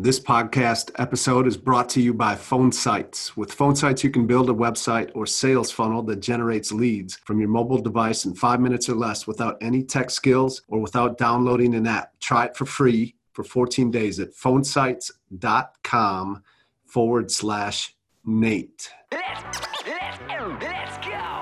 This 0.00 0.20
podcast 0.20 0.92
episode 1.00 1.48
is 1.48 1.56
brought 1.56 1.88
to 1.88 2.00
you 2.00 2.14
by 2.14 2.36
Phone 2.36 2.70
Sites. 2.70 3.36
With 3.36 3.52
Phone 3.52 3.74
Sites, 3.74 4.04
you 4.04 4.10
can 4.10 4.28
build 4.28 4.48
a 4.48 4.52
website 4.52 5.10
or 5.12 5.26
sales 5.26 5.72
funnel 5.72 6.04
that 6.04 6.20
generates 6.20 6.70
leads 6.70 7.16
from 7.16 7.40
your 7.40 7.48
mobile 7.48 7.82
device 7.82 8.24
in 8.24 8.36
five 8.36 8.60
minutes 8.60 8.88
or 8.88 8.94
less 8.94 9.26
without 9.26 9.56
any 9.60 9.82
tech 9.82 10.10
skills 10.10 10.62
or 10.68 10.78
without 10.78 11.18
downloading 11.18 11.74
an 11.74 11.88
app. 11.88 12.12
Try 12.20 12.44
it 12.44 12.56
for 12.56 12.64
free 12.64 13.16
for 13.32 13.42
14 13.42 13.90
days 13.90 14.20
at 14.20 14.34
phonesites.com 14.34 16.44
forward 16.86 17.32
slash 17.32 17.96
Nate. 18.24 18.92
Let's, 19.10 19.58
let's, 19.84 20.18
let's 20.62 21.08
go. 21.08 21.37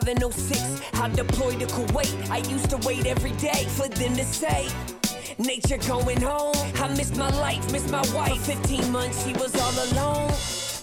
05 0.00 0.08
and 0.08 0.32
06, 0.32 0.80
I 0.94 1.08
deployed 1.10 1.60
to 1.60 1.66
Kuwait. 1.66 2.30
I 2.30 2.38
used 2.48 2.70
to 2.70 2.78
wait 2.78 3.04
every 3.04 3.32
day 3.32 3.66
for 3.68 3.88
them 3.88 4.16
to 4.16 4.24
say, 4.24 4.66
Nature 5.38 5.76
going 5.86 6.22
home. 6.22 6.54
I 6.76 6.88
missed 6.96 7.16
my 7.18 7.28
life, 7.40 7.70
missed 7.70 7.90
my 7.90 8.00
wife. 8.14 8.42
15 8.46 8.90
months, 8.90 9.22
she 9.26 9.34
was 9.34 9.54
all 9.54 9.92
alone. 9.92 10.30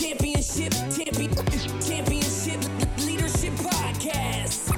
Championship, 0.00 0.72
championship, 0.72 1.36
champion, 1.86 2.22
championship 2.22 2.60
Leadership 3.04 3.52
Podcast. 3.52 4.70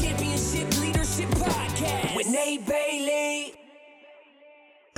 Championship 0.00 0.80
Leadership 0.80 1.28
Podcast 1.28 2.16
with 2.16 2.26
Nate 2.26 2.66
Bailey. 2.66 3.54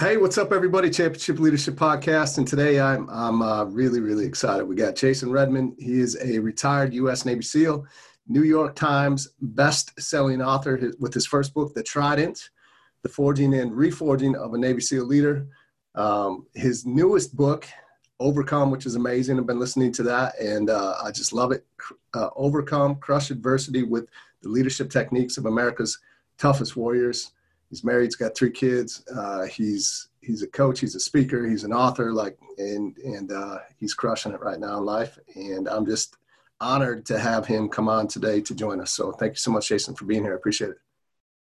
Hey, 0.00 0.16
what's 0.16 0.38
up, 0.38 0.50
everybody? 0.50 0.88
Championship 0.88 1.38
Leadership 1.38 1.74
Podcast, 1.74 2.38
and 2.38 2.48
today 2.48 2.80
I'm 2.80 3.06
I'm 3.10 3.42
uh, 3.42 3.64
really 3.64 4.00
really 4.00 4.24
excited. 4.24 4.64
We 4.64 4.74
got 4.74 4.96
Jason 4.96 5.30
Redman. 5.30 5.76
He 5.78 6.00
is 6.00 6.16
a 6.24 6.38
retired 6.38 6.94
U.S. 6.94 7.26
Navy 7.26 7.42
SEAL, 7.42 7.84
New 8.28 8.44
York 8.44 8.74
Times 8.74 9.28
best-selling 9.42 10.40
author 10.40 10.90
with 11.00 11.12
his 11.12 11.26
first 11.26 11.52
book, 11.52 11.74
The 11.74 11.82
Trident: 11.82 12.48
The 13.02 13.10
Forging 13.10 13.52
and 13.52 13.72
Reforging 13.72 14.36
of 14.36 14.54
a 14.54 14.58
Navy 14.58 14.80
SEAL 14.80 15.04
Leader. 15.04 15.48
Um, 15.94 16.46
his 16.54 16.86
newest 16.86 17.36
book, 17.36 17.66
Overcome, 18.20 18.70
which 18.70 18.86
is 18.86 18.94
amazing. 18.94 19.38
I've 19.38 19.46
been 19.46 19.58
listening 19.58 19.92
to 19.92 20.02
that, 20.04 20.38
and 20.38 20.70
uh, 20.70 20.94
I 21.02 21.10
just 21.10 21.32
love 21.32 21.52
it. 21.52 21.66
Uh, 22.14 22.28
Overcome, 22.36 22.96
crush 22.96 23.30
adversity 23.30 23.82
with 23.82 24.06
the 24.42 24.48
leadership 24.48 24.90
techniques 24.90 25.38
of 25.38 25.46
America's 25.46 25.98
toughest 26.38 26.76
warriors 26.76 27.32
he's 27.72 27.84
married 27.84 28.04
he's 28.04 28.16
got 28.16 28.36
three 28.36 28.50
kids 28.50 29.02
uh, 29.16 29.44
he's 29.46 30.08
he's 30.20 30.42
a 30.42 30.46
coach 30.46 30.78
he's 30.78 30.94
a 30.94 31.00
speaker 31.00 31.48
he's 31.48 31.64
an 31.64 31.72
author 31.72 32.12
like 32.12 32.38
and 32.58 32.96
and 32.98 33.32
uh, 33.32 33.58
he's 33.78 33.94
crushing 33.94 34.32
it 34.32 34.40
right 34.40 34.60
now 34.60 34.76
in 34.76 34.84
life 34.84 35.18
and 35.34 35.68
i'm 35.68 35.86
just 35.86 36.16
honored 36.60 37.04
to 37.06 37.18
have 37.18 37.46
him 37.46 37.68
come 37.68 37.88
on 37.88 38.06
today 38.06 38.40
to 38.40 38.54
join 38.54 38.80
us 38.80 38.92
so 38.92 39.10
thank 39.12 39.32
you 39.32 39.36
so 39.36 39.50
much 39.50 39.68
jason 39.68 39.94
for 39.94 40.04
being 40.04 40.22
here 40.22 40.32
i 40.32 40.36
appreciate 40.36 40.70
it 40.70 40.78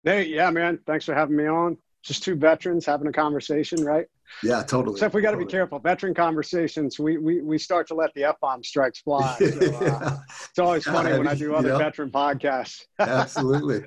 Hey, 0.03 0.27
yeah, 0.27 0.51
man. 0.51 0.79
Thanks 0.85 1.03
for 1.03 1.13
having 1.13 1.35
me 1.35 1.47
on. 1.47 1.77
Just 2.03 2.23
two 2.23 2.35
veterans 2.35 2.85
having 2.85 3.07
a 3.07 3.11
conversation, 3.11 3.83
right? 3.83 4.07
yeah 4.43 4.61
totally 4.61 4.95
Except 4.95 5.13
we 5.13 5.21
got 5.21 5.31
to 5.31 5.37
be 5.37 5.45
careful. 5.45 5.79
Veteran 5.79 6.13
conversations, 6.13 6.99
we, 6.99 7.17
we, 7.17 7.41
we 7.41 7.57
start 7.57 7.87
to 7.87 7.93
let 7.93 8.13
the 8.13 8.25
F 8.25 8.39
bomb 8.41 8.63
strikes 8.63 8.99
fly. 9.03 9.35
So, 9.39 9.45
uh, 9.45 9.79
yeah, 9.81 10.17
it's 10.49 10.59
always 10.59 10.83
funny 10.83 11.17
when 11.17 11.27
I 11.27 11.35
do 11.35 11.55
other 11.55 11.77
veteran 11.77 12.11
podcasts. 12.11 12.85
absolutely 12.99 13.83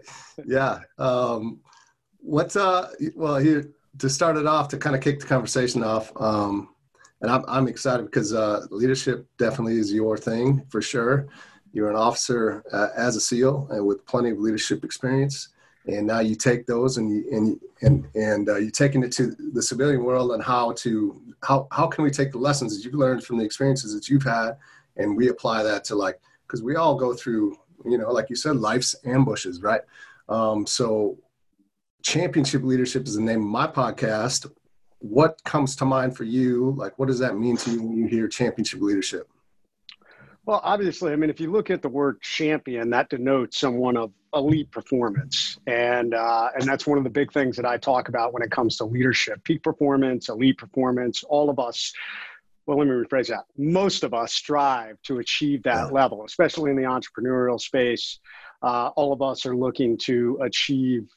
yeah 0.46 0.80
um, 0.98 1.60
what's 2.18 2.56
uh 2.56 2.90
well 3.14 3.36
here 3.36 3.70
to 3.98 4.08
start 4.08 4.36
it 4.36 4.46
off 4.46 4.68
to 4.68 4.76
kind 4.76 4.94
of 4.94 5.02
kick 5.02 5.20
the 5.20 5.26
conversation 5.26 5.82
off 5.82 6.12
um, 6.16 6.68
and 7.22 7.30
I'm, 7.30 7.44
I'm 7.48 7.68
excited 7.68 8.06
because 8.06 8.32
uh, 8.32 8.66
leadership 8.70 9.26
definitely 9.38 9.78
is 9.78 9.92
your 9.92 10.16
thing 10.16 10.64
for 10.68 10.80
sure 10.80 11.28
you're 11.72 11.90
an 11.90 11.96
officer 11.96 12.64
uh, 12.72 12.88
as 12.96 13.16
a 13.16 13.20
seal 13.20 13.68
and 13.70 13.86
with 13.86 14.04
plenty 14.06 14.30
of 14.30 14.38
leadership 14.38 14.84
experience 14.84 15.48
and 15.86 16.06
now 16.06 16.20
you 16.20 16.34
take 16.34 16.66
those 16.66 16.98
and 16.98 17.10
you, 17.10 17.24
and 17.30 17.60
and 17.82 18.06
and 18.14 18.48
uh, 18.48 18.56
you're 18.56 18.70
taking 18.70 19.02
it 19.02 19.12
to 19.12 19.34
the 19.52 19.62
civilian 19.62 20.04
world 20.04 20.32
and 20.32 20.42
how 20.42 20.72
to 20.72 21.20
how 21.42 21.66
how 21.72 21.86
can 21.86 22.04
we 22.04 22.10
take 22.10 22.32
the 22.32 22.38
lessons 22.38 22.76
that 22.76 22.84
you've 22.84 22.94
learned 22.94 23.24
from 23.24 23.38
the 23.38 23.44
experiences 23.44 23.94
that 23.94 24.08
you've 24.08 24.22
had 24.22 24.52
and 24.96 25.16
we 25.16 25.28
apply 25.28 25.62
that 25.62 25.84
to 25.84 25.94
like 25.94 26.20
because 26.46 26.62
we 26.62 26.76
all 26.76 26.96
go 26.96 27.14
through 27.14 27.56
you 27.84 27.96
know 27.96 28.10
like 28.10 28.28
you 28.28 28.36
said 28.36 28.56
life's 28.56 28.94
ambushes 29.04 29.62
right? 29.62 29.82
Um, 30.28 30.66
so 30.66 31.18
championship 32.02 32.62
leadership 32.62 33.06
is 33.06 33.16
the 33.16 33.22
name 33.22 33.42
of 33.42 33.48
my 33.48 33.66
podcast. 33.66 34.50
What 35.00 35.42
comes 35.44 35.74
to 35.76 35.84
mind 35.84 36.16
for 36.16 36.24
you? 36.24 36.74
Like 36.76 36.98
what 36.98 37.08
does 37.08 37.18
that 37.20 37.36
mean 37.36 37.56
to 37.58 37.70
you 37.70 37.82
when 37.82 37.96
you 37.96 38.06
hear 38.06 38.28
championship 38.28 38.80
leadership 38.80 39.28
Well, 40.46 40.60
obviously, 40.64 41.12
I 41.12 41.16
mean, 41.16 41.30
if 41.30 41.38
you 41.38 41.50
look 41.50 41.70
at 41.70 41.82
the 41.82 41.88
word 41.88 42.20
champion, 42.22 42.90
that 42.90 43.10
denotes 43.10 43.58
someone 43.58 43.96
of 43.96 44.12
elite 44.34 44.70
performance, 44.70 45.58
and 45.66 46.14
uh, 46.14 46.48
and 46.54 46.64
that's 46.64 46.86
one 46.86 46.98
of 46.98 47.04
the 47.04 47.10
big 47.10 47.32
things 47.32 47.56
that 47.56 47.66
I 47.66 47.76
talk 47.76 48.08
about 48.08 48.32
when 48.32 48.42
it 48.42 48.50
comes 48.50 48.76
to 48.78 48.84
leadership: 48.84 49.44
peak 49.44 49.62
performance, 49.62 50.28
elite 50.28 50.58
performance. 50.58 51.22
All 51.24 51.50
of 51.50 51.58
us. 51.58 51.92
Well, 52.66 52.78
let 52.78 52.86
me 52.86 52.92
rephrase 52.94 53.28
that. 53.28 53.44
Most 53.56 54.04
of 54.04 54.14
us 54.14 54.32
strive 54.32 55.00
to 55.02 55.18
achieve 55.18 55.64
that 55.64 55.92
level, 55.92 56.24
especially 56.24 56.70
in 56.70 56.76
the 56.76 56.84
entrepreneurial 56.84 57.60
space. 57.60 58.18
Uh, 58.62 58.90
all 58.96 59.12
of 59.12 59.22
us 59.22 59.44
are 59.44 59.56
looking 59.56 59.96
to 59.98 60.38
achieve 60.42 61.08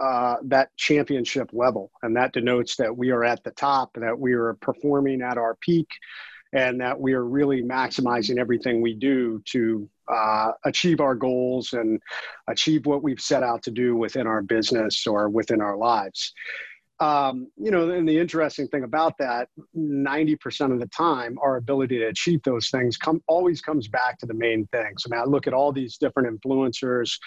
uh, 0.00 0.36
that 0.44 0.70
championship 0.76 1.50
level, 1.52 1.90
and 2.02 2.16
that 2.16 2.32
denotes 2.32 2.76
that 2.76 2.96
we 2.96 3.10
are 3.10 3.24
at 3.24 3.44
the 3.44 3.50
top, 3.52 3.92
that 3.94 4.18
we 4.18 4.32
are 4.32 4.54
performing 4.54 5.22
at 5.22 5.38
our 5.38 5.54
peak, 5.56 5.88
and 6.52 6.80
that 6.80 6.98
we 6.98 7.14
are 7.14 7.24
really 7.24 7.62
maximizing 7.62 8.38
everything 8.38 8.82
we 8.82 8.94
do 8.94 9.42
to 9.46 9.88
uh, 10.12 10.52
achieve 10.64 11.00
our 11.00 11.14
goals 11.14 11.72
and 11.72 12.00
achieve 12.48 12.84
what 12.86 13.02
we've 13.02 13.20
set 13.20 13.42
out 13.42 13.62
to 13.62 13.70
do 13.70 13.96
within 13.96 14.26
our 14.26 14.42
business 14.42 15.06
or 15.06 15.28
within 15.28 15.60
our 15.60 15.76
lives. 15.76 16.32
Um, 17.00 17.48
you 17.56 17.72
know, 17.72 17.90
and 17.90 18.08
the 18.08 18.16
interesting 18.16 18.68
thing 18.68 18.84
about 18.84 19.18
that, 19.18 19.48
90% 19.76 20.72
of 20.72 20.78
the 20.78 20.86
time, 20.86 21.36
our 21.42 21.56
ability 21.56 21.98
to 21.98 22.06
achieve 22.06 22.40
those 22.44 22.68
things 22.68 22.96
come 22.96 23.20
always 23.26 23.60
comes 23.60 23.88
back 23.88 24.18
to 24.18 24.26
the 24.26 24.34
main 24.34 24.68
things. 24.70 25.02
I 25.04 25.08
mean, 25.10 25.20
I 25.20 25.24
look 25.24 25.48
at 25.48 25.52
all 25.52 25.72
these 25.72 25.96
different 25.96 26.28
influencers, 26.28 27.18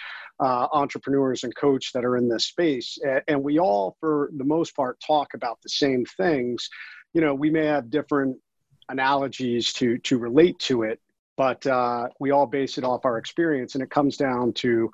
uh, 0.42 0.68
entrepreneurs, 0.72 1.44
and 1.44 1.54
coach 1.56 1.92
that 1.92 2.06
are 2.06 2.16
in 2.16 2.26
this 2.26 2.46
space, 2.46 2.96
and, 3.02 3.20
and 3.28 3.42
we 3.42 3.58
all, 3.58 3.98
for 4.00 4.30
the 4.38 4.44
most 4.44 4.74
part, 4.74 4.98
talk 5.06 5.34
about 5.34 5.58
the 5.62 5.68
same 5.68 6.06
things. 6.16 6.70
You 7.12 7.20
know, 7.20 7.34
we 7.34 7.50
may 7.50 7.66
have 7.66 7.90
different 7.90 8.38
analogies 8.88 9.72
to 9.72 9.98
to 9.98 10.18
relate 10.18 10.58
to 10.58 10.82
it 10.82 11.00
but 11.36 11.66
uh, 11.66 12.08
we 12.18 12.30
all 12.30 12.46
base 12.46 12.78
it 12.78 12.84
off 12.84 13.04
our 13.04 13.18
experience 13.18 13.74
and 13.74 13.82
it 13.82 13.90
comes 13.90 14.16
down 14.16 14.52
to 14.54 14.90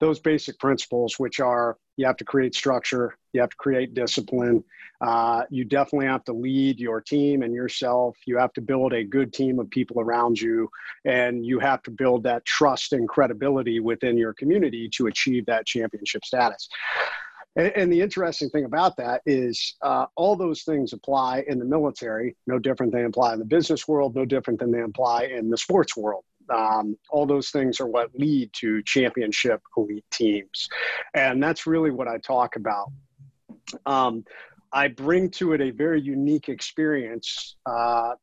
those 0.00 0.20
basic 0.20 0.58
principles 0.58 1.18
which 1.18 1.40
are 1.40 1.76
you 1.96 2.06
have 2.06 2.16
to 2.16 2.24
create 2.24 2.54
structure 2.54 3.16
you 3.32 3.40
have 3.40 3.50
to 3.50 3.56
create 3.56 3.94
discipline 3.94 4.62
uh, 5.00 5.42
you 5.50 5.64
definitely 5.64 6.06
have 6.06 6.24
to 6.24 6.32
lead 6.32 6.78
your 6.78 7.00
team 7.00 7.42
and 7.42 7.54
yourself 7.54 8.16
you 8.26 8.36
have 8.36 8.52
to 8.52 8.60
build 8.60 8.92
a 8.92 9.04
good 9.04 9.32
team 9.32 9.58
of 9.58 9.68
people 9.70 10.00
around 10.00 10.40
you 10.40 10.68
and 11.04 11.44
you 11.44 11.58
have 11.58 11.82
to 11.82 11.90
build 11.90 12.22
that 12.22 12.44
trust 12.44 12.92
and 12.92 13.08
credibility 13.08 13.80
within 13.80 14.16
your 14.16 14.34
community 14.34 14.88
to 14.88 15.06
achieve 15.06 15.44
that 15.46 15.66
championship 15.66 16.24
status 16.24 16.68
and, 17.56 17.72
and 17.74 17.92
the 17.92 18.00
interesting 18.00 18.50
thing 18.50 18.64
about 18.64 18.96
that 18.96 19.22
is 19.26 19.76
uh, 19.82 20.06
all 20.16 20.36
those 20.36 20.62
things 20.62 20.92
apply 20.92 21.44
in 21.48 21.58
the 21.58 21.64
military, 21.64 22.36
no 22.46 22.58
different 22.58 22.92
than 22.92 23.02
they 23.02 23.06
apply 23.06 23.32
in 23.32 23.38
the 23.38 23.44
business 23.44 23.88
world, 23.88 24.14
no 24.14 24.24
different 24.24 24.60
than 24.60 24.70
they 24.70 24.82
apply 24.82 25.24
in 25.24 25.50
the 25.50 25.56
sports 25.56 25.96
world. 25.96 26.24
Um, 26.54 26.96
all 27.10 27.26
those 27.26 27.50
things 27.50 27.80
are 27.80 27.86
what 27.86 28.10
lead 28.14 28.50
to 28.54 28.82
championship 28.84 29.60
elite 29.76 30.04
teams. 30.10 30.68
And 31.14 31.42
that's 31.42 31.66
really 31.66 31.90
what 31.90 32.08
I 32.08 32.18
talk 32.18 32.56
about. 32.56 32.90
Um, 33.84 34.24
I 34.72 34.88
bring 34.88 35.30
to 35.32 35.52
it 35.52 35.60
a 35.60 35.70
very 35.70 36.00
unique 36.00 36.48
experience 36.48 37.56
uh, 37.66 38.14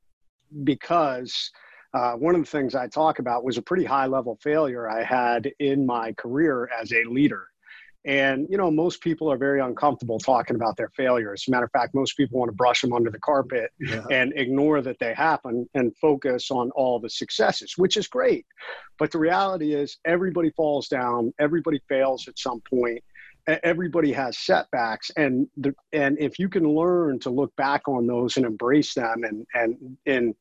because 0.63 1.51
uh, 1.93 2.13
one 2.13 2.35
of 2.35 2.41
the 2.41 2.49
things 2.49 2.75
I 2.75 2.87
talk 2.87 3.19
about 3.19 3.43
was 3.43 3.57
a 3.57 3.61
pretty 3.61 3.85
high 3.85 4.07
level 4.07 4.37
failure 4.41 4.89
I 4.89 5.03
had 5.03 5.51
in 5.59 5.85
my 5.85 6.13
career 6.13 6.69
as 6.79 6.91
a 6.91 7.03
leader. 7.03 7.47
And, 8.05 8.47
you 8.49 8.57
know, 8.57 8.69
most 8.69 9.01
people 9.01 9.31
are 9.31 9.37
very 9.37 9.59
uncomfortable 9.59 10.19
talking 10.19 10.55
about 10.55 10.77
their 10.77 10.89
failures. 10.89 11.43
As 11.43 11.47
a 11.47 11.51
matter 11.51 11.65
of 11.65 11.71
fact, 11.71 11.95
most 11.95 12.15
people 12.15 12.39
want 12.39 12.49
to 12.49 12.55
brush 12.55 12.81
them 12.81 12.93
under 12.93 13.09
the 13.09 13.19
carpet 13.19 13.71
yeah. 13.79 14.03
and 14.11 14.31
ignore 14.35 14.81
that 14.81 14.99
they 14.99 15.13
happen 15.13 15.67
and 15.73 15.95
focus 15.97 16.51
on 16.51 16.69
all 16.71 16.99
the 16.99 17.09
successes, 17.09 17.73
which 17.77 17.97
is 17.97 18.07
great. 18.07 18.45
But 18.99 19.11
the 19.11 19.17
reality 19.17 19.73
is, 19.73 19.97
everybody 20.05 20.51
falls 20.51 20.87
down, 20.87 21.33
everybody 21.39 21.81
fails 21.89 22.27
at 22.27 22.37
some 22.37 22.61
point 22.69 23.03
everybody 23.63 24.11
has 24.11 24.39
setbacks 24.39 25.11
and 25.17 25.47
the, 25.57 25.73
and 25.93 26.17
if 26.19 26.39
you 26.39 26.49
can 26.49 26.67
learn 26.67 27.19
to 27.19 27.29
look 27.29 27.55
back 27.55 27.87
on 27.87 28.07
those 28.07 28.37
and 28.37 28.45
embrace 28.45 28.93
them 28.95 29.23
and 29.23 29.45
and 29.53 29.97
and 30.05 30.35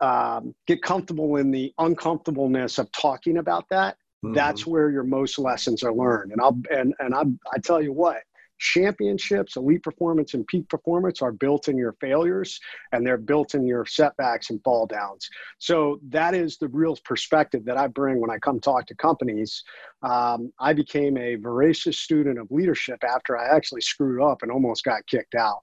um, 0.00 0.54
get 0.66 0.82
comfortable 0.82 1.36
in 1.36 1.50
the 1.50 1.72
uncomfortableness 1.78 2.78
of 2.78 2.90
talking 2.92 3.38
about 3.38 3.64
that 3.70 3.96
mm-hmm. 4.24 4.34
that's 4.34 4.66
where 4.66 4.90
your 4.90 5.04
most 5.04 5.38
lessons 5.38 5.82
are 5.82 5.94
learned 5.94 6.32
and 6.32 6.40
i'll 6.40 6.58
and 6.70 6.94
and 6.98 7.14
i 7.14 7.22
i 7.54 7.58
tell 7.58 7.80
you 7.80 7.92
what 7.92 8.22
championships, 8.60 9.56
elite 9.56 9.82
performance, 9.82 10.34
and 10.34 10.46
peak 10.46 10.68
performance 10.68 11.20
are 11.20 11.32
built 11.32 11.66
in 11.66 11.76
your 11.76 11.94
failures 11.94 12.60
and 12.92 13.04
they're 13.04 13.16
built 13.16 13.54
in 13.54 13.66
your 13.66 13.84
setbacks 13.86 14.50
and 14.50 14.62
fall 14.62 14.86
downs. 14.86 15.28
So 15.58 15.98
that 16.10 16.34
is 16.34 16.58
the 16.58 16.68
real 16.68 16.96
perspective 17.04 17.64
that 17.64 17.78
I 17.78 17.88
bring 17.88 18.20
when 18.20 18.30
I 18.30 18.38
come 18.38 18.60
talk 18.60 18.86
to 18.86 18.94
companies. 18.94 19.64
Um, 20.02 20.52
I 20.60 20.74
became 20.74 21.16
a 21.16 21.34
voracious 21.36 21.98
student 21.98 22.38
of 22.38 22.50
leadership 22.50 23.02
after 23.02 23.36
I 23.36 23.48
actually 23.48 23.80
screwed 23.80 24.22
up 24.22 24.42
and 24.42 24.52
almost 24.52 24.84
got 24.84 25.06
kicked 25.06 25.34
out. 25.34 25.62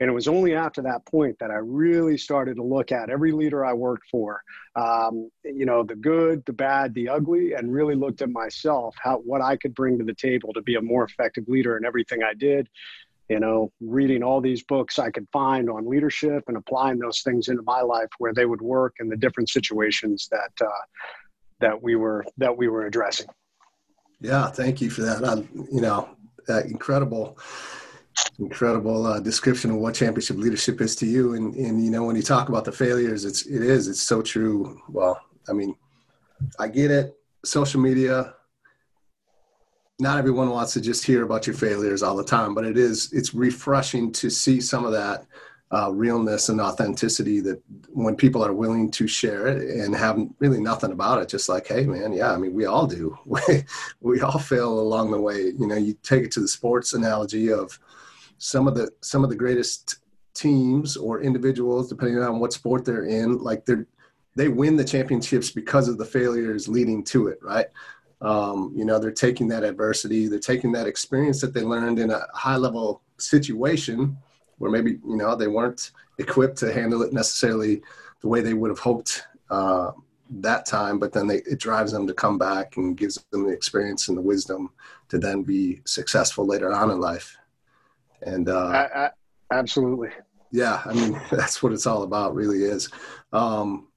And 0.00 0.10
it 0.10 0.12
was 0.12 0.28
only 0.28 0.54
after 0.54 0.82
that 0.82 1.04
point 1.06 1.36
that 1.40 1.50
I 1.50 1.56
really 1.56 2.18
started 2.18 2.56
to 2.56 2.62
look 2.62 2.92
at 2.92 3.10
every 3.10 3.32
leader 3.32 3.64
I 3.64 3.72
worked 3.72 4.08
for, 4.10 4.42
um, 4.74 5.30
you 5.44 5.66
know, 5.66 5.82
the 5.82 5.94
good, 5.94 6.44
the 6.44 6.52
bad, 6.52 6.94
the 6.94 7.08
ugly, 7.08 7.54
and 7.54 7.72
really 7.72 7.94
looked 7.94 8.22
at 8.22 8.30
myself, 8.30 8.94
how 9.00 9.18
what 9.18 9.40
I 9.40 9.56
could 9.56 9.74
bring 9.74 9.98
to 9.98 10.04
the 10.04 10.14
table 10.14 10.52
to 10.54 10.62
be 10.62 10.74
a 10.74 10.82
more 10.82 11.04
effective 11.04 11.44
leader 11.48 11.76
in 11.76 11.84
everything 11.84 12.22
I 12.22 12.34
did. 12.34 12.68
You 13.28 13.40
know, 13.40 13.72
reading 13.80 14.22
all 14.22 14.40
these 14.40 14.62
books 14.64 14.98
I 14.98 15.10
could 15.10 15.26
find 15.32 15.70
on 15.70 15.88
leadership 15.88 16.44
and 16.48 16.56
applying 16.56 16.98
those 16.98 17.22
things 17.22 17.48
into 17.48 17.62
my 17.62 17.80
life 17.80 18.08
where 18.18 18.34
they 18.34 18.44
would 18.44 18.60
work 18.60 18.96
in 19.00 19.08
the 19.08 19.16
different 19.16 19.48
situations 19.48 20.28
that 20.30 20.52
uh, 20.60 20.82
that 21.60 21.82
we 21.82 21.94
were 21.94 22.24
that 22.36 22.54
we 22.54 22.68
were 22.68 22.86
addressing. 22.86 23.28
Yeah, 24.20 24.48
thank 24.48 24.80
you 24.80 24.90
for 24.90 25.02
that. 25.02 25.24
I'm, 25.24 25.48
you 25.72 25.80
know, 25.80 26.10
that 26.46 26.66
incredible 26.66 27.38
incredible 28.38 29.06
uh, 29.06 29.20
description 29.20 29.70
of 29.70 29.76
what 29.76 29.94
championship 29.94 30.36
leadership 30.36 30.80
is 30.80 30.96
to 30.96 31.06
you. 31.06 31.34
And 31.34 31.54
and 31.54 31.84
you 31.84 31.90
know 31.90 32.04
when 32.04 32.16
you 32.16 32.22
talk 32.22 32.48
about 32.48 32.64
the 32.64 32.72
failures 32.72 33.24
it's 33.24 33.46
it 33.46 33.62
is 33.62 33.88
it's 33.88 34.02
so 34.02 34.22
true. 34.22 34.80
Well 34.88 35.20
i 35.48 35.52
mean 35.52 35.74
i 36.58 36.68
get 36.68 36.90
it. 36.90 37.16
Social 37.44 37.80
media 37.80 38.34
not 40.02 40.18
everyone 40.18 40.50
wants 40.50 40.72
to 40.72 40.80
just 40.80 41.04
hear 41.04 41.22
about 41.22 41.46
your 41.46 41.54
failures 41.54 42.02
all 42.02 42.16
the 42.16 42.24
time 42.24 42.54
but 42.54 42.64
it 42.64 42.76
is 42.76 43.12
it's 43.12 43.34
refreshing 43.34 44.10
to 44.10 44.28
see 44.30 44.60
some 44.60 44.84
of 44.84 44.92
that 44.92 45.26
uh, 45.70 45.90
realness 45.90 46.50
and 46.50 46.60
authenticity 46.60 47.40
that 47.40 47.62
when 47.88 48.14
people 48.14 48.44
are 48.44 48.52
willing 48.52 48.90
to 48.90 49.06
share 49.06 49.46
it 49.46 49.62
and 49.62 49.94
have 49.94 50.18
really 50.38 50.60
nothing 50.60 50.92
about 50.92 51.22
it 51.22 51.28
just 51.28 51.48
like 51.48 51.66
hey 51.66 51.86
man 51.86 52.12
yeah 52.12 52.32
i 52.32 52.36
mean 52.36 52.52
we 52.52 52.66
all 52.66 52.86
do. 52.86 53.16
We, 53.26 53.64
we 54.00 54.20
all 54.20 54.38
fail 54.38 54.78
along 54.78 55.12
the 55.12 55.20
way. 55.20 55.52
You 55.58 55.66
know 55.66 55.76
you 55.76 55.94
take 56.02 56.24
it 56.24 56.32
to 56.32 56.40
the 56.40 56.48
sports 56.48 56.92
analogy 56.92 57.50
of 57.52 57.78
some 58.42 58.66
of 58.66 58.74
the 58.74 58.90
some 59.02 59.22
of 59.22 59.30
the 59.30 59.36
greatest 59.36 60.00
teams 60.34 60.96
or 60.96 61.22
individuals, 61.22 61.88
depending 61.88 62.20
on 62.20 62.40
what 62.40 62.52
sport 62.52 62.84
they're 62.84 63.04
in, 63.04 63.38
like 63.38 63.64
they're 63.64 63.86
they 64.34 64.48
win 64.48 64.76
the 64.76 64.84
championships 64.84 65.50
because 65.50 65.88
of 65.88 65.96
the 65.96 66.04
failures 66.04 66.66
leading 66.66 67.04
to 67.04 67.28
it, 67.28 67.38
right? 67.40 67.66
Um, 68.20 68.72
you 68.74 68.84
know, 68.84 68.98
they're 68.98 69.12
taking 69.12 69.46
that 69.48 69.62
adversity, 69.62 70.26
they're 70.26 70.40
taking 70.40 70.72
that 70.72 70.88
experience 70.88 71.40
that 71.40 71.54
they 71.54 71.60
learned 71.60 72.00
in 72.00 72.10
a 72.10 72.26
high 72.34 72.56
level 72.56 73.02
situation 73.18 74.16
where 74.58 74.70
maybe, 74.70 74.92
you 75.06 75.16
know, 75.16 75.36
they 75.36 75.48
weren't 75.48 75.92
equipped 76.18 76.56
to 76.58 76.72
handle 76.72 77.02
it 77.02 77.12
necessarily 77.12 77.82
the 78.22 78.28
way 78.28 78.40
they 78.40 78.54
would 78.54 78.70
have 78.70 78.78
hoped 78.78 79.24
uh, 79.50 79.92
that 80.30 80.66
time, 80.66 80.98
but 80.98 81.12
then 81.12 81.26
they, 81.26 81.38
it 81.38 81.60
drives 81.60 81.92
them 81.92 82.06
to 82.06 82.14
come 82.14 82.38
back 82.38 82.76
and 82.76 82.96
gives 82.96 83.22
them 83.30 83.44
the 83.44 83.52
experience 83.52 84.08
and 84.08 84.16
the 84.16 84.22
wisdom 84.22 84.70
to 85.08 85.18
then 85.18 85.42
be 85.42 85.80
successful 85.84 86.46
later 86.46 86.72
on 86.72 86.90
in 86.90 87.00
life. 87.00 87.36
And 88.24 88.48
uh, 88.48 88.66
I, 88.66 89.04
I, 89.04 89.10
absolutely. 89.50 90.10
Yeah, 90.50 90.82
I 90.84 90.92
mean 90.92 91.20
that's 91.30 91.62
what 91.62 91.72
it's 91.72 91.86
all 91.86 92.02
about. 92.02 92.34
Really 92.34 92.64
is. 92.64 92.88
Um, 93.32 93.88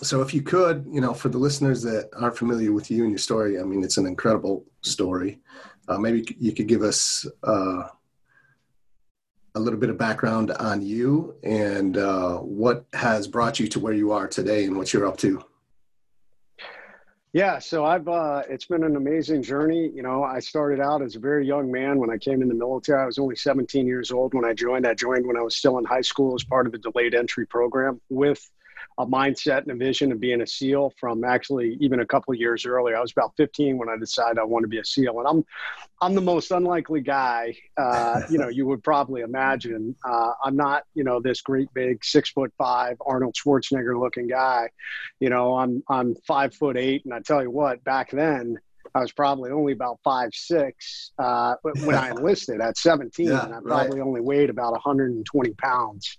so 0.00 0.22
if 0.22 0.32
you 0.32 0.42
could, 0.42 0.86
you 0.88 1.00
know, 1.00 1.12
for 1.12 1.28
the 1.28 1.38
listeners 1.38 1.82
that 1.82 2.10
aren't 2.16 2.38
familiar 2.38 2.72
with 2.72 2.90
you 2.90 3.02
and 3.02 3.10
your 3.10 3.18
story, 3.18 3.58
I 3.58 3.64
mean, 3.64 3.82
it's 3.82 3.96
an 3.96 4.06
incredible 4.06 4.64
story. 4.82 5.40
Uh, 5.88 5.98
maybe 5.98 6.36
you 6.38 6.52
could 6.52 6.68
give 6.68 6.82
us 6.82 7.26
uh, 7.42 7.88
a 9.54 9.60
little 9.60 9.78
bit 9.78 9.90
of 9.90 9.98
background 9.98 10.52
on 10.52 10.82
you 10.82 11.34
and 11.42 11.96
uh, 11.96 12.36
what 12.36 12.86
has 12.92 13.26
brought 13.26 13.58
you 13.58 13.66
to 13.68 13.80
where 13.80 13.92
you 13.92 14.12
are 14.12 14.28
today 14.28 14.64
and 14.66 14.76
what 14.76 14.92
you're 14.92 15.06
up 15.06 15.16
to. 15.18 15.42
Yeah, 17.34 17.58
so 17.58 17.84
I've 17.84 18.08
uh, 18.08 18.42
it's 18.48 18.64
been 18.64 18.84
an 18.84 18.96
amazing 18.96 19.42
journey. 19.42 19.90
You 19.94 20.02
know, 20.02 20.24
I 20.24 20.40
started 20.40 20.80
out 20.80 21.02
as 21.02 21.14
a 21.14 21.18
very 21.18 21.46
young 21.46 21.70
man 21.70 21.98
when 21.98 22.10
I 22.10 22.16
came 22.16 22.40
in 22.40 22.48
the 22.48 22.54
military. 22.54 23.02
I 23.02 23.06
was 23.06 23.18
only 23.18 23.36
17 23.36 23.86
years 23.86 24.10
old 24.10 24.32
when 24.32 24.46
I 24.46 24.54
joined. 24.54 24.86
I 24.86 24.94
joined 24.94 25.26
when 25.26 25.36
I 25.36 25.42
was 25.42 25.54
still 25.54 25.76
in 25.76 25.84
high 25.84 26.00
school 26.00 26.34
as 26.34 26.42
part 26.42 26.66
of 26.66 26.72
the 26.72 26.78
delayed 26.78 27.14
entry 27.14 27.46
program 27.46 28.00
with 28.08 28.50
a 28.98 29.06
mindset 29.06 29.62
and 29.62 29.70
a 29.70 29.74
vision 29.76 30.10
of 30.10 30.18
being 30.18 30.40
a 30.40 30.46
SEAL 30.46 30.92
from 30.98 31.24
actually 31.24 31.78
even 31.80 32.00
a 32.00 32.06
couple 32.06 32.34
of 32.34 32.40
years 32.40 32.66
earlier. 32.66 32.96
I 32.96 33.00
was 33.00 33.12
about 33.12 33.32
15 33.36 33.78
when 33.78 33.88
I 33.88 33.96
decided 33.96 34.38
I 34.38 34.44
want 34.44 34.64
to 34.64 34.68
be 34.68 34.78
a 34.78 34.84
SEAL, 34.84 35.18
and 35.20 35.28
I'm 35.28 35.44
I'm 36.00 36.14
the 36.14 36.20
most 36.20 36.50
unlikely 36.50 37.00
guy 37.00 37.56
uh, 37.76 38.22
you 38.30 38.38
know 38.38 38.48
you 38.48 38.66
would 38.66 38.82
probably 38.82 39.22
imagine. 39.22 39.94
Uh, 40.04 40.32
I'm 40.44 40.56
not 40.56 40.82
you 40.94 41.04
know 41.04 41.20
this 41.20 41.40
great 41.40 41.72
big 41.74 42.04
six 42.04 42.30
foot 42.30 42.52
five 42.58 42.96
Arnold 43.06 43.34
Schwarzenegger 43.34 43.98
looking 43.98 44.26
guy. 44.26 44.68
You 45.20 45.30
know 45.30 45.56
I'm 45.56 45.82
I'm 45.88 46.16
five 46.26 46.54
foot 46.54 46.76
eight, 46.76 47.04
and 47.04 47.14
I 47.14 47.20
tell 47.20 47.42
you 47.42 47.50
what, 47.50 47.82
back 47.84 48.10
then. 48.10 48.58
I 48.94 49.00
was 49.00 49.12
probably 49.12 49.50
only 49.50 49.74
about 49.74 49.98
five 50.02 50.30
six 50.32 51.12
uh, 51.18 51.56
when 51.62 51.94
I 51.94 52.08
enlisted 52.16 52.62
at 52.62 52.78
17, 52.78 53.26
yeah, 53.26 53.44
and 53.44 53.54
I 53.54 53.60
probably 53.60 54.00
right. 54.00 54.06
only 54.06 54.22
weighed 54.22 54.48
about 54.48 54.72
120 54.72 55.50
pounds 55.52 56.16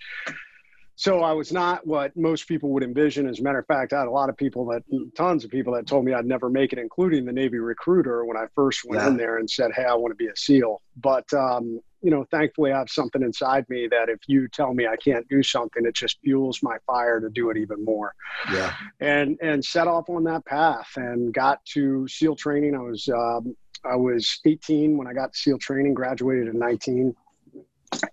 so 1.00 1.22
I 1.22 1.32
was 1.32 1.54
not 1.54 1.88
what 1.88 2.14
most 2.18 2.46
people 2.46 2.72
would 2.72 2.84
envision. 2.84 3.26
As 3.26 3.40
a 3.40 3.42
matter 3.42 3.60
of 3.60 3.66
fact, 3.68 3.94
I 3.94 4.00
had 4.00 4.10
a 4.10 4.12
lot 4.12 4.28
of 4.28 4.36
people 4.36 4.66
that, 4.66 4.84
tons 5.16 5.46
of 5.46 5.50
people 5.50 5.72
that 5.76 5.88
told 5.88 6.04
me 6.04 6.12
I'd 6.12 6.26
never 6.26 6.50
make 6.50 6.74
it, 6.74 6.78
including 6.78 7.24
the 7.24 7.32
Navy 7.32 7.58
recruiter 7.58 8.26
when 8.26 8.36
I 8.36 8.48
first 8.54 8.84
went 8.84 9.02
yeah. 9.02 9.08
in 9.08 9.16
there 9.16 9.38
and 9.38 9.50
said, 9.50 9.72
"Hey, 9.74 9.86
I 9.86 9.94
want 9.94 10.12
to 10.12 10.16
be 10.16 10.28
a 10.28 10.36
SEAL." 10.36 10.82
But 10.98 11.32
um, 11.34 11.80
you 12.02 12.12
know, 12.12 12.26
thankfully, 12.32 12.74
I 12.74 12.80
have 12.80 12.90
something 12.90 13.22
inside 13.22 13.66
me 13.70 13.88
that 13.88 14.10
if 14.10 14.20
you 14.28 14.50
tell 14.50 14.74
me 14.74 14.88
I 14.88 14.98
can't 14.98 15.26
do 15.30 15.42
something, 15.42 15.86
it 15.86 15.96
just 15.96 16.20
fuels 16.22 16.62
my 16.62 16.76
fire 16.86 17.22
to 17.22 17.30
do 17.30 17.50
it 17.50 17.56
even 17.56 17.86
more. 17.86 18.14
Yeah. 18.52 18.74
And 19.00 19.38
and 19.42 19.64
set 19.64 19.88
off 19.88 20.10
on 20.10 20.26
that 20.26 20.44
path 20.44 20.90
and 20.98 21.34
got 21.34 21.64
to 21.76 22.10
SEAL 22.10 22.36
training. 22.36 22.76
I 22.76 22.80
was 22.80 23.08
um, 23.08 23.56
I 23.86 23.96
was 23.96 24.42
18 24.46 24.98
when 24.98 25.08
I 25.08 25.14
got 25.14 25.32
to 25.32 25.40
SEAL 25.40 25.60
training. 25.60 25.94
Graduated 25.94 26.50
at 26.50 26.56
19, 26.56 27.16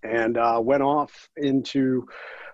and 0.04 0.38
uh, 0.38 0.60
went 0.62 0.84
off 0.84 1.28
into 1.36 2.06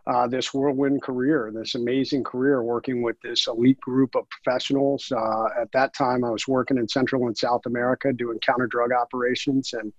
uh, 0.07 0.27
this 0.27 0.53
whirlwind 0.53 1.03
career, 1.03 1.53
this 1.55 1.75
amazing 1.75 2.25
career 2.25 2.63
working 2.63 3.03
with 3.03 3.17
this 3.23 3.47
elite 3.47 3.81
group 3.81 4.15
of 4.15 4.29
professionals. 4.31 5.13
Uh, 5.13 5.47
at 5.61 5.71
that 5.73 5.95
time, 5.95 6.25
I 6.25 6.31
was 6.31 6.49
working 6.49 6.79
in 6.79 6.89
Central 6.89 7.27
and 7.27 7.37
South 7.37 7.67
America 7.67 8.13
doing 8.13 8.39
counter 8.41 8.67
drug 8.67 8.93
operations, 8.93 9.73
and 9.75 9.93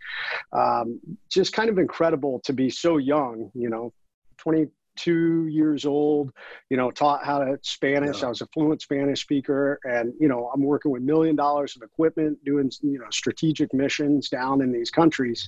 um, 0.51 0.99
just 1.29 1.53
kind 1.53 1.69
of 1.69 1.77
incredible 1.77 2.41
to 2.43 2.53
be 2.53 2.69
so 2.69 2.97
young. 2.97 3.49
You 3.53 3.69
know, 3.69 3.93
22 4.37 5.47
years 5.47 5.85
old, 5.85 6.31
you 6.69 6.75
know, 6.75 6.91
taught 6.91 7.25
how 7.25 7.39
to 7.39 7.57
Spanish. 7.61 8.19
Yeah. 8.19 8.27
I 8.27 8.29
was 8.29 8.41
a 8.41 8.47
fluent 8.47 8.81
Spanish 8.81 9.21
speaker 9.21 9.79
and, 9.85 10.13
you 10.19 10.27
know, 10.27 10.51
I'm 10.53 10.61
working 10.61 10.91
with 10.91 11.01
million 11.01 11.35
dollars 11.35 11.75
of 11.75 11.81
equipment, 11.81 12.43
doing, 12.43 12.69
you 12.81 12.99
know, 12.99 13.05
strategic 13.09 13.73
missions 13.73 14.29
down 14.29 14.61
in 14.61 14.71
these 14.71 14.91
countries. 14.91 15.47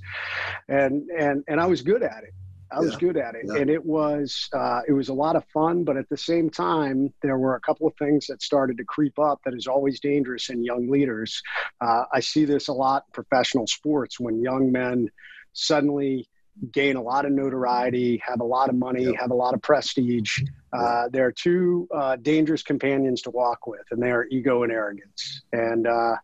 And, 0.69 1.09
and, 1.09 1.43
and 1.47 1.59
I 1.59 1.65
was 1.65 1.81
good 1.81 2.03
at 2.03 2.23
it. 2.23 2.33
I 2.71 2.79
was 2.79 2.93
yeah. 2.93 2.99
good 2.99 3.17
at 3.17 3.35
it, 3.35 3.45
yeah. 3.45 3.61
and 3.61 3.69
it 3.69 3.85
was 3.85 4.49
uh, 4.53 4.81
it 4.87 4.93
was 4.93 5.09
a 5.09 5.13
lot 5.13 5.35
of 5.35 5.45
fun. 5.53 5.83
But 5.83 5.97
at 5.97 6.09
the 6.09 6.17
same 6.17 6.49
time, 6.49 7.13
there 7.21 7.37
were 7.37 7.55
a 7.55 7.59
couple 7.59 7.87
of 7.87 7.93
things 7.97 8.27
that 8.27 8.41
started 8.41 8.77
to 8.77 8.83
creep 8.83 9.19
up 9.19 9.39
that 9.45 9.53
is 9.53 9.67
always 9.67 9.99
dangerous 9.99 10.49
in 10.49 10.63
young 10.63 10.89
leaders. 10.89 11.41
Uh, 11.81 12.03
I 12.11 12.19
see 12.19 12.45
this 12.45 12.67
a 12.67 12.73
lot 12.73 13.03
in 13.07 13.13
professional 13.13 13.67
sports 13.67 14.19
when 14.19 14.41
young 14.41 14.71
men 14.71 15.09
suddenly 15.53 16.27
gain 16.71 16.95
a 16.95 17.01
lot 17.01 17.25
of 17.25 17.31
notoriety, 17.31 18.21
have 18.25 18.39
a 18.39 18.43
lot 18.45 18.69
of 18.69 18.75
money, 18.75 19.13
have 19.19 19.31
a 19.31 19.35
lot 19.35 19.53
of 19.53 19.61
prestige. 19.61 20.39
Uh, 20.73 21.07
there 21.09 21.25
are 21.25 21.31
two 21.31 21.87
uh, 21.93 22.15
dangerous 22.17 22.63
companions 22.63 23.21
to 23.21 23.29
walk 23.29 23.67
with, 23.67 23.83
and 23.91 24.01
they 24.01 24.11
are 24.11 24.25
ego 24.29 24.63
and 24.63 24.71
arrogance. 24.71 25.43
And 25.51 25.87
uh, 25.87 26.15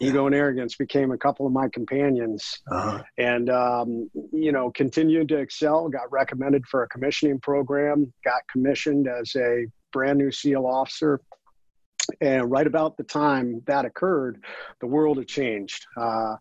ego 0.00 0.26
and 0.26 0.34
arrogance 0.34 0.76
became 0.76 1.10
a 1.12 1.18
couple 1.18 1.46
of 1.46 1.52
my 1.52 1.68
companions, 1.68 2.62
uh-huh. 2.70 3.02
and 3.18 3.50
um, 3.50 4.10
you 4.32 4.52
know 4.52 4.70
continued 4.70 5.28
to 5.28 5.38
excel. 5.38 5.88
Got 5.88 6.10
recommended 6.10 6.66
for 6.66 6.82
a 6.82 6.88
commissioning 6.88 7.40
program. 7.40 8.12
Got 8.24 8.42
commissioned 8.50 9.08
as 9.08 9.34
a 9.36 9.66
brand 9.92 10.18
new 10.18 10.30
SEAL 10.30 10.66
officer. 10.66 11.20
And 12.20 12.50
right 12.50 12.66
about 12.66 12.96
the 12.96 13.02
time 13.02 13.62
that 13.66 13.84
occurred, 13.84 14.44
the 14.80 14.86
world 14.86 15.18
had 15.18 15.26
changed. 15.26 15.86
Uh, 15.96 16.36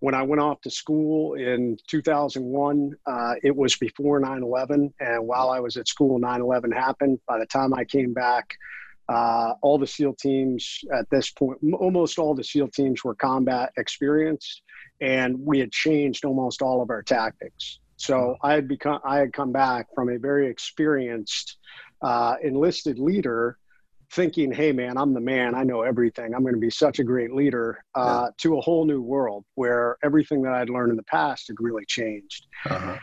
when 0.00 0.14
I 0.14 0.22
went 0.22 0.40
off 0.40 0.60
to 0.62 0.70
school 0.70 1.34
in 1.34 1.76
2001, 1.86 2.92
uh, 3.06 3.34
it 3.42 3.54
was 3.54 3.76
before 3.76 4.18
9 4.18 4.42
11. 4.42 4.92
And 4.98 5.26
while 5.26 5.50
I 5.50 5.60
was 5.60 5.76
at 5.76 5.86
school, 5.86 6.18
9 6.18 6.40
11 6.40 6.72
happened. 6.72 7.20
By 7.28 7.38
the 7.38 7.46
time 7.46 7.72
I 7.74 7.84
came 7.84 8.12
back, 8.14 8.56
uh, 9.10 9.54
all 9.60 9.78
the 9.78 9.86
SEAL 9.86 10.14
teams 10.14 10.80
at 10.92 11.08
this 11.10 11.30
point, 11.30 11.58
almost 11.74 12.18
all 12.18 12.34
the 12.34 12.44
SEAL 12.44 12.68
teams 12.68 13.04
were 13.04 13.14
combat 13.14 13.72
experienced, 13.76 14.62
and 15.00 15.38
we 15.38 15.58
had 15.58 15.70
changed 15.70 16.24
almost 16.24 16.62
all 16.62 16.80
of 16.80 16.90
our 16.90 17.02
tactics. 17.02 17.80
So 17.96 18.36
I 18.42 18.54
had 18.54 18.68
become, 18.68 19.00
I 19.04 19.18
had 19.18 19.34
come 19.34 19.52
back 19.52 19.88
from 19.94 20.08
a 20.08 20.18
very 20.18 20.48
experienced 20.48 21.58
uh, 22.00 22.36
enlisted 22.42 22.98
leader 22.98 23.58
thinking, 24.12 24.50
hey, 24.50 24.72
man, 24.72 24.96
I'm 24.96 25.14
the 25.14 25.20
man. 25.20 25.54
I 25.54 25.62
know 25.62 25.82
everything. 25.82 26.34
I'm 26.34 26.42
going 26.42 26.54
to 26.54 26.60
be 26.60 26.70
such 26.70 26.98
a 26.98 27.04
great 27.04 27.32
leader 27.32 27.84
uh, 27.94 28.24
yeah. 28.24 28.30
to 28.38 28.58
a 28.58 28.60
whole 28.60 28.84
new 28.84 29.00
world 29.00 29.44
where 29.54 29.96
everything 30.02 30.42
that 30.42 30.52
I'd 30.52 30.68
learned 30.68 30.90
in 30.90 30.96
the 30.96 31.04
past 31.04 31.48
had 31.48 31.56
really 31.60 31.84
changed. 31.86 32.46
Uh-huh. 32.68 32.96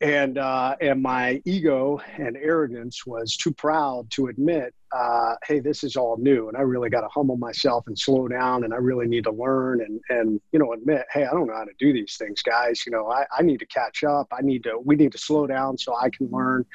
And, 0.00 0.36
uh, 0.36 0.76
and 0.82 1.00
my 1.00 1.40
ego 1.46 1.98
and 2.18 2.36
arrogance 2.36 3.06
was 3.06 3.38
too 3.38 3.54
proud 3.54 4.10
to 4.10 4.26
admit, 4.26 4.74
uh, 4.92 5.36
hey, 5.46 5.60
this 5.60 5.82
is 5.82 5.96
all 5.96 6.18
new. 6.18 6.48
And 6.48 6.58
I 6.58 6.60
really 6.60 6.90
got 6.90 7.00
to 7.00 7.08
humble 7.08 7.38
myself 7.38 7.84
and 7.86 7.98
slow 7.98 8.28
down. 8.28 8.64
And 8.64 8.74
I 8.74 8.76
really 8.76 9.06
need 9.06 9.24
to 9.24 9.32
learn 9.32 9.80
and, 9.80 10.00
and, 10.10 10.40
you 10.52 10.58
know, 10.58 10.74
admit, 10.74 11.06
hey, 11.10 11.24
I 11.24 11.30
don't 11.30 11.46
know 11.46 11.54
how 11.54 11.64
to 11.64 11.72
do 11.78 11.92
these 11.94 12.16
things, 12.18 12.42
guys. 12.42 12.82
You 12.84 12.92
know, 12.92 13.10
I, 13.10 13.24
I 13.36 13.42
need 13.42 13.60
to 13.60 13.66
catch 13.66 14.04
up. 14.04 14.26
I 14.30 14.42
need 14.42 14.64
to, 14.64 14.78
we 14.84 14.94
need 14.94 15.12
to 15.12 15.18
slow 15.18 15.46
down 15.46 15.78
so 15.78 15.96
I 15.96 16.10
can 16.10 16.28
learn 16.30 16.66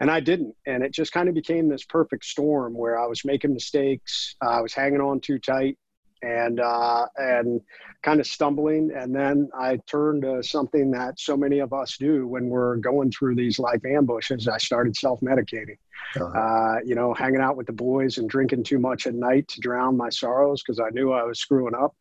and 0.00 0.10
I 0.10 0.20
didn't. 0.20 0.54
And 0.66 0.82
it 0.82 0.92
just 0.92 1.12
kind 1.12 1.28
of 1.28 1.34
became 1.34 1.68
this 1.68 1.84
perfect 1.84 2.24
storm 2.24 2.74
where 2.74 2.98
I 2.98 3.06
was 3.06 3.24
making 3.24 3.54
mistakes, 3.54 4.36
uh, 4.44 4.50
I 4.50 4.60
was 4.60 4.74
hanging 4.74 5.00
on 5.00 5.20
too 5.20 5.38
tight, 5.38 5.76
and 6.22 6.60
uh, 6.60 7.06
and 7.16 7.60
kind 8.02 8.20
of 8.20 8.26
stumbling. 8.26 8.90
And 8.94 9.14
then 9.14 9.48
I 9.58 9.78
turned 9.86 10.22
to 10.22 10.42
something 10.42 10.90
that 10.92 11.18
so 11.18 11.36
many 11.36 11.58
of 11.60 11.72
us 11.72 11.96
do 11.96 12.26
when 12.26 12.48
we're 12.48 12.76
going 12.76 13.10
through 13.10 13.36
these 13.36 13.58
life 13.58 13.84
ambushes. 13.84 14.48
I 14.48 14.58
started 14.58 14.96
self-medicating. 14.96 15.78
Uh-huh. 16.16 16.26
Uh, 16.26 16.78
you 16.84 16.94
know, 16.94 17.12
hanging 17.12 17.40
out 17.40 17.56
with 17.56 17.66
the 17.66 17.72
boys 17.72 18.18
and 18.18 18.30
drinking 18.30 18.64
too 18.64 18.78
much 18.78 19.06
at 19.06 19.14
night 19.14 19.46
to 19.48 19.60
drown 19.60 19.96
my 19.96 20.08
sorrows 20.08 20.62
because 20.62 20.80
I 20.80 20.90
knew 20.90 21.12
I 21.12 21.24
was 21.24 21.40
screwing 21.40 21.74
up. 21.74 21.94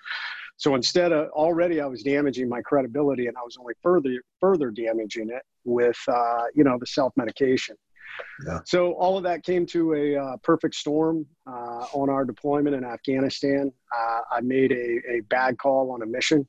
So 0.57 0.73
instead 0.73 1.11
of 1.11 1.29
already 1.29 1.81
I 1.81 1.85
was 1.85 2.01
damaging 2.01 2.49
my 2.49 2.61
credibility 2.61 3.27
and 3.27 3.37
I 3.37 3.41
was 3.41 3.57
only 3.59 3.75
further 3.83 4.21
further 4.39 4.71
damaging 4.71 5.29
it 5.29 5.43
with 5.65 5.97
uh, 6.07 6.45
you 6.55 6.63
know 6.63 6.77
the 6.79 6.87
self 6.87 7.13
medication. 7.15 7.75
Yeah. 8.45 8.59
So 8.65 8.93
all 8.93 9.17
of 9.17 9.23
that 9.23 9.43
came 9.43 9.65
to 9.67 9.93
a 9.93 10.15
uh, 10.15 10.37
perfect 10.37 10.75
storm 10.75 11.25
uh, 11.45 11.85
on 11.93 12.09
our 12.09 12.25
deployment 12.25 12.75
in 12.75 12.83
Afghanistan. 12.83 13.71
Uh, 13.95 14.19
I 14.31 14.41
made 14.41 14.71
a, 14.71 15.01
a 15.09 15.21
bad 15.29 15.57
call 15.57 15.91
on 15.91 16.01
a 16.01 16.05
mission, 16.05 16.47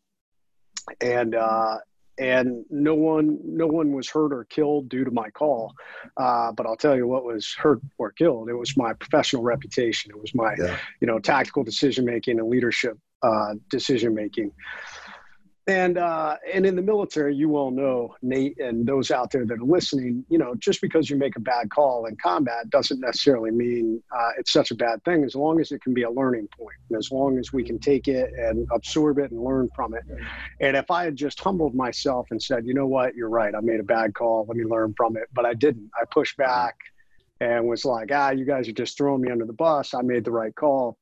and 1.00 1.34
uh, 1.34 1.78
and 2.18 2.64
no 2.70 2.94
one 2.94 3.38
no 3.44 3.66
one 3.66 3.92
was 3.92 4.08
hurt 4.08 4.32
or 4.32 4.44
killed 4.44 4.88
due 4.88 5.04
to 5.04 5.10
my 5.10 5.30
call. 5.30 5.74
Uh, 6.16 6.52
but 6.52 6.66
I'll 6.66 6.76
tell 6.76 6.96
you 6.96 7.06
what 7.06 7.24
was 7.24 7.54
hurt 7.56 7.80
or 7.96 8.12
killed. 8.12 8.48
It 8.48 8.54
was 8.54 8.76
my 8.76 8.92
professional 8.92 9.42
reputation. 9.42 10.10
It 10.10 10.20
was 10.20 10.34
my 10.34 10.54
yeah. 10.58 10.76
you 11.00 11.06
know 11.06 11.18
tactical 11.18 11.62
decision 11.62 12.04
making 12.04 12.38
and 12.38 12.48
leadership 12.48 12.98
uh, 13.22 13.54
decision 13.70 14.14
making 14.14 14.52
and 15.68 15.98
uh, 15.98 16.36
and 16.52 16.64
in 16.64 16.76
the 16.76 16.82
military, 16.82 17.36
you 17.36 17.56
all 17.58 17.70
know 17.70 18.16
Nate 18.22 18.58
and 18.58 18.86
those 18.86 19.10
out 19.10 19.30
there 19.30 19.44
that 19.44 19.58
are 19.58 19.64
listening. 19.64 20.24
You 20.30 20.38
know, 20.38 20.54
just 20.54 20.80
because 20.80 21.10
you 21.10 21.16
make 21.16 21.36
a 21.36 21.40
bad 21.40 21.70
call 21.70 22.06
in 22.06 22.16
combat 22.16 22.70
doesn't 22.70 23.00
necessarily 23.00 23.50
mean 23.50 24.02
uh, 24.10 24.30
it's 24.38 24.50
such 24.50 24.70
a 24.70 24.74
bad 24.74 25.04
thing. 25.04 25.24
As 25.24 25.34
long 25.34 25.60
as 25.60 25.70
it 25.70 25.82
can 25.82 25.92
be 25.92 26.04
a 26.04 26.10
learning 26.10 26.48
point, 26.58 26.76
and 26.88 26.98
as 26.98 27.12
long 27.12 27.38
as 27.38 27.52
we 27.52 27.62
can 27.62 27.78
take 27.78 28.08
it 28.08 28.32
and 28.38 28.66
absorb 28.72 29.18
it 29.18 29.30
and 29.30 29.44
learn 29.44 29.68
from 29.76 29.94
it. 29.94 30.04
And 30.60 30.74
if 30.74 30.90
I 30.90 31.04
had 31.04 31.16
just 31.16 31.38
humbled 31.38 31.74
myself 31.74 32.28
and 32.30 32.42
said, 32.42 32.66
you 32.66 32.72
know 32.72 32.86
what, 32.86 33.14
you're 33.14 33.28
right, 33.28 33.54
I 33.54 33.60
made 33.60 33.80
a 33.80 33.84
bad 33.84 34.14
call. 34.14 34.46
Let 34.48 34.56
me 34.56 34.64
learn 34.64 34.94
from 34.96 35.18
it. 35.18 35.24
But 35.34 35.44
I 35.44 35.52
didn't. 35.52 35.90
I 36.00 36.04
pushed 36.10 36.38
back 36.38 36.76
and 37.40 37.66
was 37.68 37.84
like, 37.84 38.08
ah, 38.10 38.30
you 38.30 38.46
guys 38.46 38.68
are 38.68 38.72
just 38.72 38.96
throwing 38.96 39.20
me 39.20 39.30
under 39.30 39.44
the 39.44 39.52
bus. 39.52 39.92
I 39.92 40.00
made 40.00 40.24
the 40.24 40.32
right 40.32 40.54
call 40.54 40.96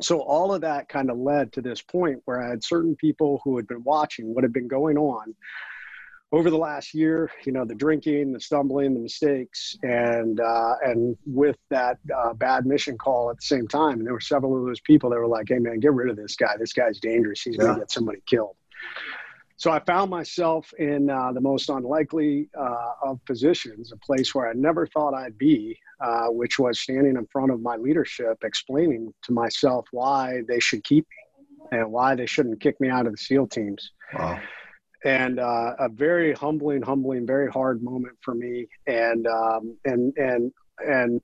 so 0.00 0.20
all 0.20 0.54
of 0.54 0.60
that 0.62 0.88
kind 0.88 1.10
of 1.10 1.18
led 1.18 1.52
to 1.54 1.62
this 1.62 1.82
point 1.82 2.22
where 2.24 2.42
I 2.42 2.48
had 2.50 2.64
certain 2.64 2.96
people 2.96 3.40
who 3.44 3.56
had 3.56 3.66
been 3.66 3.82
watching 3.84 4.34
what 4.34 4.44
had 4.44 4.52
been 4.52 4.68
going 4.68 4.96
on 4.96 5.34
over 6.32 6.50
the 6.50 6.58
last 6.58 6.94
year. 6.94 7.30
You 7.44 7.52
know, 7.52 7.64
the 7.64 7.74
drinking, 7.74 8.32
the 8.32 8.40
stumbling, 8.40 8.94
the 8.94 9.00
mistakes, 9.00 9.76
and 9.82 10.40
uh, 10.40 10.74
and 10.84 11.16
with 11.26 11.56
that 11.70 11.98
uh, 12.14 12.34
bad 12.34 12.66
mission 12.66 12.98
call 12.98 13.30
at 13.30 13.36
the 13.36 13.46
same 13.46 13.68
time. 13.68 13.98
And 13.98 14.06
there 14.06 14.14
were 14.14 14.20
several 14.20 14.58
of 14.58 14.66
those 14.66 14.80
people 14.80 15.10
that 15.10 15.18
were 15.18 15.28
like, 15.28 15.48
"Hey, 15.48 15.58
man, 15.58 15.80
get 15.80 15.92
rid 15.92 16.10
of 16.10 16.16
this 16.16 16.36
guy. 16.36 16.56
This 16.58 16.72
guy's 16.72 16.98
dangerous. 16.98 17.42
He's 17.42 17.56
yeah. 17.56 17.62
going 17.62 17.74
to 17.74 17.80
get 17.80 17.90
somebody 17.90 18.20
killed." 18.26 18.56
So 19.56 19.70
I 19.70 19.80
found 19.80 20.10
myself 20.10 20.72
in 20.78 21.08
uh, 21.08 21.32
the 21.32 21.40
most 21.40 21.68
unlikely 21.68 22.48
uh, 22.58 22.92
of 23.04 23.24
positions, 23.24 23.92
a 23.92 23.96
place 23.98 24.34
where 24.34 24.48
I 24.48 24.52
never 24.54 24.86
thought 24.86 25.14
I'd 25.14 25.38
be, 25.38 25.78
uh, 26.00 26.26
which 26.26 26.58
was 26.58 26.80
standing 26.80 27.16
in 27.16 27.26
front 27.30 27.52
of 27.52 27.60
my 27.60 27.76
leadership, 27.76 28.38
explaining 28.42 29.12
to 29.22 29.32
myself 29.32 29.86
why 29.92 30.42
they 30.48 30.58
should 30.58 30.82
keep 30.82 31.06
me 31.08 31.78
and 31.78 31.90
why 31.90 32.14
they 32.14 32.26
shouldn't 32.26 32.60
kick 32.60 32.80
me 32.80 32.88
out 32.88 33.06
of 33.06 33.12
the 33.12 33.18
SEAL 33.18 33.46
teams. 33.46 33.92
Wow. 34.12 34.40
And 35.04 35.38
uh, 35.38 35.76
a 35.78 35.88
very 35.88 36.32
humbling, 36.32 36.82
humbling, 36.82 37.26
very 37.26 37.50
hard 37.50 37.82
moment 37.82 38.16
for 38.22 38.34
me. 38.34 38.66
And 38.86 39.26
um, 39.26 39.76
and 39.84 40.12
and 40.16 40.52
and 40.78 41.20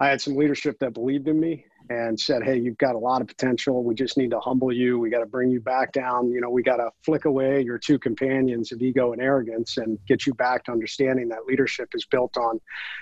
I 0.00 0.08
had 0.08 0.20
some 0.20 0.36
leadership 0.36 0.78
that 0.80 0.94
believed 0.94 1.28
in 1.28 1.38
me 1.38 1.66
and 1.90 2.18
said, 2.18 2.44
Hey, 2.44 2.56
you've 2.56 2.78
got 2.78 2.94
a 2.94 2.98
lot 2.98 3.20
of 3.20 3.26
potential. 3.26 3.82
We 3.82 3.96
just 3.96 4.16
need 4.16 4.30
to 4.30 4.38
humble 4.38 4.72
you. 4.72 5.00
We 5.00 5.10
got 5.10 5.20
to 5.20 5.26
bring 5.26 5.50
you 5.50 5.60
back 5.60 5.92
down. 5.92 6.30
You 6.30 6.40
know, 6.40 6.48
we 6.48 6.62
got 6.62 6.76
to 6.76 6.90
flick 7.04 7.24
away 7.24 7.62
your 7.62 7.78
two 7.78 7.98
companions 7.98 8.70
of 8.70 8.80
ego 8.80 9.12
and 9.12 9.20
arrogance 9.20 9.76
and 9.76 9.98
get 10.06 10.24
you 10.24 10.32
back 10.34 10.64
to 10.64 10.72
understanding 10.72 11.28
that 11.30 11.46
leadership 11.46 11.88
is 11.92 12.06
built 12.06 12.36
on, 12.36 12.60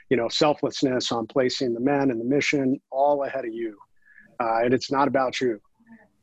you 0.09 0.16
know, 0.16 0.28
selflessness, 0.28 1.12
on 1.12 1.26
placing 1.26 1.75
the 1.75 1.80
men 1.80 2.11
and 2.11 2.18
the 2.18 2.25
mission 2.25 2.80
all 2.90 3.25
ahead 3.25 3.45
of 3.45 3.52
you. 3.52 3.76
Uh, 4.40 4.61
and 4.64 4.73
it's 4.73 4.90
not 4.90 5.07
about 5.07 5.38
you. 5.38 5.61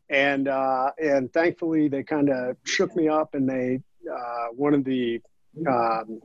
And, 0.10 0.48
uh, 0.48 0.92
and 0.98 1.32
thankfully 1.34 1.88
they 1.88 2.02
kind 2.02 2.30
of 2.30 2.58
shook 2.66 2.96
me 2.96 3.08
up 3.08 3.36
and 3.36 3.48
they, 3.48 3.80
uh, 4.12 4.48
one 4.56 4.74
of 4.74 4.84
the, 4.84 5.22
um, 5.68 6.20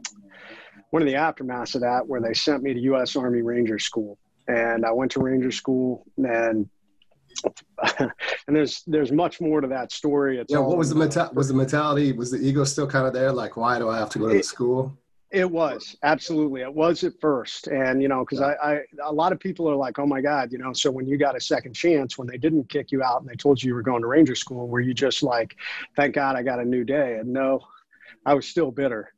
one 0.89 1.03
of 1.03 1.07
the 1.07 1.15
aftermaths 1.15 1.75
of 1.75 1.83
that 1.83 2.07
where 2.07 2.21
they 2.21 2.33
sent 2.33 2.63
me 2.63 2.73
to 2.73 2.81
U.S. 2.81 3.15
Army 3.15 3.43
Ranger 3.43 3.79
School 3.79 4.19
and 4.51 4.85
I 4.85 4.93
went 4.93 5.13
to 5.13 5.21
Ranger 5.21 5.51
School 5.51 6.05
and 6.17 6.69
and 7.99 8.11
there's 8.49 8.83
there's 8.87 9.13
much 9.13 9.41
more 9.41 9.61
to 9.61 9.69
that 9.69 9.93
story. 9.93 10.39
It's 10.39 10.53
yeah, 10.53 10.59
what 10.59 10.77
was 10.77 10.91
the 10.91 10.97
meta- 10.97 11.31
was 11.33 11.49
the 11.49 11.55
mentality? 11.55 12.13
Was 12.13 12.31
the 12.31 12.39
ego 12.39 12.65
still 12.65 12.87
kind 12.87 13.07
of 13.07 13.13
there? 13.13 13.33
Like, 13.33 13.57
why 13.57 13.79
do 13.79 13.89
I 13.89 13.99
have 13.99 14.11
to 14.11 14.19
go 14.19 14.29
to 14.29 14.37
it, 14.37 14.45
school? 14.45 14.97
It 15.31 15.49
was 15.49 15.97
absolutely. 16.03 16.63
It 16.63 16.75
was 16.75 17.05
at 17.05 17.13
first, 17.21 17.69
and 17.69 18.03
you 18.03 18.09
know, 18.09 18.25
because 18.25 18.41
yeah. 18.41 18.55
I, 18.63 18.75
I 18.75 18.81
a 19.05 19.13
lot 19.13 19.33
of 19.33 19.39
people 19.39 19.71
are 19.71 19.77
like, 19.77 19.99
oh 19.99 20.07
my 20.07 20.21
god, 20.21 20.51
you 20.53 20.59
know. 20.59 20.73
So 20.73 20.91
when 20.91 21.07
you 21.07 21.17
got 21.17 21.37
a 21.37 21.41
second 21.41 21.73
chance, 21.73 22.19
when 22.19 22.27
they 22.27 22.37
didn't 22.37 22.69
kick 22.69 22.91
you 22.91 23.03
out 23.03 23.21
and 23.21 23.31
they 23.31 23.37
told 23.37 23.63
you 23.63 23.69
you 23.69 23.75
were 23.75 23.83
going 23.83 24.03
to 24.03 24.09
Ranger 24.09 24.35
School, 24.35 24.67
were 24.69 24.81
you 24.81 24.93
just 24.93 25.23
like, 25.23 25.57
thank 25.97 26.17
God 26.17 26.35
I 26.35 26.43
got 26.43 26.59
a 26.59 26.65
new 26.65 26.85
day? 26.85 27.19
And 27.21 27.33
no, 27.33 27.61
I 28.27 28.35
was 28.35 28.47
still 28.47 28.73
bitter. 28.73 29.13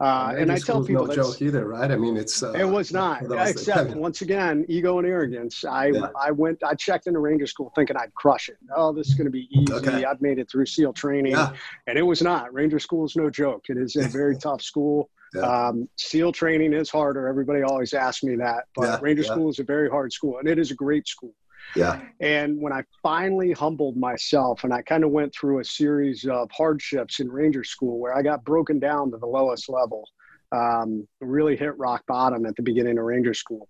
Uh, 0.00 0.32
and 0.38 0.52
I 0.52 0.58
tell 0.58 0.84
people 0.84 1.06
no 1.06 1.14
joke 1.14 1.42
either, 1.42 1.66
right? 1.66 1.90
I 1.90 1.96
mean, 1.96 2.16
it's 2.16 2.42
uh, 2.42 2.52
it 2.52 2.64
was 2.64 2.92
not. 2.92 3.22
Except 3.48 3.90
once 3.96 4.22
again, 4.22 4.64
ego 4.68 4.98
and 4.98 5.06
arrogance. 5.06 5.64
I 5.64 5.86
yeah. 5.86 6.08
I 6.20 6.30
went. 6.30 6.62
I 6.62 6.74
checked 6.74 7.08
into 7.08 7.18
Ranger 7.18 7.48
School 7.48 7.72
thinking 7.74 7.96
I'd 7.96 8.14
crush 8.14 8.48
it. 8.48 8.58
Oh, 8.74 8.92
this 8.92 9.08
is 9.08 9.14
going 9.14 9.26
to 9.26 9.30
be 9.32 9.48
easy. 9.50 9.72
Okay. 9.72 10.04
I've 10.04 10.20
made 10.20 10.38
it 10.38 10.48
through 10.50 10.66
SEAL 10.66 10.92
training, 10.92 11.32
yeah. 11.32 11.52
and 11.88 11.98
it 11.98 12.02
was 12.02 12.22
not. 12.22 12.52
Ranger 12.54 12.78
School 12.78 13.06
is 13.06 13.16
no 13.16 13.28
joke. 13.28 13.64
It 13.68 13.76
is 13.76 13.96
a 13.96 14.02
very 14.08 14.36
tough 14.36 14.62
school. 14.62 15.10
Yeah. 15.34 15.42
Um, 15.42 15.88
SEAL 15.96 16.32
training 16.32 16.74
is 16.74 16.90
harder. 16.90 17.26
Everybody 17.26 17.62
always 17.62 17.92
asks 17.92 18.22
me 18.22 18.36
that, 18.36 18.64
but 18.76 19.02
Ranger 19.02 19.24
School 19.24 19.50
is 19.50 19.58
a 19.58 19.64
very 19.64 19.90
hard 19.90 20.12
school, 20.12 20.38
and 20.38 20.48
it 20.48 20.58
is 20.58 20.70
a 20.70 20.74
great 20.74 21.08
school. 21.08 21.34
Yeah. 21.76 22.00
And 22.20 22.60
when 22.60 22.72
I 22.72 22.82
finally 23.02 23.52
humbled 23.52 23.96
myself 23.96 24.64
and 24.64 24.72
I 24.72 24.82
kind 24.82 25.04
of 25.04 25.10
went 25.10 25.34
through 25.34 25.60
a 25.60 25.64
series 25.64 26.24
of 26.24 26.50
hardships 26.50 27.20
in 27.20 27.28
Ranger 27.28 27.64
School 27.64 27.98
where 27.98 28.16
I 28.16 28.22
got 28.22 28.44
broken 28.44 28.78
down 28.78 29.10
to 29.10 29.18
the 29.18 29.26
lowest 29.26 29.68
level, 29.68 30.08
um, 30.52 31.06
really 31.20 31.56
hit 31.56 31.76
rock 31.78 32.04
bottom 32.06 32.46
at 32.46 32.56
the 32.56 32.62
beginning 32.62 32.98
of 32.98 33.04
Ranger 33.04 33.34
School. 33.34 33.68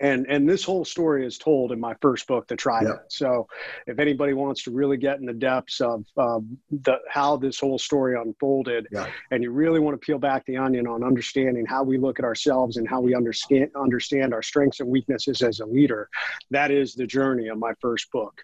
And 0.00 0.26
and 0.28 0.48
this 0.48 0.64
whole 0.64 0.84
story 0.84 1.24
is 1.24 1.38
told 1.38 1.70
in 1.70 1.78
my 1.78 1.94
first 2.00 2.26
book 2.26 2.46
the 2.48 2.56
trident 2.56 2.96
yep. 2.96 3.04
so 3.08 3.46
if 3.86 3.98
anybody 3.98 4.32
wants 4.32 4.62
to 4.64 4.70
really 4.70 4.96
get 4.96 5.18
in 5.18 5.26
the 5.26 5.32
depths 5.32 5.80
of 5.80 6.04
um, 6.16 6.58
the 6.82 6.98
how 7.08 7.36
this 7.36 7.60
whole 7.60 7.78
story 7.78 8.18
unfolded 8.20 8.86
yeah. 8.90 9.06
and 9.30 9.42
you 9.42 9.50
really 9.50 9.78
want 9.78 9.94
to 9.94 10.04
peel 10.04 10.18
back 10.18 10.44
the 10.46 10.56
onion 10.56 10.86
on 10.86 11.04
understanding 11.04 11.64
how 11.64 11.82
we 11.82 11.98
look 11.98 12.18
at 12.18 12.24
ourselves 12.24 12.78
and 12.78 12.88
how 12.88 13.00
we 13.00 13.14
understand 13.14 13.70
understand 13.76 14.34
our 14.34 14.42
strengths 14.42 14.80
and 14.80 14.88
weaknesses 14.88 15.42
as 15.42 15.60
a 15.60 15.66
leader 15.66 16.08
that 16.50 16.70
is 16.70 16.94
the 16.94 17.06
journey 17.06 17.48
of 17.48 17.58
my 17.58 17.72
first 17.80 18.10
book 18.10 18.42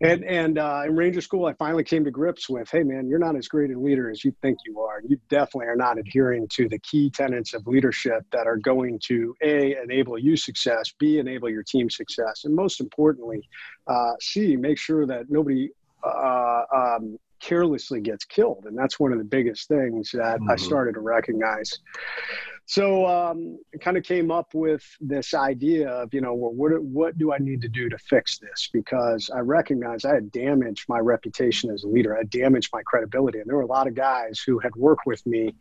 and 0.00 0.24
and 0.24 0.58
uh, 0.58 0.82
in 0.86 0.94
Ranger 0.96 1.20
School, 1.20 1.46
I 1.46 1.54
finally 1.54 1.84
came 1.84 2.04
to 2.04 2.10
grips 2.10 2.48
with, 2.48 2.70
hey 2.70 2.82
man, 2.82 3.08
you're 3.08 3.18
not 3.18 3.36
as 3.36 3.48
great 3.48 3.70
a 3.70 3.78
leader 3.78 4.10
as 4.10 4.24
you 4.24 4.32
think 4.42 4.58
you 4.64 4.80
are. 4.80 5.02
You 5.06 5.18
definitely 5.28 5.66
are 5.66 5.76
not 5.76 5.98
adhering 5.98 6.46
to 6.54 6.68
the 6.68 6.78
key 6.78 7.10
tenets 7.10 7.54
of 7.54 7.66
leadership 7.66 8.24
that 8.32 8.46
are 8.46 8.56
going 8.56 9.00
to 9.06 9.34
a 9.42 9.76
enable 9.82 10.18
you 10.18 10.36
success, 10.36 10.92
b 10.98 11.18
enable 11.18 11.50
your 11.50 11.62
team 11.62 11.90
success, 11.90 12.44
and 12.44 12.54
most 12.54 12.80
importantly, 12.80 13.40
uh, 13.86 14.12
c 14.20 14.56
make 14.56 14.78
sure 14.78 15.06
that 15.06 15.30
nobody 15.30 15.70
uh, 16.04 16.62
um, 16.74 17.18
carelessly 17.40 18.00
gets 18.00 18.24
killed. 18.24 18.64
And 18.66 18.76
that's 18.76 18.98
one 18.98 19.12
of 19.12 19.18
the 19.18 19.24
biggest 19.24 19.68
things 19.68 20.10
that 20.12 20.40
mm-hmm. 20.40 20.50
I 20.50 20.56
started 20.56 20.94
to 20.94 21.00
recognize. 21.00 21.78
So 22.70 23.06
um, 23.06 23.58
I 23.74 23.78
kind 23.78 23.96
of 23.96 24.04
came 24.04 24.30
up 24.30 24.52
with 24.52 24.84
this 25.00 25.32
idea 25.32 25.88
of, 25.88 26.12
you 26.12 26.20
know, 26.20 26.34
well, 26.34 26.52
what, 26.52 26.82
what 26.82 27.16
do 27.16 27.32
I 27.32 27.38
need 27.38 27.62
to 27.62 27.68
do 27.68 27.88
to 27.88 27.96
fix 27.96 28.38
this? 28.38 28.68
Because 28.70 29.30
I 29.34 29.38
recognized 29.38 30.04
I 30.04 30.12
had 30.12 30.30
damaged 30.30 30.84
my 30.86 30.98
reputation 30.98 31.70
as 31.70 31.84
a 31.84 31.88
leader. 31.88 32.14
I 32.14 32.24
damaged 32.24 32.68
my 32.70 32.82
credibility. 32.82 33.38
And 33.38 33.48
there 33.48 33.56
were 33.56 33.62
a 33.62 33.66
lot 33.66 33.86
of 33.86 33.94
guys 33.94 34.38
who 34.46 34.58
had 34.58 34.76
worked 34.76 35.06
with 35.06 35.24
me 35.26 35.54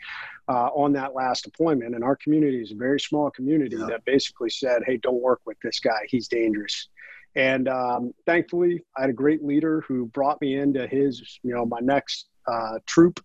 uh, 0.50 0.68
on 0.76 0.92
that 0.94 1.16
last 1.16 1.46
deployment. 1.46 1.96
And 1.96 2.04
our 2.04 2.18
community 2.18 2.62
is 2.62 2.74
a 2.74 2.76
very 2.76 3.00
small 3.00 3.32
community 3.32 3.78
yeah. 3.78 3.86
that 3.86 4.04
basically 4.04 4.50
said, 4.50 4.82
hey, 4.86 4.98
don't 4.98 5.22
work 5.22 5.40
with 5.46 5.58
this 5.64 5.80
guy. 5.80 6.06
He's 6.10 6.28
dangerous. 6.28 6.90
And 7.36 7.70
um, 7.70 8.14
thankfully, 8.26 8.84
I 8.98 9.02
had 9.02 9.10
a 9.10 9.14
great 9.14 9.46
leader 9.46 9.80
who 9.88 10.08
brought 10.08 10.42
me 10.42 10.58
into 10.58 10.86
his, 10.86 11.40
you 11.42 11.56
know, 11.56 11.66
my 11.66 11.80
next 11.80 12.28
uh, 12.48 12.80
troop 12.86 13.22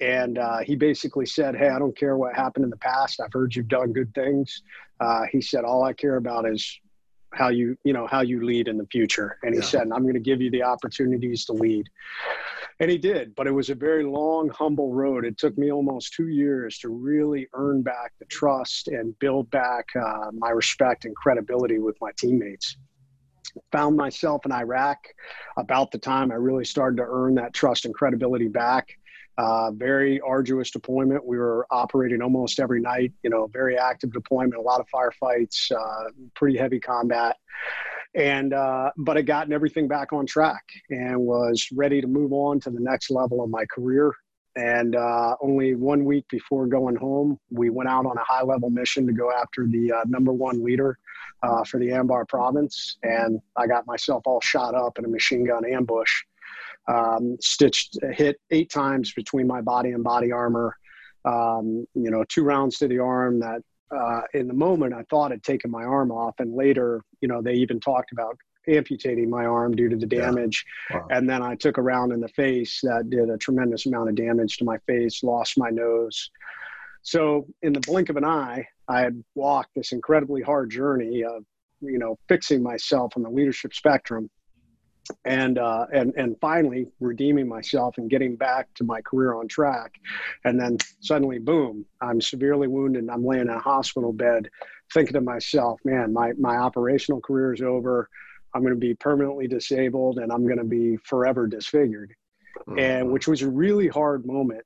and 0.00 0.38
uh, 0.38 0.58
he 0.58 0.76
basically 0.76 1.26
said, 1.26 1.54
"Hey, 1.54 1.68
I 1.68 1.78
don't 1.78 1.96
care 1.96 2.16
what 2.16 2.34
happened 2.34 2.64
in 2.64 2.70
the 2.70 2.76
past. 2.76 3.20
I've 3.20 3.32
heard 3.32 3.54
you've 3.54 3.68
done 3.68 3.92
good 3.92 4.14
things." 4.14 4.62
Uh, 4.98 5.22
he 5.30 5.40
said, 5.40 5.64
"All 5.64 5.84
I 5.84 5.92
care 5.92 6.16
about 6.16 6.48
is 6.48 6.80
how 7.32 7.48
you, 7.48 7.76
you 7.84 7.92
know, 7.92 8.06
how 8.06 8.22
you 8.22 8.44
lead 8.44 8.68
in 8.68 8.78
the 8.78 8.86
future." 8.86 9.38
And 9.42 9.54
he 9.54 9.60
yeah. 9.60 9.66
said, 9.66 9.82
"I'm 9.92 10.02
going 10.02 10.14
to 10.14 10.20
give 10.20 10.40
you 10.40 10.50
the 10.50 10.62
opportunities 10.62 11.44
to 11.46 11.52
lead." 11.52 11.88
And 12.80 12.90
he 12.90 12.96
did, 12.96 13.34
but 13.34 13.46
it 13.46 13.50
was 13.50 13.68
a 13.68 13.74
very 13.74 14.04
long, 14.04 14.48
humble 14.48 14.94
road. 14.94 15.26
It 15.26 15.36
took 15.36 15.58
me 15.58 15.70
almost 15.70 16.14
two 16.14 16.28
years 16.28 16.78
to 16.78 16.88
really 16.88 17.46
earn 17.52 17.82
back 17.82 18.12
the 18.18 18.24
trust 18.24 18.88
and 18.88 19.18
build 19.18 19.50
back 19.50 19.88
uh, 19.94 20.30
my 20.32 20.48
respect 20.48 21.04
and 21.04 21.14
credibility 21.14 21.78
with 21.78 21.96
my 22.00 22.10
teammates 22.16 22.78
found 23.72 23.96
myself 23.96 24.44
in 24.46 24.52
Iraq 24.52 24.98
about 25.56 25.90
the 25.90 25.98
time 25.98 26.30
I 26.30 26.36
really 26.36 26.64
started 26.64 26.96
to 26.96 27.06
earn 27.06 27.34
that 27.36 27.52
trust 27.52 27.84
and 27.84 27.94
credibility 27.94 28.48
back. 28.48 28.96
Uh, 29.38 29.70
very 29.70 30.20
arduous 30.20 30.70
deployment. 30.70 31.24
We 31.24 31.38
were 31.38 31.66
operating 31.70 32.20
almost 32.20 32.60
every 32.60 32.80
night, 32.80 33.12
you 33.22 33.30
know, 33.30 33.46
very 33.46 33.78
active 33.78 34.12
deployment, 34.12 34.56
a 34.56 34.60
lot 34.60 34.80
of 34.80 34.86
firefights, 34.92 35.72
uh, 35.72 36.10
pretty 36.34 36.58
heavy 36.58 36.78
combat. 36.78 37.36
And, 38.14 38.52
uh, 38.52 38.90
but 38.96 39.16
I 39.16 39.22
gotten 39.22 39.52
everything 39.52 39.88
back 39.88 40.12
on 40.12 40.26
track 40.26 40.64
and 40.90 41.20
was 41.20 41.68
ready 41.72 42.00
to 42.00 42.06
move 42.06 42.32
on 42.32 42.60
to 42.60 42.70
the 42.70 42.80
next 42.80 43.10
level 43.10 43.42
of 43.42 43.50
my 43.50 43.64
career. 43.66 44.12
And 44.56 44.96
uh, 44.96 45.36
only 45.40 45.76
one 45.76 46.04
week 46.04 46.26
before 46.28 46.66
going 46.66 46.96
home, 46.96 47.38
we 47.50 47.70
went 47.70 47.88
out 47.88 48.04
on 48.04 48.18
a 48.18 48.24
high 48.24 48.42
level 48.42 48.68
mission 48.68 49.06
to 49.06 49.12
go 49.12 49.30
after 49.32 49.66
the 49.66 49.92
uh, 49.92 50.00
number 50.06 50.32
one 50.32 50.64
leader 50.64 50.98
uh, 51.42 51.62
for 51.64 51.78
the 51.78 51.88
Anbar 51.88 52.28
province. 52.28 52.98
And 53.04 53.40
I 53.56 53.68
got 53.68 53.86
myself 53.86 54.24
all 54.26 54.40
shot 54.40 54.74
up 54.74 54.98
in 54.98 55.04
a 55.04 55.08
machine 55.08 55.46
gun 55.46 55.64
ambush 55.64 56.24
um, 56.88 57.36
stitched, 57.40 57.98
hit 58.12 58.36
eight 58.50 58.70
times 58.70 59.12
between 59.12 59.46
my 59.46 59.60
body 59.60 59.90
and 59.90 60.04
body 60.04 60.32
armor. 60.32 60.76
Um, 61.24 61.86
you 61.94 62.10
know, 62.10 62.24
two 62.28 62.42
rounds 62.42 62.78
to 62.78 62.88
the 62.88 62.98
arm 62.98 63.40
that 63.40 63.62
uh, 63.94 64.22
in 64.34 64.48
the 64.48 64.54
moment 64.54 64.94
I 64.94 65.02
thought 65.10 65.30
had 65.30 65.42
taken 65.42 65.70
my 65.70 65.84
arm 65.84 66.10
off. 66.10 66.34
And 66.38 66.54
later, 66.54 67.02
you 67.20 67.28
know, 67.28 67.42
they 67.42 67.54
even 67.54 67.80
talked 67.80 68.12
about 68.12 68.36
amputating 68.68 69.28
my 69.28 69.44
arm 69.44 69.74
due 69.74 69.88
to 69.88 69.96
the 69.96 70.06
damage. 70.06 70.64
Yeah. 70.90 70.98
Wow. 70.98 71.06
And 71.10 71.28
then 71.28 71.42
I 71.42 71.56
took 71.56 71.78
a 71.78 71.82
round 71.82 72.12
in 72.12 72.20
the 72.20 72.28
face 72.28 72.80
that 72.82 73.10
did 73.10 73.30
a 73.30 73.38
tremendous 73.38 73.86
amount 73.86 74.08
of 74.08 74.14
damage 74.14 74.56
to 74.58 74.64
my 74.64 74.78
face, 74.86 75.22
lost 75.22 75.58
my 75.58 75.70
nose. 75.70 76.30
So 77.02 77.46
in 77.62 77.72
the 77.72 77.80
blink 77.80 78.10
of 78.10 78.16
an 78.16 78.24
eye, 78.24 78.66
I 78.88 79.00
had 79.00 79.22
walked 79.34 79.70
this 79.74 79.92
incredibly 79.92 80.42
hard 80.42 80.70
journey 80.70 81.24
of, 81.24 81.44
you 81.80 81.98
know, 81.98 82.18
fixing 82.28 82.62
myself 82.62 83.14
on 83.16 83.22
the 83.22 83.30
leadership 83.30 83.72
spectrum 83.74 84.30
and 85.24 85.58
uh, 85.58 85.86
and 85.92 86.14
and 86.16 86.36
finally 86.40 86.86
redeeming 87.00 87.48
myself 87.48 87.98
and 87.98 88.10
getting 88.10 88.36
back 88.36 88.72
to 88.74 88.84
my 88.84 89.00
career 89.00 89.34
on 89.34 89.48
track, 89.48 89.94
and 90.44 90.60
then 90.60 90.78
suddenly, 91.00 91.38
boom! 91.38 91.84
I'm 92.00 92.20
severely 92.20 92.68
wounded. 92.68 93.02
and 93.02 93.10
I'm 93.10 93.24
laying 93.24 93.42
in 93.42 93.50
a 93.50 93.58
hospital 93.58 94.12
bed, 94.12 94.50
thinking 94.92 95.14
to 95.14 95.20
myself, 95.20 95.80
"Man, 95.84 96.12
my 96.12 96.32
my 96.38 96.56
operational 96.56 97.20
career 97.20 97.52
is 97.52 97.62
over. 97.62 98.08
I'm 98.54 98.62
going 98.62 98.74
to 98.74 98.80
be 98.80 98.94
permanently 98.94 99.46
disabled, 99.46 100.18
and 100.18 100.32
I'm 100.32 100.44
going 100.44 100.58
to 100.58 100.64
be 100.64 100.96
forever 100.98 101.46
disfigured." 101.46 102.14
Mm-hmm. 102.68 102.78
And 102.78 103.12
which 103.12 103.28
was 103.28 103.42
a 103.42 103.50
really 103.50 103.88
hard 103.88 104.26
moment 104.26 104.64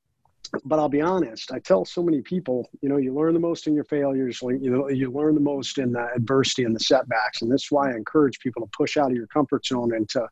but 0.65 0.79
I'll 0.79 0.89
be 0.89 1.01
honest, 1.01 1.53
I 1.53 1.59
tell 1.59 1.85
so 1.85 2.03
many 2.03 2.21
people, 2.23 2.69
you 2.81 2.89
know, 2.89 2.97
you 2.97 3.15
learn 3.15 3.35
the 3.35 3.41
most 3.41 3.67
in 3.67 3.75
your 3.75 3.85
failures, 3.85 4.41
you 4.43 4.91
you 4.91 5.11
learn 5.11 5.35
the 5.35 5.41
most 5.41 5.79
in 5.79 5.93
the 5.93 6.09
adversity 6.15 6.65
and 6.65 6.75
the 6.75 6.81
setbacks. 6.81 7.43
And 7.43 7.51
that's 7.51 7.71
why 7.71 7.93
I 7.93 7.97
encourage 7.97 8.39
people 8.41 8.63
to 8.63 8.71
push 8.77 8.97
out 8.97 9.11
of 9.11 9.17
your 9.17 9.27
comfort 9.29 9.67
zone 9.67 9.95
and 9.95 10.09
to 10.11 10.29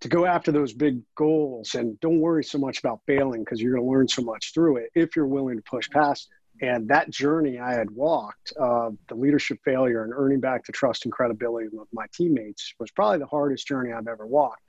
to 0.00 0.08
go 0.08 0.26
after 0.26 0.52
those 0.52 0.72
big 0.72 1.00
goals 1.16 1.74
and 1.74 1.98
don't 2.00 2.20
worry 2.20 2.44
so 2.44 2.58
much 2.58 2.78
about 2.78 3.00
failing 3.06 3.40
because 3.40 3.60
you're 3.60 3.74
going 3.74 3.84
to 3.84 3.90
learn 3.90 4.06
so 4.06 4.22
much 4.22 4.52
through 4.54 4.76
it 4.76 4.90
if 4.94 5.16
you're 5.16 5.26
willing 5.26 5.56
to 5.56 5.62
push 5.62 5.88
past 5.90 6.28
it. 6.30 6.66
And 6.66 6.88
that 6.88 7.10
journey 7.10 7.58
I 7.58 7.74
had 7.74 7.90
walked, 7.90 8.52
uh, 8.58 8.90
the 9.08 9.14
leadership 9.14 9.58
failure 9.64 10.04
and 10.04 10.12
earning 10.14 10.40
back 10.40 10.64
the 10.64 10.72
trust 10.72 11.04
and 11.04 11.12
credibility 11.12 11.66
of 11.66 11.86
my 11.92 12.06
teammates 12.12 12.74
was 12.80 12.90
probably 12.90 13.18
the 13.18 13.26
hardest 13.26 13.66
journey 13.66 13.92
I've 13.92 14.08
ever 14.08 14.26
walked. 14.26 14.62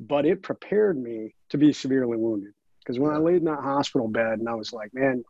But 0.00 0.26
it 0.26 0.42
prepared 0.42 0.98
me 0.98 1.34
to 1.50 1.58
be 1.58 1.72
severely 1.72 2.16
wounded 2.16 2.52
because 2.86 3.00
when 3.00 3.12
I 3.12 3.18
laid 3.18 3.36
in 3.36 3.44
that 3.44 3.60
hospital 3.60 4.08
bed 4.08 4.38
and 4.38 4.48
I 4.48 4.54
was 4.54 4.72
like, 4.72 4.94
man, 4.94 5.24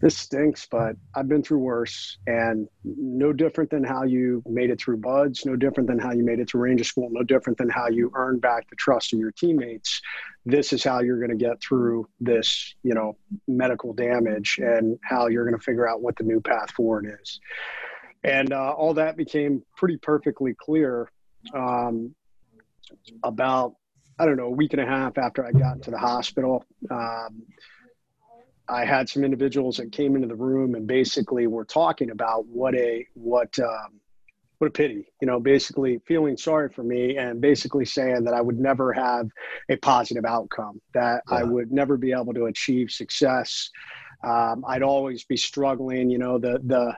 this 0.00 0.16
stinks, 0.16 0.66
but 0.70 0.96
I've 1.14 1.28
been 1.28 1.42
through 1.42 1.58
worse. 1.58 2.18
And 2.26 2.66
no 2.84 3.32
different 3.32 3.70
than 3.70 3.84
how 3.84 4.04
you 4.04 4.42
made 4.46 4.70
it 4.70 4.80
through 4.80 4.96
BUD/S, 4.96 5.44
no 5.44 5.56
different 5.56 5.88
than 5.88 5.98
how 5.98 6.12
you 6.12 6.24
made 6.24 6.40
it 6.40 6.48
through 6.50 6.62
Ranger 6.62 6.84
School, 6.84 7.08
no 7.10 7.22
different 7.22 7.58
than 7.58 7.68
how 7.68 7.88
you 7.88 8.10
earned 8.14 8.40
back 8.40 8.68
the 8.70 8.76
trust 8.76 9.12
of 9.12 9.18
your 9.18 9.30
teammates. 9.32 10.00
This 10.46 10.72
is 10.72 10.82
how 10.82 11.00
you're 11.00 11.18
going 11.18 11.38
to 11.38 11.44
get 11.44 11.60
through 11.60 12.08
this, 12.18 12.74
you 12.82 12.94
know, 12.94 13.16
medical 13.46 13.92
damage 13.92 14.58
and 14.62 14.98
how 15.04 15.28
you're 15.28 15.44
going 15.44 15.58
to 15.58 15.62
figure 15.62 15.86
out 15.86 16.00
what 16.00 16.16
the 16.16 16.24
new 16.24 16.40
path 16.40 16.70
forward 16.70 17.06
is. 17.22 17.38
And 18.24 18.52
uh, 18.52 18.72
all 18.72 18.94
that 18.94 19.16
became 19.16 19.62
pretty 19.76 19.98
perfectly 19.98 20.54
clear 20.58 21.10
um, 21.54 22.14
about 23.22 23.74
I 24.20 24.26
don't 24.26 24.36
know, 24.36 24.48
a 24.48 24.50
week 24.50 24.74
and 24.74 24.82
a 24.82 24.86
half 24.86 25.16
after 25.16 25.46
I 25.46 25.50
got 25.50 25.76
into 25.76 25.90
the 25.90 25.98
hospital. 25.98 26.66
Um, 26.90 27.42
I 28.68 28.84
had 28.84 29.08
some 29.08 29.24
individuals 29.24 29.78
that 29.78 29.92
came 29.92 30.14
into 30.14 30.28
the 30.28 30.36
room 30.36 30.74
and 30.74 30.86
basically 30.86 31.46
were 31.46 31.64
talking 31.64 32.10
about 32.10 32.46
what 32.46 32.74
a 32.74 33.06
what 33.14 33.58
um, 33.58 33.98
what 34.58 34.66
a 34.68 34.70
pity, 34.70 35.10
you 35.22 35.26
know, 35.26 35.40
basically 35.40 36.00
feeling 36.06 36.36
sorry 36.36 36.68
for 36.68 36.82
me 36.82 37.16
and 37.16 37.40
basically 37.40 37.86
saying 37.86 38.24
that 38.24 38.34
I 38.34 38.42
would 38.42 38.58
never 38.58 38.92
have 38.92 39.26
a 39.70 39.76
positive 39.76 40.26
outcome, 40.26 40.82
that 40.92 41.22
yeah. 41.30 41.38
I 41.38 41.42
would 41.42 41.72
never 41.72 41.96
be 41.96 42.12
able 42.12 42.34
to 42.34 42.44
achieve 42.44 42.90
success. 42.90 43.70
Um, 44.22 44.62
I'd 44.68 44.82
always 44.82 45.24
be 45.24 45.38
struggling, 45.38 46.10
you 46.10 46.18
know, 46.18 46.38
the 46.38 46.60
the 46.62 46.94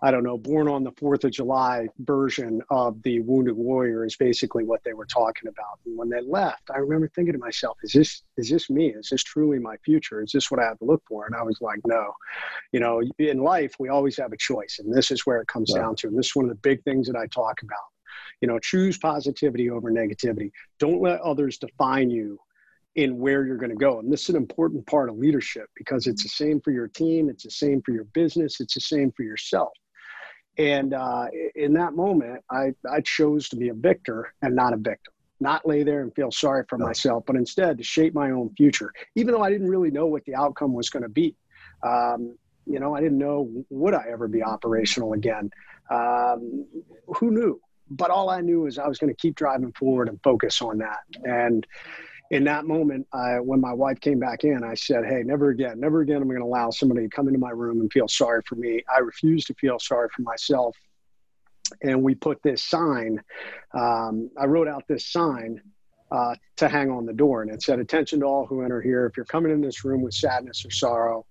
I 0.00 0.10
don't 0.12 0.22
know, 0.22 0.38
born 0.38 0.68
on 0.68 0.84
the 0.84 0.92
4th 0.92 1.24
of 1.24 1.32
July 1.32 1.88
version 1.98 2.62
of 2.70 3.02
the 3.02 3.20
Wounded 3.20 3.56
Warrior 3.56 4.04
is 4.04 4.16
basically 4.16 4.62
what 4.64 4.82
they 4.84 4.92
were 4.92 5.06
talking 5.06 5.48
about. 5.48 5.80
And 5.86 5.98
when 5.98 6.08
they 6.08 6.20
left, 6.20 6.70
I 6.72 6.78
remember 6.78 7.08
thinking 7.08 7.32
to 7.32 7.38
myself, 7.38 7.78
is 7.82 7.92
this, 7.92 8.22
is 8.36 8.48
this 8.48 8.70
me? 8.70 8.90
Is 8.90 9.08
this 9.10 9.24
truly 9.24 9.58
my 9.58 9.76
future? 9.78 10.22
Is 10.22 10.30
this 10.30 10.50
what 10.50 10.60
I 10.60 10.64
have 10.64 10.78
to 10.78 10.84
look 10.84 11.02
for? 11.08 11.26
And 11.26 11.34
I 11.34 11.42
was 11.42 11.58
like, 11.60 11.80
no. 11.84 12.12
You 12.72 12.80
know, 12.80 13.02
in 13.18 13.38
life, 13.38 13.74
we 13.80 13.88
always 13.88 14.16
have 14.18 14.32
a 14.32 14.36
choice. 14.36 14.78
And 14.78 14.94
this 14.94 15.10
is 15.10 15.26
where 15.26 15.40
it 15.40 15.48
comes 15.48 15.72
down 15.72 15.96
to. 15.96 16.06
And 16.06 16.16
this 16.16 16.26
is 16.26 16.36
one 16.36 16.44
of 16.44 16.50
the 16.50 16.60
big 16.62 16.84
things 16.84 17.08
that 17.08 17.16
I 17.16 17.26
talk 17.26 17.62
about. 17.62 17.78
You 18.40 18.46
know, 18.46 18.60
choose 18.60 18.98
positivity 18.98 19.68
over 19.68 19.90
negativity. 19.90 20.52
Don't 20.78 21.02
let 21.02 21.20
others 21.22 21.58
define 21.58 22.10
you 22.10 22.38
in 22.94 23.18
where 23.18 23.46
you're 23.46 23.56
going 23.56 23.70
to 23.70 23.76
go. 23.76 23.98
And 23.98 24.12
this 24.12 24.22
is 24.22 24.30
an 24.30 24.36
important 24.36 24.86
part 24.86 25.08
of 25.08 25.16
leadership 25.18 25.66
because 25.76 26.06
it's 26.06 26.22
the 26.22 26.28
same 26.28 26.60
for 26.60 26.72
your 26.72 26.88
team, 26.88 27.28
it's 27.30 27.44
the 27.44 27.50
same 27.50 27.80
for 27.82 27.92
your 27.92 28.04
business, 28.04 28.60
it's 28.60 28.74
the 28.74 28.80
same 28.80 29.12
for 29.16 29.22
yourself. 29.22 29.70
And 30.58 30.92
uh, 30.92 31.26
in 31.54 31.72
that 31.74 31.94
moment, 31.94 32.42
I, 32.50 32.74
I 32.90 33.00
chose 33.00 33.48
to 33.50 33.56
be 33.56 33.68
a 33.68 33.74
victor 33.74 34.34
and 34.42 34.56
not 34.56 34.72
a 34.72 34.76
victim, 34.76 35.12
not 35.38 35.66
lay 35.66 35.84
there 35.84 36.02
and 36.02 36.12
feel 36.14 36.32
sorry 36.32 36.64
for 36.68 36.78
myself, 36.78 37.24
but 37.26 37.36
instead 37.36 37.78
to 37.78 37.84
shape 37.84 38.12
my 38.12 38.32
own 38.32 38.52
future, 38.56 38.92
even 39.14 39.32
though 39.32 39.42
I 39.42 39.50
didn't 39.50 39.68
really 39.68 39.92
know 39.92 40.06
what 40.06 40.24
the 40.24 40.34
outcome 40.34 40.74
was 40.74 40.90
going 40.90 41.04
to 41.04 41.08
be. 41.08 41.36
Um, 41.84 42.36
you 42.66 42.80
know, 42.80 42.94
I 42.94 43.00
didn't 43.00 43.18
know 43.18 43.48
would 43.70 43.94
I 43.94 44.06
ever 44.10 44.26
be 44.28 44.42
operational 44.42 45.12
again. 45.12 45.50
Um, 45.90 46.66
who 47.06 47.30
knew? 47.30 47.60
But 47.90 48.10
all 48.10 48.28
I 48.28 48.40
knew 48.40 48.66
is 48.66 48.78
I 48.78 48.86
was 48.86 48.98
going 48.98 49.14
to 49.14 49.16
keep 49.16 49.36
driving 49.36 49.72
forward 49.72 50.08
and 50.08 50.20
focus 50.22 50.60
on 50.60 50.78
that. 50.78 50.98
And 51.24 51.66
in 52.30 52.44
that 52.44 52.66
moment, 52.66 53.06
I, 53.12 53.40
when 53.40 53.60
my 53.60 53.72
wife 53.72 54.00
came 54.00 54.18
back 54.18 54.44
in, 54.44 54.62
I 54.62 54.74
said, 54.74 55.04
Hey, 55.06 55.22
never 55.24 55.50
again, 55.50 55.80
never 55.80 56.00
again 56.00 56.16
am 56.16 56.24
I 56.24 56.34
going 56.34 56.40
to 56.40 56.46
allow 56.46 56.70
somebody 56.70 57.02
to 57.02 57.08
come 57.08 57.26
into 57.28 57.40
my 57.40 57.50
room 57.50 57.80
and 57.80 57.92
feel 57.92 58.08
sorry 58.08 58.42
for 58.46 58.56
me. 58.56 58.82
I 58.94 58.98
refuse 59.00 59.44
to 59.46 59.54
feel 59.54 59.78
sorry 59.78 60.08
for 60.14 60.22
myself. 60.22 60.76
And 61.82 62.02
we 62.02 62.14
put 62.14 62.42
this 62.42 62.62
sign, 62.62 63.22
um, 63.74 64.30
I 64.38 64.46
wrote 64.46 64.68
out 64.68 64.84
this 64.88 65.06
sign 65.06 65.60
uh, 66.10 66.34
to 66.56 66.68
hang 66.68 66.90
on 66.90 67.06
the 67.06 67.12
door. 67.12 67.42
And 67.42 67.50
it 67.50 67.62
said, 67.62 67.78
Attention 67.78 68.20
to 68.20 68.26
all 68.26 68.46
who 68.46 68.62
enter 68.62 68.82
here. 68.82 69.06
If 69.06 69.16
you're 69.16 69.26
coming 69.26 69.52
in 69.52 69.60
this 69.60 69.84
room 69.84 70.02
with 70.02 70.14
sadness 70.14 70.64
or 70.64 70.70
sorrow, 70.70 71.26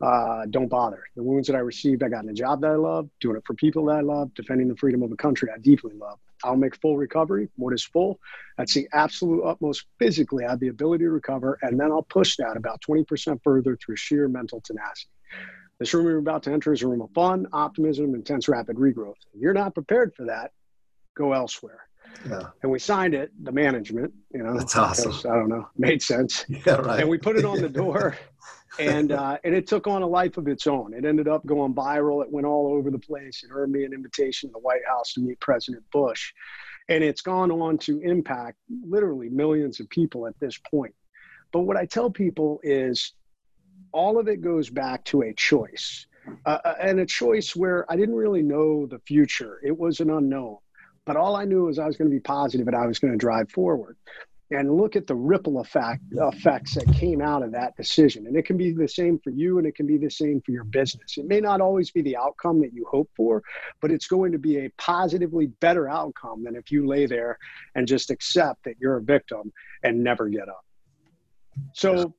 uh, 0.00 0.46
don't 0.50 0.68
bother. 0.68 1.04
The 1.14 1.22
wounds 1.22 1.46
that 1.46 1.54
I 1.54 1.60
received, 1.60 2.02
I 2.02 2.08
got 2.08 2.24
in 2.24 2.30
a 2.30 2.34
job 2.34 2.62
that 2.62 2.70
I 2.70 2.76
love, 2.76 3.08
doing 3.20 3.36
it 3.36 3.44
for 3.46 3.54
people 3.54 3.84
that 3.86 3.96
I 3.96 4.00
love, 4.00 4.32
defending 4.34 4.68
the 4.68 4.76
freedom 4.76 5.02
of 5.02 5.12
a 5.12 5.16
country 5.16 5.48
I 5.54 5.58
deeply 5.58 5.92
love. 5.94 6.18
I'll 6.44 6.56
make 6.56 6.76
full 6.80 6.96
recovery. 6.96 7.48
What 7.56 7.74
is 7.74 7.84
full? 7.84 8.18
That's 8.56 8.74
the 8.74 8.88
absolute 8.92 9.42
utmost 9.44 9.86
physically. 9.98 10.44
I 10.44 10.50
have 10.50 10.60
the 10.60 10.68
ability 10.68 11.04
to 11.04 11.10
recover, 11.10 11.58
and 11.62 11.78
then 11.78 11.90
I'll 11.90 12.02
push 12.02 12.36
that 12.36 12.56
about 12.56 12.80
20% 12.88 13.40
further 13.42 13.76
through 13.76 13.96
sheer 13.96 14.28
mental 14.28 14.60
tenacity. 14.60 15.10
This 15.78 15.94
room 15.94 16.06
you're 16.06 16.18
about 16.18 16.42
to 16.42 16.52
enter 16.52 16.72
is 16.72 16.82
a 16.82 16.88
room 16.88 17.00
of 17.00 17.10
fun, 17.12 17.46
optimism, 17.52 18.14
intense, 18.14 18.48
rapid 18.48 18.76
regrowth. 18.76 19.14
If 19.32 19.40
you're 19.40 19.54
not 19.54 19.74
prepared 19.74 20.14
for 20.14 20.26
that, 20.26 20.52
go 21.16 21.32
elsewhere. 21.32 21.86
Yeah. 22.28 22.50
And 22.62 22.70
we 22.70 22.78
signed 22.78 23.14
it, 23.14 23.30
the 23.42 23.52
management, 23.52 24.12
you 24.32 24.42
know. 24.42 24.58
That's 24.58 24.76
awesome. 24.76 25.12
I 25.30 25.34
don't 25.34 25.48
know, 25.48 25.68
made 25.76 26.02
sense. 26.02 26.44
Yeah, 26.66 26.74
right. 26.74 27.00
And 27.00 27.08
we 27.08 27.16
put 27.18 27.36
it 27.36 27.44
on 27.44 27.60
the 27.62 27.68
door. 27.68 28.16
and 28.78 29.12
uh, 29.12 29.38
and 29.44 29.54
it 29.54 29.66
took 29.66 29.86
on 29.86 30.02
a 30.02 30.06
life 30.06 30.36
of 30.36 30.48
its 30.48 30.66
own. 30.66 30.94
It 30.94 31.04
ended 31.04 31.28
up 31.28 31.44
going 31.44 31.74
viral. 31.74 32.22
It 32.22 32.30
went 32.30 32.46
all 32.46 32.72
over 32.72 32.90
the 32.90 32.98
place. 32.98 33.42
It 33.42 33.50
earned 33.52 33.72
me 33.72 33.84
an 33.84 33.92
invitation 33.92 34.48
to 34.48 34.52
the 34.52 34.58
White 34.58 34.86
House 34.88 35.14
to 35.14 35.20
meet 35.20 35.40
President 35.40 35.84
Bush, 35.92 36.32
and 36.88 37.02
it's 37.02 37.22
gone 37.22 37.50
on 37.50 37.78
to 37.78 38.00
impact 38.00 38.58
literally 38.86 39.28
millions 39.28 39.80
of 39.80 39.88
people 39.90 40.26
at 40.26 40.38
this 40.38 40.58
point. 40.70 40.94
But 41.52 41.60
what 41.60 41.76
I 41.76 41.86
tell 41.86 42.10
people 42.10 42.60
is, 42.62 43.12
all 43.92 44.18
of 44.18 44.28
it 44.28 44.40
goes 44.40 44.70
back 44.70 45.04
to 45.06 45.22
a 45.22 45.34
choice, 45.34 46.06
uh, 46.46 46.58
uh 46.64 46.74
and 46.80 47.00
a 47.00 47.06
choice 47.06 47.56
where 47.56 47.90
I 47.90 47.96
didn't 47.96 48.14
really 48.14 48.42
know 48.42 48.86
the 48.86 49.00
future. 49.00 49.60
It 49.64 49.76
was 49.76 50.00
an 50.00 50.10
unknown. 50.10 50.58
But 51.06 51.16
all 51.16 51.34
I 51.34 51.44
knew 51.44 51.64
was 51.64 51.78
I 51.78 51.86
was 51.86 51.96
going 51.96 52.10
to 52.10 52.14
be 52.14 52.20
positive 52.20 52.68
and 52.68 52.76
I 52.76 52.86
was 52.86 52.98
going 52.98 53.12
to 53.12 53.18
drive 53.18 53.50
forward 53.50 53.96
and 54.50 54.76
look 54.76 54.96
at 54.96 55.06
the 55.06 55.14
ripple 55.14 55.60
effect 55.60 56.02
effects 56.12 56.74
that 56.74 56.92
came 56.92 57.20
out 57.20 57.42
of 57.42 57.52
that 57.52 57.76
decision. 57.76 58.26
And 58.26 58.36
it 58.36 58.44
can 58.44 58.56
be 58.56 58.72
the 58.72 58.88
same 58.88 59.20
for 59.22 59.30
you 59.30 59.58
and 59.58 59.66
it 59.66 59.76
can 59.76 59.86
be 59.86 59.96
the 59.96 60.10
same 60.10 60.40
for 60.44 60.50
your 60.50 60.64
business. 60.64 61.16
It 61.16 61.26
may 61.26 61.40
not 61.40 61.60
always 61.60 61.90
be 61.90 62.02
the 62.02 62.16
outcome 62.16 62.60
that 62.62 62.72
you 62.72 62.86
hope 62.90 63.08
for 63.16 63.42
but 63.80 63.90
it's 63.90 64.06
going 64.06 64.32
to 64.32 64.38
be 64.38 64.58
a 64.58 64.70
positively 64.78 65.46
better 65.46 65.88
outcome 65.88 66.44
than 66.44 66.56
if 66.56 66.70
you 66.70 66.86
lay 66.86 67.06
there 67.06 67.38
and 67.74 67.86
just 67.86 68.10
accept 68.10 68.64
that 68.64 68.74
you're 68.80 68.96
a 68.96 69.02
victim 69.02 69.52
and 69.82 70.02
never 70.02 70.28
get 70.28 70.48
up. 70.48 70.64
So 71.74 72.14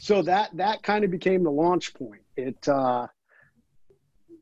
so 0.00 0.22
that 0.22 0.56
that 0.56 0.82
kind 0.82 1.04
of 1.04 1.10
became 1.10 1.42
the 1.44 1.50
launch 1.50 1.94
point. 1.94 2.22
It 2.36 2.66
uh 2.68 3.06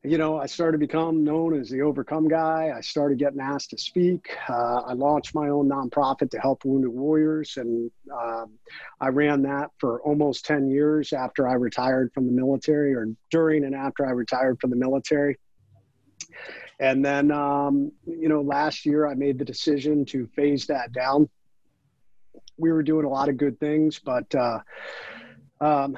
you 0.03 0.17
know, 0.17 0.37
I 0.37 0.47
started 0.47 0.73
to 0.73 0.77
become 0.79 1.23
known 1.23 1.59
as 1.59 1.69
the 1.69 1.83
Overcome 1.83 2.27
guy. 2.27 2.73
I 2.75 2.81
started 2.81 3.19
getting 3.19 3.39
asked 3.39 3.69
to 3.69 3.77
speak. 3.77 4.35
Uh, 4.49 4.81
I 4.81 4.93
launched 4.93 5.35
my 5.35 5.49
own 5.49 5.69
nonprofit 5.69 6.31
to 6.31 6.39
help 6.39 6.65
wounded 6.65 6.89
warriors, 6.89 7.57
and 7.57 7.91
um, 8.11 8.53
I 8.99 9.09
ran 9.09 9.43
that 9.43 9.69
for 9.77 10.01
almost 10.01 10.45
10 10.45 10.71
years 10.71 11.13
after 11.13 11.47
I 11.47 11.53
retired 11.53 12.11
from 12.13 12.25
the 12.25 12.31
military, 12.31 12.95
or 12.95 13.09
during 13.29 13.63
and 13.63 13.75
after 13.75 14.07
I 14.07 14.11
retired 14.11 14.59
from 14.59 14.71
the 14.71 14.75
military. 14.75 15.37
And 16.79 17.05
then, 17.05 17.29
um, 17.29 17.91
you 18.07 18.27
know, 18.27 18.41
last 18.41 18.87
year 18.87 19.07
I 19.07 19.13
made 19.13 19.37
the 19.37 19.45
decision 19.45 20.03
to 20.05 20.25
phase 20.35 20.65
that 20.65 20.93
down. 20.93 21.29
We 22.57 22.71
were 22.71 22.81
doing 22.81 23.05
a 23.05 23.09
lot 23.09 23.29
of 23.29 23.37
good 23.37 23.59
things, 23.59 23.99
but 23.99 24.33
uh, 24.33 24.59
um, 25.59 25.95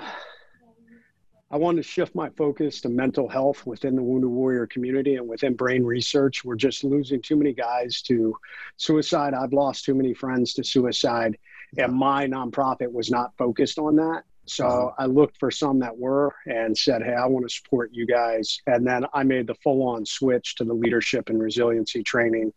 I 1.54 1.58
wanted 1.58 1.84
to 1.84 1.88
shift 1.88 2.16
my 2.16 2.32
focus 2.32 2.82
to 2.82 2.90
mental 2.90 3.30
health 3.30 3.64
within 3.68 3.96
the 3.96 4.02
Wounded 4.02 4.32
Warrior 4.32 4.66
community 4.66 5.18
and 5.18 5.30
within 5.30 5.54
brain 5.54 5.84
research. 5.84 6.44
We're 6.44 6.56
just 6.56 6.84
losing 6.84 7.22
too 7.22 7.36
many 7.36 7.54
guys 7.54 8.02
to 8.08 8.36
suicide. 8.78 9.36
I've 9.36 9.54
lost 9.54 9.86
too 9.86 9.94
many 9.94 10.16
friends 10.16 10.56
to 10.56 10.64
suicide, 10.64 11.38
and 11.78 11.94
my 11.94 12.26
nonprofit 12.26 12.92
was 12.92 13.12
not 13.12 13.38
focused 13.38 13.78
on 13.78 13.98
that. 13.98 14.24
So 14.46 14.66
uh-huh. 14.66 14.96
I 14.98 15.06
looked 15.06 15.38
for 15.38 15.52
some 15.52 15.78
that 15.82 15.96
were 15.96 16.34
and 16.48 16.76
said, 16.76 17.04
Hey, 17.04 17.14
I 17.14 17.28
want 17.28 17.48
to 17.48 17.54
support 17.54 17.92
you 17.94 18.08
guys. 18.08 18.60
And 18.66 18.86
then 18.86 19.06
I 19.14 19.22
made 19.22 19.46
the 19.46 19.56
full 19.64 19.88
on 19.88 20.08
switch 20.08 20.56
to 20.56 20.64
the 20.64 20.74
leadership 20.74 21.30
and 21.30 21.40
resiliency 21.40 22.02
training 22.02 22.52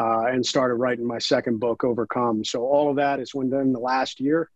uh, 0.00 0.24
and 0.24 0.44
started 0.44 0.74
writing 0.74 1.06
my 1.06 1.18
second 1.18 1.60
book, 1.60 1.84
Overcome. 1.84 2.44
So 2.44 2.62
all 2.62 2.90
of 2.90 2.96
that 2.96 3.20
is 3.20 3.32
within 3.32 3.72
the 3.72 3.78
last 3.78 4.18
year 4.18 4.50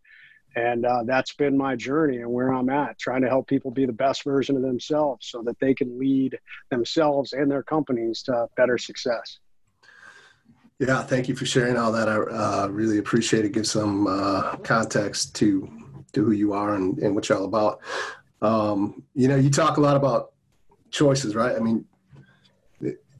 and 0.55 0.85
uh, 0.85 1.03
that's 1.05 1.33
been 1.33 1.57
my 1.57 1.75
journey 1.75 2.17
and 2.17 2.31
where 2.31 2.53
i'm 2.53 2.69
at 2.69 2.97
trying 2.97 3.21
to 3.21 3.27
help 3.27 3.47
people 3.47 3.71
be 3.71 3.85
the 3.85 3.93
best 3.93 4.23
version 4.23 4.55
of 4.55 4.61
themselves 4.61 5.27
so 5.27 5.41
that 5.41 5.59
they 5.59 5.73
can 5.73 5.99
lead 5.99 6.37
themselves 6.71 7.33
and 7.33 7.49
their 7.49 7.63
companies 7.63 8.23
to 8.23 8.47
better 8.57 8.77
success. 8.77 9.39
Yeah 10.79 11.03
thank 11.03 11.29
you 11.29 11.35
for 11.35 11.45
sharing 11.45 11.77
all 11.77 11.91
that. 11.93 12.09
I 12.09 12.15
uh, 12.15 12.67
really 12.67 12.97
appreciate 12.97 13.45
it. 13.45 13.53
Give 13.53 13.67
some 13.67 14.07
uh, 14.07 14.57
context 14.57 15.35
to 15.35 15.69
to 16.13 16.23
who 16.23 16.31
you 16.31 16.53
are 16.53 16.75
and, 16.75 16.97
and 16.99 17.13
what 17.13 17.27
you're 17.27 17.37
all 17.37 17.45
about. 17.45 17.81
Um, 18.41 19.03
you 19.13 19.27
know 19.27 19.35
you 19.35 19.49
talk 19.49 19.77
a 19.77 19.81
lot 19.81 19.95
about 19.95 20.33
choices 20.91 21.35
right? 21.35 21.55
I 21.55 21.59
mean 21.59 21.85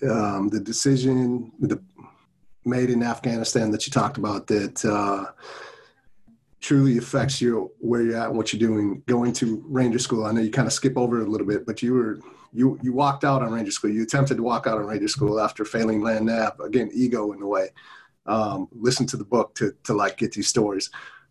um, 0.10 0.50
the 0.50 0.60
decision 0.60 1.52
the 1.60 1.82
made 2.66 2.90
in 2.90 3.04
afghanistan 3.04 3.70
that 3.70 3.86
you 3.86 3.92
talked 3.92 4.18
about 4.18 4.48
that 4.48 4.84
uh, 4.84 5.32
truly 6.66 6.98
affects 6.98 7.40
you 7.40 7.72
where 7.78 8.02
you're 8.02 8.18
at 8.18 8.30
and 8.30 8.36
what 8.36 8.52
you're 8.52 8.68
doing 8.68 9.04
going 9.06 9.32
to 9.32 9.64
ranger 9.68 10.00
school. 10.00 10.26
I 10.26 10.32
know 10.32 10.42
you 10.42 10.50
kind 10.50 10.66
of 10.66 10.74
skip 10.74 10.98
over 10.98 11.22
it 11.22 11.28
a 11.28 11.30
little 11.30 11.46
bit 11.46 11.64
but 11.64 11.84
you 11.84 11.94
were 11.94 12.20
you 12.52 12.80
you 12.82 12.92
walked 12.92 13.24
out 13.24 13.44
on 13.44 13.54
ranger 13.54 13.72
school. 13.72 13.92
You 13.92 14.02
attempted 14.02 14.38
to 14.38 14.44
walk 14.44 14.66
out 14.66 14.80
on 14.80 14.86
ranger 14.88 15.08
school 15.08 15.40
after 15.40 15.64
failing 15.64 16.02
land 16.02 16.26
nav. 16.26 16.60
Again 16.60 16.90
ego 16.92 17.34
in 17.34 17.40
the 17.40 17.46
way. 17.46 17.70
Um, 18.26 18.68
listen 18.72 19.06
to 19.08 19.18
the 19.18 19.24
book 19.24 19.54
to 19.56 19.76
to 19.84 19.94
like 19.94 20.18
get 20.18 20.32
these 20.32 20.48
stories. 20.48 20.90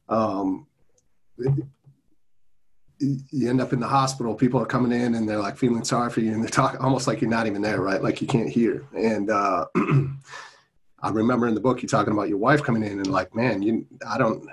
Um, 0.09 0.69
you 3.01 3.51
end 3.51 3.61
up 3.61 3.73
in 3.73 3.81
the 3.81 3.89
hospital 3.89 4.37
people 4.37 4.63
are 4.63 4.67
coming 4.67 4.93
in 4.93 5.17
and 5.17 5.29
they're 5.29 5.41
like 5.41 5.57
feeling 5.57 5.83
sorry 5.83 6.11
for 6.11 6.21
you 6.21 6.33
and 6.33 6.41
they're 6.41 6.49
talking 6.49 6.79
almost 6.79 7.09
like 7.09 7.21
you're 7.21 7.29
not 7.29 7.49
even 7.49 7.61
there 7.61 7.81
right? 7.81 8.05
Like 8.05 8.21
you 8.21 8.29
can't 8.29 8.49
hear. 8.49 8.85
And 8.97 9.31
uh, 9.31 9.67
i 11.03 11.11
remember 11.11 11.49
in 11.49 11.55
the 11.55 11.61
book 11.61 11.83
you 11.83 11.89
talking 11.89 12.13
about 12.13 12.31
your 12.31 12.39
wife 12.39 12.63
coming 12.63 12.83
in 12.83 12.99
and 12.99 13.09
like 13.09 13.35
man 13.35 13.61
you 13.61 13.85
i 14.09 14.17
don't 14.17 14.49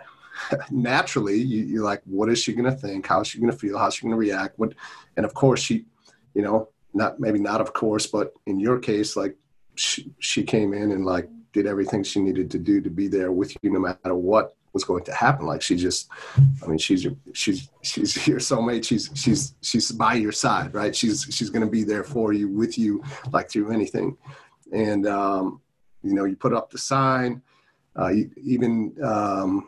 naturally 0.71 1.37
you, 1.37 1.81
are 1.81 1.85
like, 1.85 2.01
what 2.05 2.29
is 2.29 2.41
she 2.41 2.53
going 2.53 2.69
to 2.69 2.77
think? 2.77 3.07
How's 3.07 3.27
she 3.27 3.39
going 3.39 3.51
to 3.51 3.57
feel? 3.57 3.77
How's 3.77 3.95
she 3.95 4.03
going 4.03 4.11
to 4.11 4.17
react? 4.17 4.57
What, 4.59 4.73
and 5.17 5.25
of 5.25 5.33
course 5.33 5.61
she, 5.61 5.85
you 6.33 6.41
know, 6.41 6.69
not 6.93 7.19
maybe 7.19 7.39
not 7.39 7.61
of 7.61 7.73
course, 7.73 8.07
but 8.07 8.33
in 8.45 8.59
your 8.59 8.79
case, 8.79 9.15
like 9.15 9.35
she, 9.75 10.11
she 10.19 10.43
came 10.43 10.73
in 10.73 10.91
and 10.91 11.05
like 11.05 11.29
did 11.53 11.67
everything 11.67 12.03
she 12.03 12.21
needed 12.21 12.49
to 12.51 12.59
do 12.59 12.81
to 12.81 12.89
be 12.89 13.07
there 13.07 13.31
with 13.31 13.55
you 13.61 13.71
no 13.71 13.79
matter 13.79 14.15
what 14.15 14.55
was 14.73 14.83
going 14.83 15.03
to 15.03 15.13
happen. 15.13 15.45
Like 15.45 15.61
she 15.61 15.75
just, 15.75 16.09
I 16.63 16.67
mean, 16.67 16.77
she's 16.77 17.03
your, 17.03 17.13
she's 17.33 17.69
she's 17.81 18.27
your 18.27 18.39
soulmate. 18.39 18.85
She's 18.85 19.09
she's 19.13 19.55
she's 19.61 19.91
by 19.91 20.13
your 20.15 20.31
side, 20.31 20.73
right? 20.73 20.95
She's 20.95 21.27
she's 21.29 21.49
going 21.49 21.65
to 21.65 21.71
be 21.71 21.83
there 21.83 22.03
for 22.03 22.33
you, 22.33 22.47
with 22.49 22.77
you, 22.77 23.03
like 23.31 23.49
through 23.49 23.71
anything. 23.71 24.17
And 24.71 25.07
um, 25.07 25.61
you 26.03 26.13
know, 26.13 26.25
you 26.25 26.35
put 26.35 26.53
up 26.53 26.71
the 26.71 26.77
sign. 26.77 27.41
Uh, 27.99 28.07
you, 28.09 28.31
even 28.37 28.95
um, 29.03 29.67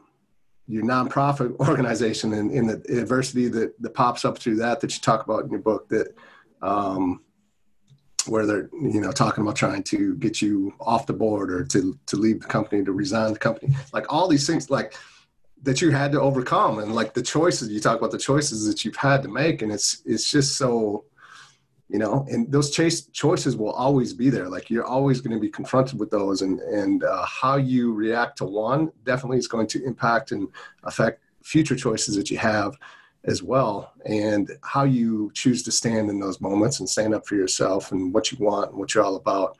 your 0.68 0.84
nonprofit 0.84 1.56
organization 1.60 2.34
and 2.34 2.52
in 2.52 2.68
the 2.68 2.82
adversity 2.98 3.48
that, 3.48 3.80
that 3.82 3.94
pops 3.94 4.26
up 4.26 4.38
through 4.38 4.56
that 4.56 4.80
that 4.80 4.94
you 4.94 5.02
talk 5.02 5.24
about 5.26 5.44
in 5.44 5.52
your 5.52 5.60
book 5.60 5.88
that 5.90 6.16
um, 6.62 7.22
where 8.28 8.46
they're 8.46 8.70
you 8.74 9.02
know 9.02 9.12
talking 9.12 9.42
about 9.44 9.56
trying 9.56 9.84
to 9.84 10.16
get 10.16 10.42
you 10.42 10.74
off 10.80 11.06
the 11.06 11.14
board 11.14 11.52
or 11.52 11.64
to 11.66 11.98
to 12.06 12.16
leave 12.16 12.42
the 12.42 12.48
company 12.48 12.84
to 12.84 12.92
resign 12.92 13.34
the 13.34 13.40
company. 13.40 13.76
Like 13.92 14.12
all 14.12 14.28
these 14.28 14.48
things 14.48 14.70
like 14.70 14.96
that 15.64 15.82
you 15.82 15.92
had 15.92 16.12
to 16.12 16.22
overcome 16.22 16.80
and 16.80 16.94
like 16.94 17.14
the 17.14 17.22
choices 17.22 17.70
you 17.70 17.80
talk 17.80 17.98
about 17.98 18.12
the 18.12 18.18
choices 18.18 18.68
that 18.68 18.84
you've 18.84 18.96
had 18.96 19.24
to 19.24 19.30
make 19.30 19.62
and 19.62 19.72
it's 19.72 20.02
it's 20.06 20.30
just 20.30 20.58
so 20.58 21.06
you 21.94 22.00
know 22.00 22.26
and 22.30 22.52
those 22.52 22.72
chase 22.72 23.06
choices 23.08 23.56
will 23.56 23.72
always 23.72 24.14
be 24.14 24.32
there. 24.32 24.50
Like 24.50 24.70
you're 24.72 24.84
always 24.84 25.22
going 25.22 25.38
to 25.38 25.40
be 25.40 25.48
confronted 25.48 26.00
with 26.00 26.10
those 26.10 26.42
and 26.42 26.60
and 26.60 27.04
uh, 27.04 27.24
how 27.26 27.58
you 27.58 27.94
react 27.94 28.40
to 28.40 28.46
one 28.46 28.92
definitely 29.06 29.38
is 29.38 29.48
going 29.48 29.68
to 29.68 29.86
impact 29.86 30.32
and 30.32 30.48
affect 30.84 31.22
future 31.44 31.76
choices 31.76 32.16
that 32.16 32.32
you 32.32 32.38
have 32.40 32.76
as 33.26 33.44
well 33.44 33.94
and 34.06 34.52
how 34.64 34.84
you 34.84 35.32
choose 35.34 35.62
to 35.64 35.72
stand 35.72 36.10
in 36.10 36.20
those 36.20 36.42
moments 36.42 36.80
and 36.80 36.90
stand 36.90 37.14
up 37.14 37.28
for 37.28 37.36
yourself 37.36 37.92
and 37.92 38.14
what 38.14 38.32
you 38.32 38.38
want 38.44 38.72
and 38.72 38.80
what 38.80 38.94
you're 38.94 39.04
all 39.04 39.16
about 39.16 39.58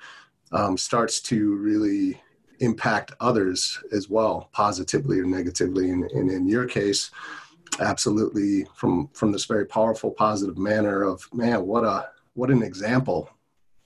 um, 0.52 0.76
starts 0.76 1.22
to 1.22 1.56
really 1.56 2.20
impact 2.60 3.14
others 3.20 3.82
as 3.92 4.10
well 4.10 4.50
positively 4.52 5.20
or 5.20 5.26
negatively. 5.26 5.92
And, 5.92 6.10
and 6.12 6.32
in 6.32 6.48
your 6.48 6.66
case 6.66 7.12
absolutely 7.80 8.66
from 8.76 9.10
from 9.14 9.32
this 9.32 9.46
very 9.46 9.66
powerful 9.66 10.12
positive 10.12 10.58
manner 10.58 11.04
of 11.04 11.28
man 11.34 11.66
what 11.66 11.84
a 11.84 12.10
what 12.34 12.50
an 12.50 12.64
example 12.64 13.30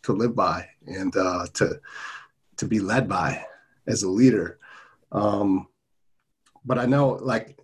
to 0.04 0.14
live 0.14 0.36
by 0.36 0.68
and 0.86 1.16
uh, 1.16 1.48
to 1.54 1.80
to 2.58 2.66
be 2.66 2.80
led 2.80 3.08
by 3.08 3.44
as 3.88 4.04
a 4.04 4.10
leader. 4.10 4.60
Um, 5.12 5.68
but 6.66 6.78
I 6.78 6.86
know 6.86 7.12
like 7.22 7.58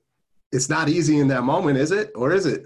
it's 0.52 0.70
not 0.70 0.90
easy 0.90 1.20
in 1.20 1.28
that 1.30 1.44
moment, 1.44 1.78
is 1.78 1.92
it? 1.92 2.12
Or 2.16 2.32
is 2.32 2.46
it? 2.46 2.66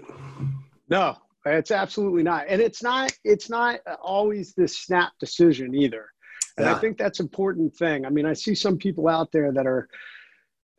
No, 0.90 1.16
it's 1.46 1.70
absolutely 1.70 2.22
not. 2.22 2.46
And 2.48 2.60
it's 2.60 2.82
not 2.82 3.12
it's 3.24 3.48
not 3.48 3.80
always 4.02 4.54
this 4.54 4.78
snap 4.78 5.12
decision 5.18 5.74
either. 5.74 6.06
And 6.56 6.66
yeah. 6.66 6.74
I 6.74 6.78
think 6.78 6.98
that's 6.98 7.20
important 7.20 7.74
thing. 7.76 8.04
I 8.04 8.10
mean, 8.10 8.26
I 8.26 8.32
see 8.32 8.54
some 8.54 8.78
people 8.78 9.08
out 9.08 9.30
there 9.32 9.52
that 9.52 9.66
are 9.66 9.88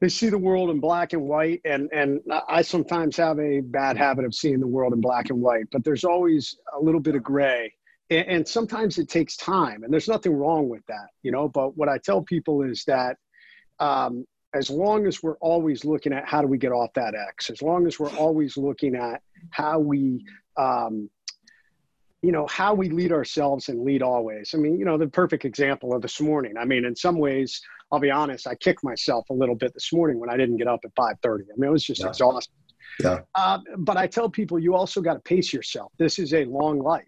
they 0.01 0.09
see 0.09 0.29
the 0.29 0.38
world 0.38 0.69
in 0.69 0.79
black 0.79 1.13
and 1.13 1.23
white 1.23 1.62
and 1.65 1.89
and 1.91 2.21
I 2.47 2.62
sometimes 2.62 3.17
have 3.17 3.39
a 3.39 3.62
bad 3.62 3.97
habit 3.97 4.25
of 4.25 4.33
seeing 4.33 4.59
the 4.59 4.67
world 4.67 4.93
in 4.93 5.01
black 5.01 5.29
and 5.29 5.41
white, 5.41 5.65
but 5.71 5.83
there's 5.83 6.03
always 6.03 6.57
a 6.77 6.81
little 6.81 7.01
bit 7.01 7.15
of 7.15 7.23
gray. 7.23 7.73
And, 8.09 8.27
and 8.27 8.47
sometimes 8.47 8.97
it 8.97 9.09
takes 9.09 9.35
time 9.35 9.83
and 9.83 9.91
there's 9.91 10.07
nothing 10.07 10.33
wrong 10.33 10.69
with 10.69 10.85
that, 10.88 11.07
you 11.23 11.31
know, 11.31 11.47
but 11.47 11.77
what 11.77 11.89
I 11.89 11.97
tell 11.97 12.21
people 12.21 12.63
is 12.63 12.83
that 12.85 13.17
um, 13.79 14.25
as 14.53 14.69
long 14.69 15.05
as 15.05 15.21
we're 15.21 15.38
always 15.38 15.85
looking 15.85 16.13
at 16.13 16.27
how 16.27 16.41
do 16.41 16.47
we 16.47 16.57
get 16.57 16.71
off 16.71 16.91
that 16.95 17.13
X, 17.15 17.49
as 17.49 17.62
long 17.62 17.85
as 17.85 17.99
we're 17.99 18.15
always 18.15 18.57
looking 18.57 18.95
at 18.95 19.21
how 19.51 19.79
we, 19.79 20.25
um, 20.57 21.09
you 22.21 22.31
know, 22.31 22.47
how 22.47 22.73
we 22.73 22.89
lead 22.89 23.12
ourselves 23.12 23.69
and 23.69 23.83
lead 23.83 24.01
always. 24.01 24.51
I 24.53 24.57
mean, 24.57 24.77
you 24.77 24.85
know, 24.85 24.97
the 24.97 25.07
perfect 25.07 25.45
example 25.45 25.93
of 25.93 26.01
this 26.01 26.19
morning. 26.19 26.55
I 26.59 26.65
mean, 26.65 26.83
in 26.83 26.95
some 26.95 27.17
ways, 27.17 27.62
I'll 27.91 27.99
be 27.99 28.12
honest, 28.12 28.47
I 28.47 28.56
kicked 28.56 28.84
myself 28.84 29.30
a 29.30 29.34
little 29.34 29.56
bit 29.56 29.73
this 29.73 29.91
morning 29.91 30.19
when 30.19 30.30
I 30.30 30.38
didn't 30.38 30.58
get 30.58 30.67
up 30.67 30.82
at 30.84 30.93
5:30. 30.95 31.43
I 31.43 31.56
mean, 31.58 31.69
it 31.69 31.71
was 31.71 31.84
just 31.84 32.02
yeah. 32.02 32.10
exhausting. 32.10 32.54
Yeah. 33.04 33.19
Uh, 33.36 33.60
but 33.78 33.97
I 33.97 34.08
tell 34.08 34.30
people, 34.30 34.60
you 34.60 34.75
also 34.75 35.02
got 35.02 35.13
to 35.13 35.19
pace 35.21 35.54
yourself. 35.54 35.91
This 35.97 36.19
is 36.19 36.34
a 36.34 36.45
long 36.45 36.80
life. 36.80 37.06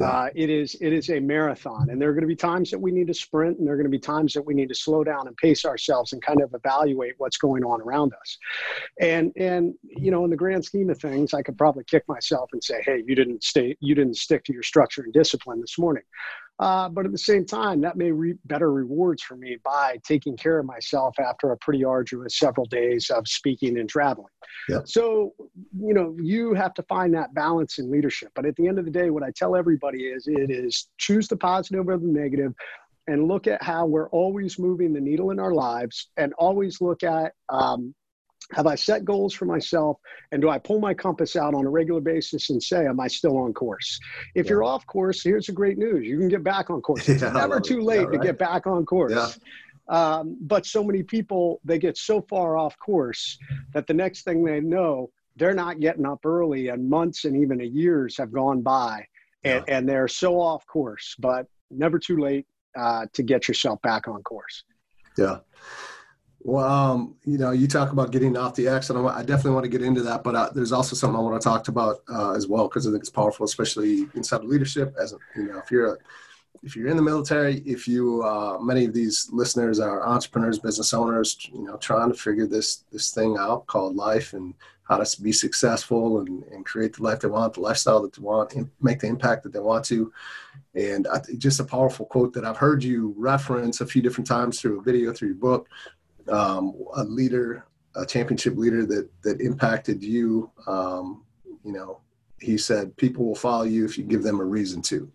Uh, 0.00 0.28
it 0.34 0.50
is 0.50 0.74
it 0.80 0.92
is 0.92 1.10
a 1.10 1.20
marathon, 1.20 1.88
and 1.90 2.00
there 2.00 2.08
are 2.10 2.12
going 2.12 2.22
to 2.22 2.28
be 2.28 2.36
times 2.36 2.70
that 2.70 2.78
we 2.78 2.90
need 2.90 3.06
to 3.06 3.14
sprint, 3.14 3.58
and 3.58 3.66
there 3.66 3.74
are 3.74 3.76
going 3.76 3.86
to 3.86 3.90
be 3.90 3.98
times 3.98 4.32
that 4.34 4.42
we 4.42 4.54
need 4.54 4.68
to 4.68 4.74
slow 4.74 5.02
down 5.02 5.26
and 5.26 5.36
pace 5.36 5.64
ourselves 5.64 6.12
and 6.12 6.22
kind 6.22 6.42
of 6.42 6.54
evaluate 6.54 7.14
what's 7.18 7.38
going 7.38 7.64
on 7.64 7.80
around 7.80 8.12
us. 8.14 8.38
And 9.00 9.32
and 9.36 9.74
you 9.82 10.10
know, 10.10 10.24
in 10.24 10.30
the 10.30 10.36
grand 10.36 10.64
scheme 10.64 10.90
of 10.90 10.98
things, 10.98 11.34
I 11.34 11.42
could 11.42 11.56
probably 11.56 11.84
kick 11.84 12.04
myself 12.08 12.50
and 12.52 12.62
say, 12.62 12.82
"Hey, 12.84 13.02
you 13.06 13.14
didn't 13.14 13.42
stay, 13.42 13.76
you 13.80 13.94
didn't 13.94 14.16
stick 14.16 14.44
to 14.44 14.52
your 14.52 14.62
structure 14.62 15.02
and 15.02 15.12
discipline 15.12 15.60
this 15.60 15.78
morning." 15.78 16.04
Uh, 16.58 16.88
but 16.88 17.04
at 17.04 17.12
the 17.12 17.18
same 17.18 17.44
time, 17.44 17.80
that 17.82 17.96
may 17.96 18.10
reap 18.10 18.38
better 18.46 18.72
rewards 18.72 19.22
for 19.22 19.36
me 19.36 19.58
by 19.62 19.98
taking 20.06 20.36
care 20.36 20.58
of 20.58 20.64
myself 20.64 21.14
after 21.18 21.52
a 21.52 21.56
pretty 21.58 21.84
arduous 21.84 22.38
several 22.38 22.66
days 22.66 23.10
of 23.10 23.28
speaking 23.28 23.78
and 23.78 23.88
traveling. 23.88 24.30
Yeah. 24.68 24.80
So, 24.86 25.34
you 25.78 25.92
know, 25.92 26.16
you 26.20 26.54
have 26.54 26.72
to 26.74 26.82
find 26.84 27.12
that 27.14 27.34
balance 27.34 27.78
in 27.78 27.90
leadership. 27.90 28.30
But 28.34 28.46
at 28.46 28.56
the 28.56 28.68
end 28.68 28.78
of 28.78 28.86
the 28.86 28.90
day, 28.90 29.10
what 29.10 29.22
I 29.22 29.32
tell 29.36 29.54
everybody 29.54 30.04
is 30.04 30.26
it 30.26 30.50
is 30.50 30.88
choose 30.96 31.28
the 31.28 31.36
positive 31.36 31.80
over 31.80 31.98
the 31.98 32.06
negative 32.06 32.54
and 33.06 33.28
look 33.28 33.46
at 33.46 33.62
how 33.62 33.86
we're 33.86 34.08
always 34.10 34.58
moving 34.58 34.92
the 34.92 35.00
needle 35.00 35.30
in 35.30 35.38
our 35.38 35.52
lives 35.52 36.08
and 36.16 36.32
always 36.34 36.80
look 36.80 37.02
at 37.02 37.32
um, 37.50 37.94
have 38.52 38.66
I 38.66 38.74
set 38.74 39.04
goals 39.04 39.34
for 39.34 39.44
myself? 39.44 39.98
And 40.32 40.40
do 40.40 40.48
I 40.48 40.58
pull 40.58 40.78
my 40.78 40.94
compass 40.94 41.36
out 41.36 41.54
on 41.54 41.66
a 41.66 41.70
regular 41.70 42.00
basis 42.00 42.50
and 42.50 42.62
say, 42.62 42.86
am 42.86 43.00
I 43.00 43.08
still 43.08 43.36
on 43.38 43.52
course? 43.52 43.98
If 44.34 44.46
yeah. 44.46 44.50
you're 44.50 44.64
off 44.64 44.86
course, 44.86 45.22
here's 45.22 45.46
the 45.46 45.52
great 45.52 45.78
news. 45.78 46.06
You 46.06 46.18
can 46.18 46.28
get 46.28 46.44
back 46.44 46.70
on 46.70 46.80
course. 46.80 47.08
It's 47.08 47.22
yeah, 47.22 47.32
never 47.32 47.60
too 47.60 47.80
late 47.80 48.08
right? 48.08 48.18
to 48.18 48.18
get 48.18 48.38
back 48.38 48.66
on 48.66 48.84
course. 48.86 49.12
Yeah. 49.12 49.30
Um, 49.88 50.36
but 50.40 50.66
so 50.66 50.82
many 50.82 51.02
people, 51.02 51.60
they 51.64 51.78
get 51.78 51.96
so 51.96 52.20
far 52.22 52.56
off 52.56 52.76
course 52.78 53.38
that 53.72 53.86
the 53.86 53.94
next 53.94 54.22
thing 54.22 54.44
they 54.44 54.60
know, 54.60 55.10
they're 55.36 55.54
not 55.54 55.80
getting 55.80 56.06
up 56.06 56.24
early 56.24 56.68
and 56.68 56.88
months 56.88 57.24
and 57.24 57.36
even 57.36 57.60
years 57.60 58.16
have 58.16 58.32
gone 58.32 58.62
by 58.62 59.06
and, 59.44 59.64
and 59.68 59.88
they're 59.88 60.08
so 60.08 60.40
off 60.40 60.66
course, 60.66 61.14
but 61.18 61.46
never 61.70 61.98
too 61.98 62.18
late 62.18 62.46
uh, 62.76 63.06
to 63.12 63.22
get 63.22 63.48
yourself 63.48 63.80
back 63.82 64.08
on 64.08 64.22
course. 64.22 64.64
Yeah. 65.16 65.38
Well, 66.46 66.64
um, 66.64 67.16
you 67.24 67.38
know, 67.38 67.50
you 67.50 67.66
talk 67.66 67.90
about 67.90 68.12
getting 68.12 68.36
off 68.36 68.54
the 68.54 68.68
and 68.68 69.08
I 69.08 69.24
definitely 69.24 69.50
want 69.50 69.64
to 69.64 69.68
get 69.68 69.82
into 69.82 70.00
that. 70.02 70.22
But 70.22 70.36
uh, 70.36 70.50
there's 70.54 70.70
also 70.70 70.94
something 70.94 71.18
I 71.18 71.20
want 71.20 71.42
to 71.42 71.44
talk 71.44 71.66
about 71.66 72.04
uh, 72.08 72.34
as 72.34 72.46
well 72.46 72.68
because 72.68 72.86
I 72.86 72.92
think 72.92 73.00
it's 73.00 73.10
powerful, 73.10 73.44
especially 73.44 74.06
inside 74.14 74.42
of 74.42 74.44
leadership. 74.44 74.94
As 74.96 75.12
you 75.34 75.48
know, 75.48 75.58
if 75.58 75.72
you're 75.72 75.94
a, 75.94 75.98
if 76.62 76.76
you're 76.76 76.86
in 76.86 76.96
the 76.96 77.02
military, 77.02 77.56
if 77.66 77.88
you 77.88 78.22
uh, 78.22 78.58
many 78.60 78.84
of 78.84 78.94
these 78.94 79.28
listeners 79.32 79.80
are 79.80 80.06
entrepreneurs, 80.06 80.60
business 80.60 80.94
owners, 80.94 81.36
you 81.52 81.64
know, 81.64 81.76
trying 81.78 82.12
to 82.12 82.16
figure 82.16 82.46
this 82.46 82.84
this 82.92 83.10
thing 83.12 83.36
out 83.36 83.66
called 83.66 83.96
life 83.96 84.32
and 84.32 84.54
how 84.84 84.98
to 84.98 85.22
be 85.22 85.32
successful 85.32 86.20
and, 86.20 86.44
and 86.44 86.64
create 86.64 86.94
the 86.94 87.02
life 87.02 87.18
they 87.18 87.26
want, 87.26 87.54
the 87.54 87.60
lifestyle 87.60 88.00
that 88.02 88.12
they 88.12 88.22
want, 88.22 88.54
and 88.54 88.70
make 88.80 89.00
the 89.00 89.08
impact 89.08 89.42
that 89.42 89.52
they 89.52 89.58
want 89.58 89.84
to. 89.84 90.12
And 90.76 91.08
I, 91.08 91.20
just 91.38 91.58
a 91.58 91.64
powerful 91.64 92.06
quote 92.06 92.32
that 92.34 92.44
I've 92.44 92.56
heard 92.56 92.84
you 92.84 93.12
reference 93.16 93.80
a 93.80 93.86
few 93.86 94.00
different 94.00 94.28
times 94.28 94.60
through 94.60 94.78
a 94.78 94.82
video, 94.82 95.12
through 95.12 95.28
your 95.30 95.38
book 95.38 95.68
um, 96.28 96.74
a 96.94 97.04
leader, 97.04 97.66
a 97.94 98.04
championship 98.04 98.56
leader 98.56 98.84
that 98.86 99.08
that 99.22 99.40
impacted 99.40 100.02
you. 100.02 100.50
Um, 100.66 101.24
you 101.64 101.72
know, 101.72 102.00
he 102.40 102.58
said 102.58 102.96
people 102.96 103.24
will 103.24 103.34
follow 103.34 103.64
you 103.64 103.84
if 103.84 103.98
you 103.98 104.04
give 104.04 104.22
them 104.22 104.40
a 104.40 104.44
reason 104.44 104.82
to. 104.82 105.10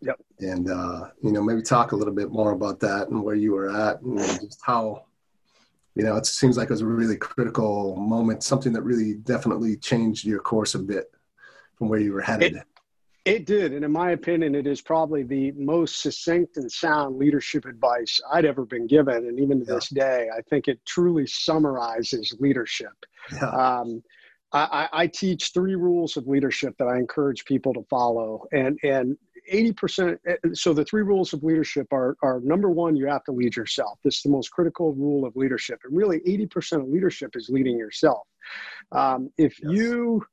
Yep. 0.00 0.20
And 0.40 0.70
uh, 0.70 1.10
you 1.22 1.32
know, 1.32 1.42
maybe 1.42 1.62
talk 1.62 1.92
a 1.92 1.96
little 1.96 2.14
bit 2.14 2.30
more 2.30 2.52
about 2.52 2.80
that 2.80 3.08
and 3.08 3.22
where 3.22 3.34
you 3.34 3.52
were 3.52 3.70
at 3.70 4.00
and 4.02 4.18
just 4.18 4.60
how. 4.62 5.04
You 5.94 6.04
know, 6.04 6.14
it 6.14 6.26
seems 6.26 6.56
like 6.56 6.66
it 6.66 6.70
was 6.70 6.82
a 6.82 6.86
really 6.86 7.16
critical 7.16 7.96
moment, 7.96 8.44
something 8.44 8.72
that 8.74 8.82
really 8.82 9.14
definitely 9.14 9.76
changed 9.76 10.24
your 10.24 10.38
course 10.38 10.76
a 10.76 10.78
bit 10.78 11.10
from 11.74 11.88
where 11.88 11.98
you 11.98 12.12
were 12.12 12.20
headed. 12.20 12.54
It, 12.54 12.62
it 13.24 13.46
did. 13.46 13.72
And 13.72 13.84
in 13.84 13.92
my 13.92 14.12
opinion, 14.12 14.54
it 14.54 14.66
is 14.66 14.80
probably 14.80 15.22
the 15.22 15.52
most 15.52 16.00
succinct 16.00 16.56
and 16.56 16.70
sound 16.70 17.16
leadership 17.16 17.64
advice 17.66 18.20
I'd 18.32 18.44
ever 18.44 18.64
been 18.64 18.86
given. 18.86 19.16
And 19.16 19.38
even 19.38 19.60
to 19.60 19.66
yeah. 19.66 19.74
this 19.74 19.88
day, 19.88 20.28
I 20.36 20.40
think 20.42 20.68
it 20.68 20.80
truly 20.86 21.26
summarizes 21.26 22.34
leadership. 22.40 22.94
Yeah. 23.32 23.48
Um, 23.48 24.02
I, 24.52 24.88
I, 24.92 25.06
teach 25.06 25.52
three 25.52 25.74
rules 25.74 26.16
of 26.16 26.26
leadership 26.26 26.74
that 26.78 26.86
I 26.86 26.96
encourage 26.96 27.44
people 27.44 27.74
to 27.74 27.82
follow. 27.90 28.46
And, 28.50 28.78
and 28.82 29.18
80%, 29.52 30.18
eh, 30.26 30.36
so 30.54 30.72
the 30.72 30.86
three 30.86 31.02
rules 31.02 31.34
of 31.34 31.42
leadership 31.42 31.86
are, 31.92 32.16
are 32.22 32.40
number 32.40 32.70
one, 32.70 32.96
you 32.96 33.06
have 33.06 33.24
to 33.24 33.32
lead 33.32 33.56
yourself. 33.56 33.98
This 34.02 34.16
is 34.16 34.22
the 34.22 34.30
most 34.30 34.50
critical 34.50 34.94
rule 34.94 35.26
of 35.26 35.36
leadership. 35.36 35.80
And 35.84 35.94
really, 35.94 36.20
80% 36.20 36.80
of 36.80 36.88
leadership 36.88 37.36
is 37.36 37.50
leading 37.50 37.76
yourself. 37.76 38.26
Um, 38.92 39.30
if 39.36 39.60
yes. 39.62 39.72
you, 39.72 40.26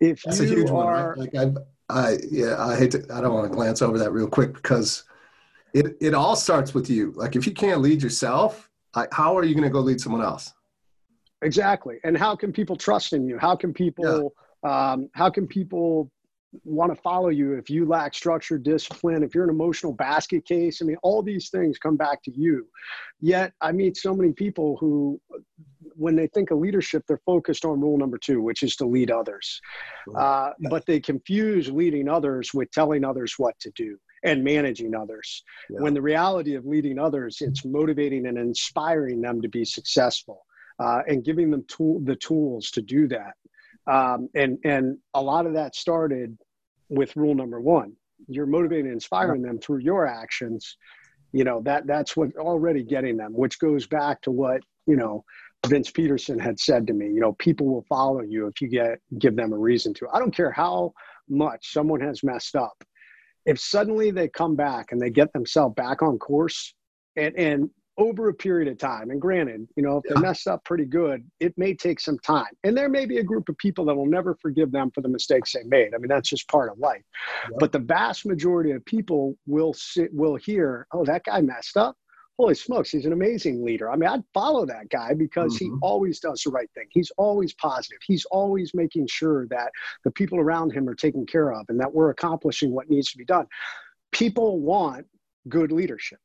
if 0.00 0.22
That's 0.22 0.40
you 0.40 0.66
are, 0.68 1.14
one, 1.16 1.18
right? 1.18 1.34
like 1.34 1.56
I 1.88 2.18
yeah, 2.30 2.64
I 2.64 2.76
hate 2.76 2.92
to. 2.92 3.06
I 3.12 3.20
don't 3.20 3.34
want 3.34 3.50
to 3.50 3.54
glance 3.54 3.82
over 3.82 3.98
that 3.98 4.12
real 4.12 4.28
quick 4.28 4.54
because 4.54 5.04
it 5.74 5.96
it 6.00 6.14
all 6.14 6.36
starts 6.36 6.72
with 6.72 6.88
you. 6.88 7.12
Like 7.14 7.36
if 7.36 7.46
you 7.46 7.52
can't 7.52 7.80
lead 7.80 8.02
yourself, 8.02 8.70
I, 8.94 9.06
how 9.12 9.36
are 9.36 9.44
you 9.44 9.54
going 9.54 9.64
to 9.64 9.70
go 9.70 9.80
lead 9.80 10.00
someone 10.00 10.22
else? 10.22 10.52
Exactly. 11.42 11.98
And 12.04 12.16
how 12.16 12.34
can 12.34 12.52
people 12.52 12.76
trust 12.76 13.12
in 13.12 13.26
you? 13.26 13.38
How 13.38 13.54
can 13.54 13.74
people 13.74 14.34
yeah. 14.64 14.92
um, 14.92 15.10
how 15.14 15.28
can 15.28 15.46
people 15.46 16.10
want 16.62 16.94
to 16.94 17.02
follow 17.02 17.30
you 17.30 17.54
if 17.54 17.68
you 17.68 17.84
lack 17.84 18.14
structure, 18.14 18.56
discipline, 18.56 19.24
if 19.24 19.34
you're 19.34 19.44
an 19.44 19.50
emotional 19.50 19.92
basket 19.92 20.46
case? 20.46 20.80
I 20.80 20.86
mean, 20.86 20.96
all 21.02 21.22
these 21.22 21.50
things 21.50 21.76
come 21.78 21.96
back 21.96 22.22
to 22.22 22.30
you. 22.30 22.66
Yet 23.20 23.52
I 23.60 23.72
meet 23.72 23.98
so 23.98 24.14
many 24.14 24.32
people 24.32 24.78
who 24.80 25.20
when 25.96 26.16
they 26.16 26.26
think 26.28 26.50
of 26.50 26.58
leadership, 26.58 27.04
they're 27.06 27.20
focused 27.24 27.64
on 27.64 27.80
rule 27.80 27.98
number 27.98 28.18
two, 28.18 28.40
which 28.40 28.62
is 28.62 28.76
to 28.76 28.86
lead 28.86 29.10
others. 29.10 29.60
Uh, 30.16 30.50
but 30.68 30.84
they 30.86 31.00
confuse 31.00 31.70
leading 31.70 32.08
others 32.08 32.52
with 32.52 32.70
telling 32.70 33.04
others 33.04 33.34
what 33.38 33.58
to 33.60 33.70
do 33.74 33.96
and 34.24 34.42
managing 34.42 34.94
others. 34.94 35.42
Yeah. 35.70 35.80
When 35.80 35.94
the 35.94 36.02
reality 36.02 36.54
of 36.54 36.64
leading 36.64 36.98
others, 36.98 37.38
it's 37.40 37.64
motivating 37.64 38.26
and 38.26 38.38
inspiring 38.38 39.20
them 39.20 39.42
to 39.42 39.48
be 39.48 39.64
successful 39.64 40.44
uh, 40.78 41.02
and 41.06 41.24
giving 41.24 41.50
them 41.50 41.64
tool, 41.68 42.00
the 42.00 42.16
tools 42.16 42.70
to 42.72 42.82
do 42.82 43.06
that. 43.08 43.34
Um, 43.86 44.28
and 44.34 44.58
and 44.64 44.98
a 45.12 45.20
lot 45.20 45.46
of 45.46 45.52
that 45.54 45.74
started 45.74 46.38
with 46.88 47.16
rule 47.16 47.34
number 47.34 47.60
one. 47.60 47.92
You're 48.28 48.46
motivating 48.46 48.86
and 48.86 48.94
inspiring 48.94 49.42
them 49.42 49.58
through 49.58 49.78
your 49.78 50.06
actions. 50.06 50.76
You 51.32 51.44
know 51.44 51.60
that 51.62 51.86
that's 51.86 52.16
what 52.16 52.34
already 52.36 52.82
getting 52.82 53.16
them, 53.16 53.32
which 53.34 53.58
goes 53.58 53.86
back 53.86 54.22
to 54.22 54.30
what 54.30 54.62
you 54.86 54.96
know 54.96 55.24
Vince 55.66 55.90
Peterson 55.90 56.38
had 56.38 56.58
said 56.58 56.86
to 56.86 56.92
me, 56.92 57.06
you 57.06 57.20
know, 57.20 57.32
people 57.34 57.66
will 57.66 57.84
follow 57.88 58.20
you 58.22 58.46
if 58.46 58.60
you 58.60 58.68
get 58.68 58.98
give 59.18 59.36
them 59.36 59.52
a 59.52 59.58
reason 59.58 59.94
to. 59.94 60.08
I 60.12 60.18
don't 60.18 60.34
care 60.34 60.50
how 60.50 60.92
much 61.28 61.72
someone 61.72 62.00
has 62.00 62.22
messed 62.22 62.56
up. 62.56 62.84
If 63.46 63.58
suddenly 63.58 64.10
they 64.10 64.28
come 64.28 64.56
back 64.56 64.92
and 64.92 65.00
they 65.00 65.10
get 65.10 65.32
themselves 65.32 65.74
back 65.74 66.02
on 66.02 66.18
course 66.18 66.74
and 67.16 67.36
and 67.36 67.70
over 67.96 68.28
a 68.28 68.34
period 68.34 68.68
of 68.68 68.76
time, 68.76 69.10
and 69.10 69.20
granted, 69.20 69.68
you 69.76 69.82
know, 69.82 69.98
if 69.98 70.12
they 70.12 70.20
messed 70.20 70.48
up 70.48 70.64
pretty 70.64 70.84
good, 70.84 71.24
it 71.38 71.56
may 71.56 71.74
take 71.74 72.00
some 72.00 72.18
time. 72.18 72.48
And 72.64 72.76
there 72.76 72.88
may 72.88 73.06
be 73.06 73.18
a 73.18 73.22
group 73.22 73.48
of 73.48 73.56
people 73.58 73.84
that 73.84 73.94
will 73.94 74.06
never 74.06 74.36
forgive 74.42 74.72
them 74.72 74.90
for 74.92 75.00
the 75.00 75.08
mistakes 75.08 75.52
they 75.52 75.62
made. 75.64 75.94
I 75.94 75.98
mean, 75.98 76.08
that's 76.08 76.28
just 76.28 76.48
part 76.48 76.72
of 76.72 76.78
life. 76.78 77.02
But 77.60 77.70
the 77.70 77.78
vast 77.78 78.26
majority 78.26 78.72
of 78.72 78.84
people 78.84 79.36
will 79.46 79.72
sit 79.74 80.12
will 80.12 80.34
hear, 80.34 80.88
oh, 80.92 81.04
that 81.04 81.22
guy 81.24 81.40
messed 81.40 81.76
up 81.76 81.96
holy 82.36 82.54
smokes, 82.54 82.90
he's 82.90 83.06
an 83.06 83.12
amazing 83.12 83.64
leader. 83.64 83.90
I 83.90 83.96
mean, 83.96 84.08
I'd 84.08 84.24
follow 84.32 84.66
that 84.66 84.88
guy 84.90 85.14
because 85.14 85.54
mm-hmm. 85.54 85.74
he 85.74 85.80
always 85.82 86.18
does 86.18 86.42
the 86.42 86.50
right 86.50 86.68
thing. 86.74 86.86
He's 86.90 87.10
always 87.16 87.54
positive. 87.54 87.98
He's 88.04 88.24
always 88.26 88.72
making 88.74 89.06
sure 89.06 89.46
that 89.48 89.70
the 90.04 90.10
people 90.10 90.40
around 90.40 90.72
him 90.72 90.88
are 90.88 90.94
taken 90.94 91.26
care 91.26 91.52
of 91.52 91.66
and 91.68 91.78
that 91.80 91.92
we're 91.92 92.10
accomplishing 92.10 92.72
what 92.72 92.90
needs 92.90 93.10
to 93.12 93.18
be 93.18 93.24
done. 93.24 93.46
People 94.12 94.60
want 94.60 95.06
good 95.48 95.70
leadership. 95.70 96.18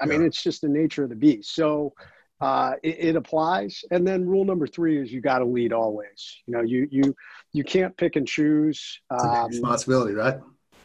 I 0.00 0.06
yeah. 0.06 0.12
mean, 0.12 0.26
it's 0.26 0.42
just 0.42 0.60
the 0.60 0.68
nature 0.68 1.04
of 1.04 1.10
the 1.10 1.16
beast. 1.16 1.54
So 1.54 1.94
uh, 2.40 2.72
it, 2.82 2.96
it, 2.98 3.16
applies. 3.16 3.84
And 3.92 4.06
then 4.06 4.26
rule 4.26 4.44
number 4.44 4.66
three 4.66 5.00
is 5.00 5.12
you 5.12 5.20
got 5.20 5.38
to 5.38 5.44
lead 5.44 5.72
always. 5.72 6.42
You 6.46 6.54
know, 6.54 6.62
you 6.62 6.88
you 6.90 7.14
you 7.52 7.62
can't 7.62 7.96
pick 7.96 8.16
and 8.16 8.26
choose. 8.26 9.00
Um, 9.08 9.48
responsibility, 9.48 10.14
right? 10.14 10.38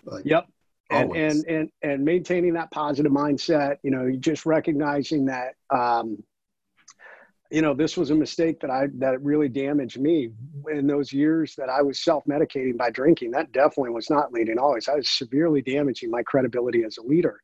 Like, 0.05 0.25
yep. 0.25 0.47
And, 0.89 1.15
and 1.15 1.45
and 1.47 1.69
and 1.83 2.03
maintaining 2.03 2.53
that 2.53 2.71
positive 2.71 3.11
mindset. 3.11 3.77
You 3.83 3.91
know, 3.91 4.11
just 4.19 4.45
recognizing 4.45 5.25
that 5.25 5.53
um, 5.69 6.17
you 7.51 7.61
know 7.63 7.73
this 7.73 7.97
was 7.97 8.11
a 8.11 8.15
mistake 8.15 8.59
that 8.59 8.69
i 8.69 8.87
that 8.95 9.21
really 9.23 9.49
damaged 9.49 9.99
me 9.99 10.29
in 10.69 10.85
those 10.85 11.11
years 11.11 11.55
that 11.55 11.69
i 11.69 11.81
was 11.81 11.99
self-medicating 11.99 12.77
by 12.77 12.89
drinking 12.91 13.31
that 13.31 13.51
definitely 13.51 13.89
was 13.89 14.09
not 14.09 14.31
leading 14.31 14.57
always 14.57 14.87
i 14.87 14.95
was 14.95 15.09
severely 15.09 15.61
damaging 15.61 16.11
my 16.11 16.21
credibility 16.23 16.83
as 16.83 16.97
a 16.97 17.01
leader 17.01 17.41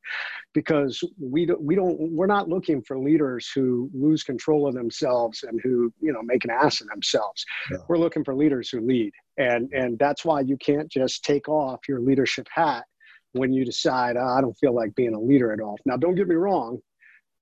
because 0.53 1.03
we 1.19 1.45
don't 1.45 1.61
we 1.61 1.75
don't 1.75 1.97
we're 1.99 2.27
not 2.27 2.47
looking 2.47 2.81
for 2.81 2.99
leaders 2.99 3.49
who 3.53 3.89
lose 3.93 4.23
control 4.23 4.67
of 4.67 4.75
themselves 4.75 5.43
and 5.43 5.59
who 5.63 5.91
you 5.99 6.13
know 6.13 6.21
make 6.21 6.43
an 6.43 6.51
ass 6.51 6.81
of 6.81 6.87
themselves 6.87 7.45
yeah. 7.71 7.77
we're 7.87 7.97
looking 7.97 8.23
for 8.23 8.35
leaders 8.35 8.69
who 8.69 8.81
lead 8.81 9.11
and 9.37 9.71
and 9.73 9.97
that's 9.97 10.23
why 10.23 10.39
you 10.39 10.57
can't 10.57 10.89
just 10.89 11.23
take 11.23 11.49
off 11.49 11.79
your 11.87 11.99
leadership 11.99 12.47
hat 12.53 12.85
when 13.35 13.53
you 13.53 13.63
decide 13.63 14.17
oh, 14.17 14.27
i 14.27 14.41
don't 14.41 14.57
feel 14.57 14.73
like 14.73 14.93
being 14.95 15.13
a 15.13 15.19
leader 15.19 15.51
at 15.51 15.61
all 15.61 15.77
now 15.85 15.95
don't 15.95 16.15
get 16.15 16.27
me 16.27 16.35
wrong 16.35 16.79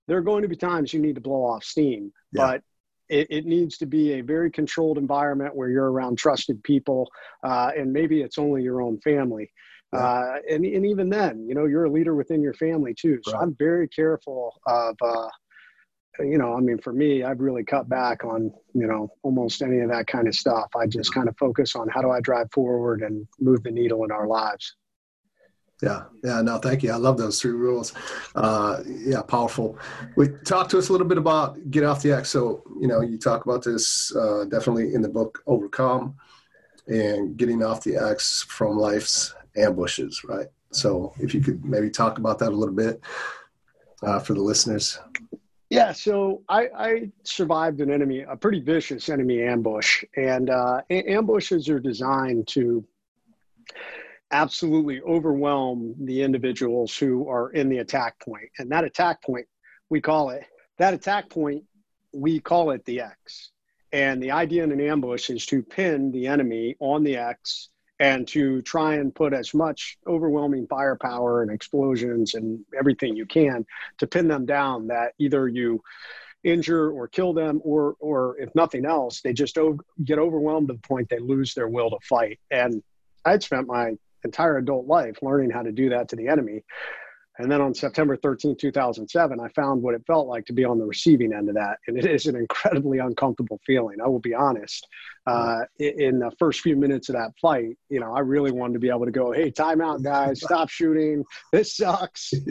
there 0.08 0.17
are 0.17 0.21
going 0.21 0.41
to 0.41 0.47
be 0.47 0.56
times 0.56 0.93
you 0.93 0.99
need 0.99 1.15
to 1.15 1.21
blow 1.21 1.45
off 1.45 1.63
steam, 1.63 2.12
yeah. 2.32 2.45
but 2.45 2.62
it, 3.10 3.27
it, 3.29 3.45
needs 3.45 3.77
to 3.77 3.86
be 3.86 4.13
a 4.13 4.21
very 4.21 4.49
controlled 4.49 4.97
environment 4.97 5.56
where 5.56 5.69
you're 5.69 5.91
around 5.91 6.17
trusted 6.17 6.63
people, 6.63 7.10
uh, 7.43 7.71
and 7.77 7.93
maybe 7.93 8.21
it's 8.21 8.38
only 8.38 8.63
your 8.63 8.82
own 8.82 8.99
family. 9.01 9.51
Yeah. 9.93 9.99
Uh, 9.99 10.36
and, 10.49 10.65
and 10.65 10.86
even 10.86 11.10
then, 11.10 11.45
you 11.47 11.53
know, 11.53 11.65
you're 11.65 11.86
a 11.86 11.91
leader 11.91 12.15
within 12.15 12.41
your 12.41 12.56
family 12.56 12.93
too. 12.93 13.19
So 13.23 13.34
right. 13.34 13.43
I'm 13.43 13.56
very 13.56 13.88
careful 13.88 14.60
of, 14.65 14.95
uh, 15.01 15.27
you 16.19 16.38
know, 16.38 16.53
I 16.53 16.60
mean, 16.60 16.79
for 16.79 16.91
me, 16.91 17.23
I've 17.23 17.39
really 17.39 17.63
cut 17.63 17.88
back 17.88 18.23
on, 18.23 18.51
you 18.73 18.88
know, 18.88 19.10
almost 19.21 19.62
any 19.62 19.79
of 19.79 19.89
that 19.89 20.08
kind 20.08 20.27
of 20.27 20.34
stuff. 20.34 20.69
I 20.75 20.88
just 20.88 21.13
kind 21.13 21.29
of 21.29 21.38
focus 21.38 21.75
on 21.75 21.89
how 21.89 22.01
do 22.01 22.10
I 22.10 22.21
drive 22.21 22.51
forward 22.51 23.03
and 23.03 23.27
move 23.39 23.63
the 23.63 23.71
needle 23.71 24.03
in 24.03 24.12
our 24.12 24.27
lives. 24.27 24.75
Yeah, 25.81 26.03
yeah, 26.23 26.41
no, 26.41 26.59
thank 26.59 26.83
you. 26.83 26.91
I 26.91 26.95
love 26.95 27.17
those 27.17 27.41
three 27.41 27.51
rules. 27.51 27.93
Uh, 28.36 28.83
yeah, 28.88 29.21
powerful. 29.21 29.77
We 30.15 30.29
talk 30.45 30.69
to 30.69 30.77
us 30.77 30.89
a 30.89 30.91
little 30.91 31.07
bit 31.07 31.17
about 31.17 31.71
get 31.71 31.83
off 31.83 32.01
the 32.01 32.13
X. 32.13 32.29
So, 32.29 32.63
you 32.79 32.88
know, 32.88 33.01
you 33.01 33.17
talk 33.17 33.45
about 33.45 33.63
this 33.63 34.15
uh, 34.15 34.45
definitely 34.45 34.93
in 34.93 35.01
the 35.01 35.09
book 35.09 35.43
Overcome 35.45 36.15
and 36.88 37.36
getting 37.36 37.63
off 37.63 37.83
the 37.83 37.97
X 37.97 38.43
from 38.43 38.77
life's 38.77 39.36
ambushes, 39.57 40.23
right? 40.23 40.47
So, 40.71 41.13
if 41.19 41.33
you 41.33 41.41
could 41.41 41.65
maybe 41.65 41.89
talk 41.89 42.17
about 42.17 42.39
that 42.39 42.49
a 42.49 42.55
little 42.55 42.75
bit 42.75 43.01
uh, 44.03 44.19
for 44.19 44.33
the 44.33 44.41
listeners. 44.41 44.99
Yeah, 45.69 45.91
so 45.91 46.43
I, 46.49 46.67
I, 46.77 47.12
survived 47.23 47.81
an 47.81 47.89
enemy, 47.89 48.21
a 48.21 48.36
pretty 48.36 48.59
vicious 48.59 49.09
enemy 49.09 49.41
ambush, 49.41 50.03
and 50.15 50.51
uh, 50.51 50.81
ambushes 50.91 51.67
are 51.67 51.79
designed 51.79 52.47
to 52.49 52.86
absolutely 54.34 55.00
overwhelm 55.02 55.96
the 56.00 56.24
individuals 56.24 56.98
who 56.98 57.30
are 57.30 57.52
in 57.52 57.69
the 57.69 57.78
attack 57.78 58.19
point. 58.19 58.50
And 58.58 58.72
that 58.72 58.84
attack 58.84 59.22
point, 59.22 59.46
we 59.89 60.02
call 60.02 60.32
it, 60.32 60.43
that 60.80 60.93
attack 60.93 61.30
point, 61.30 61.63
we 62.12 62.39
call 62.39 62.72
it 62.72 62.84
the 62.84 63.02
X. 63.02 63.52
And 63.91 64.22
the 64.22 64.32
idea 64.32 64.63
in 64.63 64.72
an 64.72 64.82
ambush 64.82 65.30
is 65.30 65.46
to 65.48 65.62
pin 65.62 66.12
the 66.12 66.28
enemy 66.28 66.76
on 66.80 67.04
the 67.04 67.15
X 67.17 67.69
and 68.00 68.28
to 68.30 68.63
try 68.63 68.96
and 68.96 69.13
put 69.13 69.34
as 69.34 69.54
much 69.54 70.00
overwhelming 70.08 70.65
firepower 70.65 71.43
and 71.43 71.52
explosions 71.52 72.34
and 72.34 72.65
everything 72.78 73.15
you 73.15 73.28
can 73.28 73.65
to 74.00 74.08
pin 74.08 74.28
them 74.28 74.48
down 74.48 74.88
that 74.88 75.13
either 75.19 75.48
you 75.48 75.82
injure 76.43 76.89
or 76.89 77.08
kill 77.08 77.34
them 77.34 77.62
or 77.63 77.96
or 78.00 78.38
if 78.39 78.54
nothing 78.56 78.86
else 78.86 79.22
they 79.22 79.32
just 79.32 79.58
get 80.04 80.19
overwhelmed 80.19 80.67
to 80.67 80.74
the 80.74 80.80
point 80.80 81.08
they 81.08 81.19
lose 81.19 81.54
their 81.54 81.69
will 81.69 81.91
to 81.91 81.98
fight 82.02 82.38
and 82.52 82.84
i'd 83.24 83.41
spent 83.41 83.67
my 83.67 83.93
entire 84.23 84.57
adult 84.57 84.88
life 84.88 85.17
learning 85.21 85.51
how 85.51 85.63
to 85.63 85.71
do 85.71 85.89
that 85.89 86.09
to 86.09 86.15
the 86.15 86.27
enemy. 86.27 86.63
And 87.39 87.51
then 87.51 87.62
on 87.62 87.73
September 87.73 88.15
13, 88.15 88.55
2007, 88.57 89.39
I 89.39 89.47
found 89.49 89.81
what 89.81 89.95
it 89.95 90.03
felt 90.05 90.27
like 90.27 90.45
to 90.45 90.53
be 90.53 90.65
on 90.65 90.77
the 90.77 90.86
receiving 90.86 91.33
end 91.33 91.49
of 91.49 91.55
that. 91.55 91.79
And 91.88 91.97
it 91.97 92.05
is 92.05 92.27
an 92.27 92.36
incredibly 92.36 92.99
uncomfortable 92.99 93.59
feeling. 93.65 93.99
I 94.01 94.07
will 94.07 94.19
be 94.19 94.36
honest. 94.36 94.88
Uh, 95.25 95.62
in 95.79 96.19
the 96.19 96.31
first 96.38 96.62
few 96.62 96.75
minutes 96.75 97.09
of 97.09 97.15
that 97.15 97.31
fight, 97.41 97.77
you 97.89 97.99
know, 97.99 98.13
I 98.13 98.19
really 98.19 98.51
wanted 98.51 98.73
to 98.73 98.79
be 98.79 98.89
able 98.89 99.05
to 99.05 99.12
go, 99.12 99.31
hey, 99.31 99.49
timeout, 99.49 100.03
guys, 100.03 100.41
stop 100.41 100.69
shooting. 100.69 101.23
This 101.51 101.75
sucks. 101.75 102.33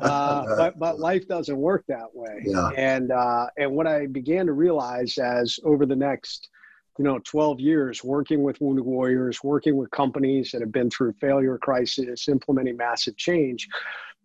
Uh, 0.00 0.56
but, 0.56 0.78
but 0.78 0.98
life 0.98 1.26
doesn't 1.28 1.56
work 1.56 1.84
that 1.88 2.14
way. 2.14 2.42
Yeah. 2.44 2.68
And, 2.76 3.10
uh, 3.10 3.46
and 3.56 3.72
what 3.72 3.86
I 3.86 4.06
began 4.06 4.46
to 4.46 4.52
realize 4.52 5.18
as 5.18 5.58
over 5.64 5.86
the 5.86 5.96
next– 5.96 6.48
you 7.00 7.04
know 7.04 7.18
12 7.24 7.60
years 7.60 8.04
working 8.04 8.42
with 8.42 8.60
wounded 8.60 8.84
warriors 8.84 9.42
working 9.42 9.74
with 9.74 9.90
companies 9.90 10.50
that 10.52 10.60
have 10.60 10.70
been 10.70 10.90
through 10.90 11.14
failure 11.14 11.56
crisis 11.56 12.28
implementing 12.28 12.76
massive 12.76 13.16
change 13.16 13.66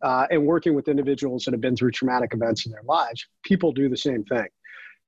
uh, 0.01 0.27
and 0.29 0.45
working 0.45 0.75
with 0.75 0.89
individuals 0.89 1.45
that 1.45 1.53
have 1.53 1.61
been 1.61 1.77
through 1.77 1.91
traumatic 1.91 2.33
events 2.33 2.65
in 2.65 2.73
their 2.73 2.83
lives 2.83 3.25
people 3.43 3.71
do 3.71 3.87
the 3.87 3.95
same 3.95 4.25
thing. 4.25 4.47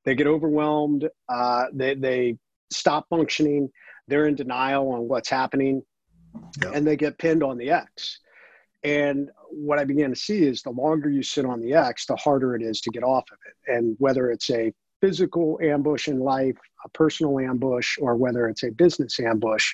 They 0.05 0.15
get 0.15 0.27
overwhelmed 0.27 1.09
uh, 1.27 1.65
they, 1.73 1.95
they 1.95 2.37
stop 2.71 3.05
functioning 3.09 3.69
they're 4.07 4.27
in 4.27 4.35
denial 4.35 4.89
on 4.93 5.09
what's 5.09 5.29
happening 5.29 5.81
yep. 6.63 6.71
and 6.73 6.87
they 6.87 6.95
get 6.95 7.17
pinned 7.17 7.43
on 7.43 7.57
the 7.57 7.71
x. 7.71 8.21
And 8.85 9.29
what 9.49 9.77
i 9.77 9.83
began 9.83 10.11
to 10.11 10.15
see 10.15 10.43
is 10.43 10.61
the 10.61 10.69
longer 10.69 11.09
you 11.09 11.21
sit 11.21 11.43
on 11.43 11.59
the 11.59 11.73
x 11.73 12.05
the 12.05 12.15
harder 12.15 12.55
it 12.55 12.61
is 12.61 12.79
to 12.79 12.91
get 12.91 13.03
off 13.03 13.25
of 13.29 13.39
it. 13.45 13.75
And 13.75 13.97
whether 13.99 14.31
it's 14.31 14.49
a 14.51 14.73
physical 15.01 15.59
ambush 15.61 16.07
in 16.07 16.19
life, 16.19 16.57
a 16.85 16.89
personal 16.89 17.39
ambush, 17.39 17.97
or 17.99 18.15
whether 18.15 18.47
it's 18.47 18.63
a 18.63 18.71
business 18.71 19.19
ambush, 19.19 19.73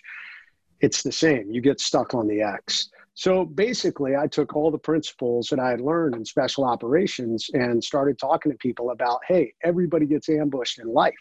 it's 0.82 1.04
the 1.04 1.12
same. 1.12 1.52
You 1.52 1.62
get 1.62 1.80
stuck 1.80 2.14
on 2.14 2.28
the 2.28 2.42
X. 2.42 2.90
So 3.16 3.46
basically, 3.46 4.16
I 4.16 4.28
took 4.28 4.56
all 4.56 4.72
the 4.72 4.78
principles 4.78 5.48
that 5.50 5.60
I 5.60 5.70
had 5.70 5.82
learned 5.82 6.16
in 6.16 6.26
special 6.26 6.66
operations 6.66 7.50
and 7.54 7.84
started 7.84 8.18
talking 8.18 8.52
to 8.52 8.58
people 8.58 8.90
about 8.90 9.20
hey, 9.28 9.54
everybody 9.64 10.06
gets 10.06 10.30
ambushed 10.30 10.80
in 10.80 10.88
life. 10.88 11.14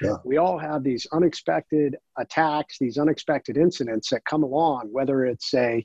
Yeah. 0.00 0.16
We 0.24 0.36
all 0.36 0.58
have 0.58 0.84
these 0.84 1.06
unexpected 1.12 1.96
attacks, 2.18 2.78
these 2.78 2.98
unexpected 2.98 3.56
incidents 3.56 4.10
that 4.10 4.24
come 4.24 4.44
along, 4.44 4.90
whether 4.92 5.24
it's 5.24 5.52
a 5.54 5.84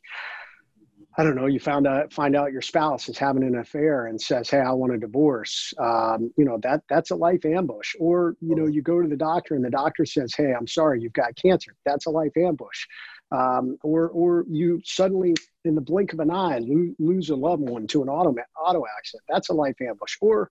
I 1.18 1.24
don't 1.24 1.36
know, 1.36 1.46
you 1.46 1.60
found 1.60 1.88
out 1.88 2.12
find 2.12 2.36
out 2.36 2.52
your 2.52 2.62
spouse 2.62 3.08
is 3.08 3.18
having 3.18 3.44
an 3.44 3.58
affair 3.58 4.08
and 4.08 4.20
says, 4.20 4.50
"Hey, 4.50 4.60
I 4.60 4.72
want 4.72 4.94
a 4.94 4.98
divorce." 4.98 5.74
Um, 5.80 6.32
you 6.38 6.44
know 6.44 6.60
that 6.64 6.84
that's 6.90 7.12
a 7.12 7.16
life 7.16 7.46
ambush. 7.46 7.96
Or 8.00 8.36
you 8.42 8.56
know, 8.56 8.66
you 8.68 8.82
go 8.82 9.02
to 9.02 9.08
the 9.08 9.16
doctor 9.16 9.56
and 9.56 9.64
the 9.64 9.70
doctor 9.70 10.06
says, 10.06 10.34
"Hey, 10.36 10.54
I'm 10.54 10.68
sorry, 10.68 11.02
you've 11.02 11.14
got 11.14 11.36
cancer." 11.38 11.74
That's 11.86 12.06
a 12.06 12.10
life 12.10 12.36
ambush. 12.36 12.86
Um, 13.32 13.78
or 13.82 14.10
or 14.10 14.46
you 14.50 14.82
suddenly, 14.84 15.36
in 15.64 15.76
the 15.76 15.82
blink 15.82 16.12
of 16.12 16.20
an 16.20 16.32
eye, 16.32 16.60
lo- 16.60 16.94
lose 17.00 17.30
a 17.30 17.36
loved 17.36 17.64
one 17.64 17.88
to 17.88 18.02
an 18.04 18.10
auto 18.10 18.36
auto 18.60 18.84
accident. 18.98 19.24
That's 19.30 19.50
a 19.50 19.54
life 19.54 19.76
ambush. 19.82 20.18
Or 20.20 20.50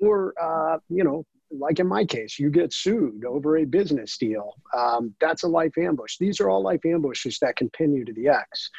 or 0.00 0.32
uh, 0.40 0.78
you 0.88 1.04
know, 1.04 1.24
like 1.50 1.78
in 1.78 1.86
my 1.86 2.04
case, 2.04 2.38
you 2.38 2.50
get 2.50 2.72
sued 2.72 3.24
over 3.24 3.58
a 3.58 3.64
business 3.64 4.16
deal. 4.18 4.54
Um, 4.76 5.14
that's 5.20 5.44
a 5.44 5.48
life 5.48 5.78
ambush. 5.78 6.16
These 6.18 6.40
are 6.40 6.50
all 6.50 6.62
life 6.62 6.84
ambushes 6.84 7.38
that 7.40 7.56
can 7.56 7.70
pin 7.70 7.94
you 7.94 8.04
to 8.04 8.12
the 8.12 8.28
X. 8.28 8.70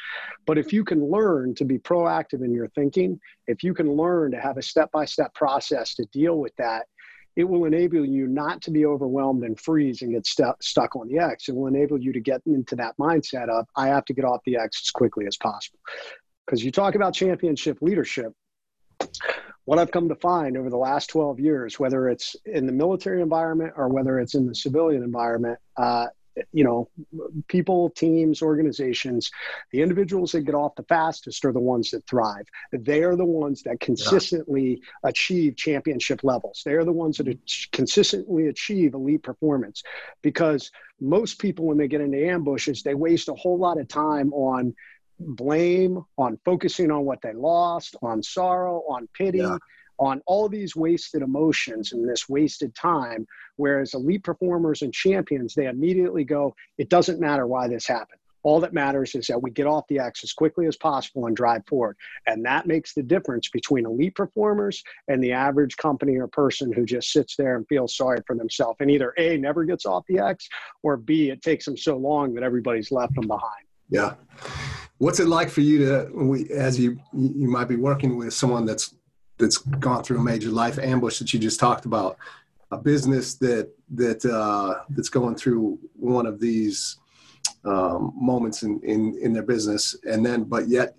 But 0.46 0.58
if 0.58 0.72
you 0.72 0.84
can 0.84 1.10
learn 1.10 1.54
to 1.56 1.64
be 1.64 1.78
proactive 1.78 2.44
in 2.44 2.52
your 2.52 2.68
thinking, 2.68 3.18
if 3.46 3.62
you 3.62 3.74
can 3.74 3.92
learn 3.92 4.32
to 4.32 4.40
have 4.40 4.58
a 4.58 4.62
step 4.62 4.90
by 4.92 5.04
step 5.04 5.34
process 5.34 5.94
to 5.94 6.04
deal 6.12 6.38
with 6.38 6.54
that, 6.56 6.86
it 7.36 7.44
will 7.44 7.66
enable 7.66 8.04
you 8.04 8.26
not 8.26 8.60
to 8.62 8.70
be 8.70 8.84
overwhelmed 8.84 9.44
and 9.44 9.58
freeze 9.60 10.02
and 10.02 10.12
get 10.12 10.26
st- 10.26 10.60
stuck 10.60 10.96
on 10.96 11.06
the 11.06 11.18
X. 11.18 11.48
It 11.48 11.54
will 11.54 11.68
enable 11.68 11.98
you 12.00 12.12
to 12.12 12.20
get 12.20 12.42
into 12.46 12.74
that 12.76 12.96
mindset 12.98 13.48
of, 13.48 13.66
I 13.76 13.86
have 13.88 14.04
to 14.06 14.12
get 14.12 14.24
off 14.24 14.40
the 14.44 14.56
X 14.56 14.82
as 14.84 14.90
quickly 14.90 15.24
as 15.26 15.36
possible. 15.36 15.78
Because 16.44 16.64
you 16.64 16.72
talk 16.72 16.96
about 16.96 17.14
championship 17.14 17.78
leadership 17.80 18.32
what 19.68 19.78
I've 19.78 19.90
come 19.90 20.08
to 20.08 20.14
find 20.14 20.56
over 20.56 20.70
the 20.70 20.78
last 20.78 21.10
12 21.10 21.40
years, 21.40 21.78
whether 21.78 22.08
it's 22.08 22.34
in 22.46 22.64
the 22.64 22.72
military 22.72 23.20
environment 23.20 23.74
or 23.76 23.88
whether 23.88 24.18
it's 24.18 24.34
in 24.34 24.46
the 24.46 24.54
civilian 24.54 25.02
environment, 25.02 25.58
uh, 25.76 26.06
you 26.52 26.64
know, 26.64 26.88
people, 27.48 27.90
teams, 27.90 28.40
organizations, 28.40 29.30
the 29.70 29.82
individuals 29.82 30.32
that 30.32 30.46
get 30.46 30.54
off 30.54 30.74
the 30.76 30.84
fastest 30.84 31.44
are 31.44 31.52
the 31.52 31.60
ones 31.60 31.90
that 31.90 32.06
thrive. 32.06 32.46
They 32.72 33.02
are 33.02 33.14
the 33.14 33.26
ones 33.26 33.62
that 33.64 33.78
consistently 33.78 34.80
yeah. 34.80 35.10
achieve 35.10 35.56
championship 35.56 36.24
levels. 36.24 36.62
They 36.64 36.72
are 36.72 36.84
the 36.84 36.92
ones 36.92 37.18
that 37.18 37.38
consistently 37.70 38.46
achieve 38.46 38.94
elite 38.94 39.22
performance 39.22 39.82
because 40.22 40.70
most 40.98 41.38
people, 41.38 41.66
when 41.66 41.76
they 41.76 41.88
get 41.88 42.00
into 42.00 42.26
ambushes, 42.26 42.82
they 42.82 42.94
waste 42.94 43.28
a 43.28 43.34
whole 43.34 43.58
lot 43.58 43.78
of 43.78 43.86
time 43.86 44.32
on 44.32 44.74
blame, 45.18 46.04
on 46.16 46.38
focusing 46.44 46.90
on 46.90 47.04
what 47.04 47.20
they 47.22 47.32
lost, 47.32 47.96
on 48.02 48.22
sorrow, 48.22 48.82
on 48.88 49.08
pity, 49.14 49.38
yeah. 49.38 49.58
on 49.98 50.22
all 50.26 50.48
these 50.48 50.76
wasted 50.76 51.22
emotions 51.22 51.92
and 51.92 52.08
this 52.08 52.28
wasted 52.28 52.74
time. 52.74 53.26
Whereas 53.56 53.94
elite 53.94 54.24
performers 54.24 54.82
and 54.82 54.92
champions, 54.92 55.54
they 55.54 55.66
immediately 55.66 56.24
go, 56.24 56.54
it 56.78 56.88
doesn't 56.88 57.20
matter 57.20 57.46
why 57.46 57.68
this 57.68 57.86
happened. 57.86 58.20
All 58.44 58.60
that 58.60 58.72
matters 58.72 59.16
is 59.16 59.26
that 59.26 59.42
we 59.42 59.50
get 59.50 59.66
off 59.66 59.88
the 59.88 59.98
X 59.98 60.22
as 60.22 60.32
quickly 60.32 60.66
as 60.66 60.76
possible 60.76 61.26
and 61.26 61.36
drive 61.36 61.66
forward. 61.66 61.96
And 62.28 62.44
that 62.44 62.66
makes 62.66 62.94
the 62.94 63.02
difference 63.02 63.48
between 63.50 63.84
elite 63.84 64.14
performers 64.14 64.82
and 65.08 65.22
the 65.22 65.32
average 65.32 65.76
company 65.76 66.16
or 66.16 66.28
person 66.28 66.72
who 66.72 66.86
just 66.86 67.12
sits 67.12 67.34
there 67.34 67.56
and 67.56 67.66
feels 67.66 67.96
sorry 67.96 68.20
for 68.26 68.36
themselves. 68.36 68.76
And 68.80 68.90
either 68.92 69.12
A, 69.18 69.36
never 69.36 69.64
gets 69.64 69.84
off 69.86 70.04
the 70.08 70.20
X, 70.20 70.48
or 70.84 70.96
B, 70.96 71.30
it 71.30 71.42
takes 71.42 71.64
them 71.64 71.76
so 71.76 71.96
long 71.96 72.32
that 72.34 72.44
everybody's 72.44 72.92
left 72.92 73.14
them 73.16 73.26
behind. 73.26 73.66
Yeah. 73.90 74.14
What's 74.98 75.20
it 75.20 75.28
like 75.28 75.48
for 75.48 75.60
you 75.60 75.78
to, 75.86 76.10
we, 76.12 76.50
as 76.50 76.78
you 76.78 76.98
you 77.12 77.48
might 77.48 77.68
be 77.68 77.76
working 77.76 78.16
with 78.16 78.34
someone 78.34 78.66
that's 78.66 78.94
that's 79.38 79.58
gone 79.58 80.02
through 80.02 80.18
a 80.18 80.24
major 80.24 80.50
life 80.50 80.78
ambush 80.78 81.20
that 81.20 81.32
you 81.32 81.38
just 81.38 81.60
talked 81.60 81.84
about, 81.84 82.18
a 82.72 82.76
business 82.76 83.34
that 83.34 83.70
that 83.94 84.24
uh, 84.24 84.82
that's 84.90 85.08
going 85.08 85.36
through 85.36 85.78
one 85.94 86.26
of 86.26 86.40
these 86.40 86.96
um, 87.64 88.12
moments 88.16 88.64
in, 88.64 88.80
in 88.82 89.16
in 89.22 89.32
their 89.32 89.44
business, 89.44 89.96
and 90.04 90.26
then 90.26 90.42
but 90.44 90.68
yet 90.68 90.96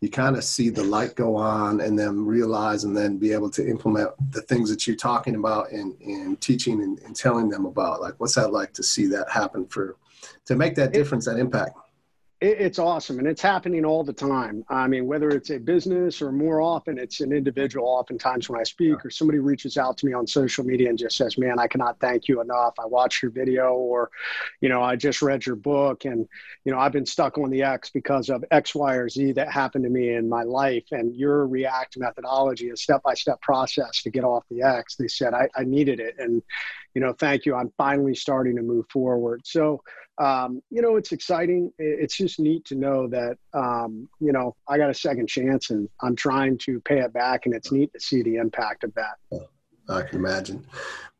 you 0.00 0.10
kind 0.10 0.36
of 0.36 0.44
see 0.44 0.68
the 0.68 0.82
light 0.82 1.14
go 1.14 1.36
on 1.36 1.80
and 1.80 1.98
then 1.98 2.24
realize 2.26 2.84
and 2.84 2.94
then 2.94 3.16
be 3.16 3.32
able 3.32 3.50
to 3.50 3.66
implement 3.66 4.10
the 4.30 4.42
things 4.42 4.68
that 4.68 4.86
you're 4.86 4.94
talking 4.94 5.36
about 5.36 5.70
and, 5.72 5.98
and 6.02 6.38
teaching 6.40 6.82
and, 6.82 6.98
and 7.00 7.16
telling 7.16 7.48
them 7.48 7.64
about. 7.64 8.02
Like 8.02 8.14
what's 8.18 8.34
that 8.34 8.52
like 8.52 8.74
to 8.74 8.82
see 8.82 9.06
that 9.06 9.30
happen 9.30 9.66
for 9.66 9.96
to 10.44 10.54
make 10.54 10.74
that 10.74 10.92
difference 10.92 11.24
that 11.24 11.38
impact 11.38 11.78
it's 12.42 12.78
awesome 12.78 13.18
and 13.18 13.26
it's 13.26 13.40
happening 13.40 13.84
all 13.86 14.04
the 14.04 14.12
time. 14.12 14.62
I 14.68 14.86
mean 14.86 15.06
whether 15.06 15.30
it's 15.30 15.50
a 15.50 15.58
business 15.58 16.20
or 16.20 16.30
more 16.30 16.60
often 16.60 16.98
it's 16.98 17.20
an 17.20 17.32
individual 17.32 17.86
oftentimes 17.86 18.48
when 18.48 18.60
i 18.60 18.62
speak 18.62 19.04
or 19.04 19.10
somebody 19.10 19.38
reaches 19.38 19.78
out 19.78 19.96
to 19.98 20.06
me 20.06 20.12
on 20.12 20.26
social 20.26 20.62
media 20.62 20.90
and 20.90 20.98
just 20.98 21.16
says 21.16 21.38
man 21.38 21.58
i 21.58 21.66
cannot 21.66 21.98
thank 21.98 22.28
you 22.28 22.40
enough. 22.40 22.74
I 22.78 22.86
watched 22.86 23.22
your 23.22 23.30
video 23.30 23.74
or 23.74 24.10
you 24.60 24.68
know 24.68 24.82
i 24.82 24.96
just 24.96 25.22
read 25.22 25.46
your 25.46 25.56
book 25.56 26.04
and 26.04 26.28
you 26.64 26.72
know 26.72 26.78
i've 26.78 26.92
been 26.92 27.06
stuck 27.06 27.38
on 27.38 27.50
the 27.50 27.62
x 27.62 27.90
because 27.90 28.28
of 28.28 28.44
x 28.50 28.74
y 28.74 28.94
or 28.94 29.08
z 29.08 29.32
that 29.32 29.50
happened 29.50 29.84
to 29.84 29.90
me 29.90 30.14
in 30.14 30.28
my 30.28 30.42
life 30.42 30.84
and 30.92 31.14
your 31.16 31.46
react 31.46 31.96
methodology 31.96 32.68
a 32.68 32.76
step-by-step 32.76 33.40
process 33.40 34.02
to 34.02 34.10
get 34.10 34.24
off 34.24 34.44
the 34.50 34.62
x 34.62 34.96
they 34.96 35.08
said 35.08 35.32
I, 35.32 35.48
I 35.56 35.64
needed 35.64 36.00
it 36.00 36.16
and 36.18 36.42
you 36.94 37.00
know 37.00 37.12
thank 37.12 37.44
you. 37.44 37.54
I'm 37.54 37.72
finally 37.76 38.14
starting 38.14 38.56
to 38.56 38.62
move 38.62 38.86
forward. 38.90 39.42
So 39.44 39.82
um, 40.18 40.62
you 40.70 40.80
know, 40.80 40.96
it's 40.96 41.12
exciting. 41.12 41.72
It's 41.78 42.16
just 42.16 42.40
neat 42.40 42.64
to 42.66 42.74
know 42.74 43.06
that, 43.08 43.36
um, 43.52 44.08
you 44.20 44.32
know, 44.32 44.56
I 44.68 44.78
got 44.78 44.90
a 44.90 44.94
second 44.94 45.28
chance 45.28 45.70
and 45.70 45.88
I'm 46.02 46.16
trying 46.16 46.58
to 46.58 46.80
pay 46.80 47.00
it 47.00 47.12
back. 47.12 47.46
And 47.46 47.54
it's 47.54 47.70
neat 47.70 47.92
to 47.92 48.00
see 48.00 48.22
the 48.22 48.36
impact 48.36 48.84
of 48.84 48.94
that. 48.94 49.48
I 49.88 50.02
can 50.02 50.18
imagine. 50.18 50.66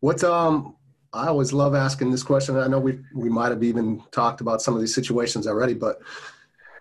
What's, 0.00 0.24
um, 0.24 0.76
I 1.12 1.26
always 1.26 1.52
love 1.52 1.74
asking 1.74 2.10
this 2.10 2.22
question. 2.22 2.56
I 2.56 2.66
know 2.68 2.78
we, 2.78 2.98
we 3.14 3.28
might 3.28 3.50
have 3.50 3.62
even 3.62 4.02
talked 4.12 4.40
about 4.40 4.62
some 4.62 4.74
of 4.74 4.80
these 4.80 4.94
situations 4.94 5.46
already, 5.46 5.74
but 5.74 6.00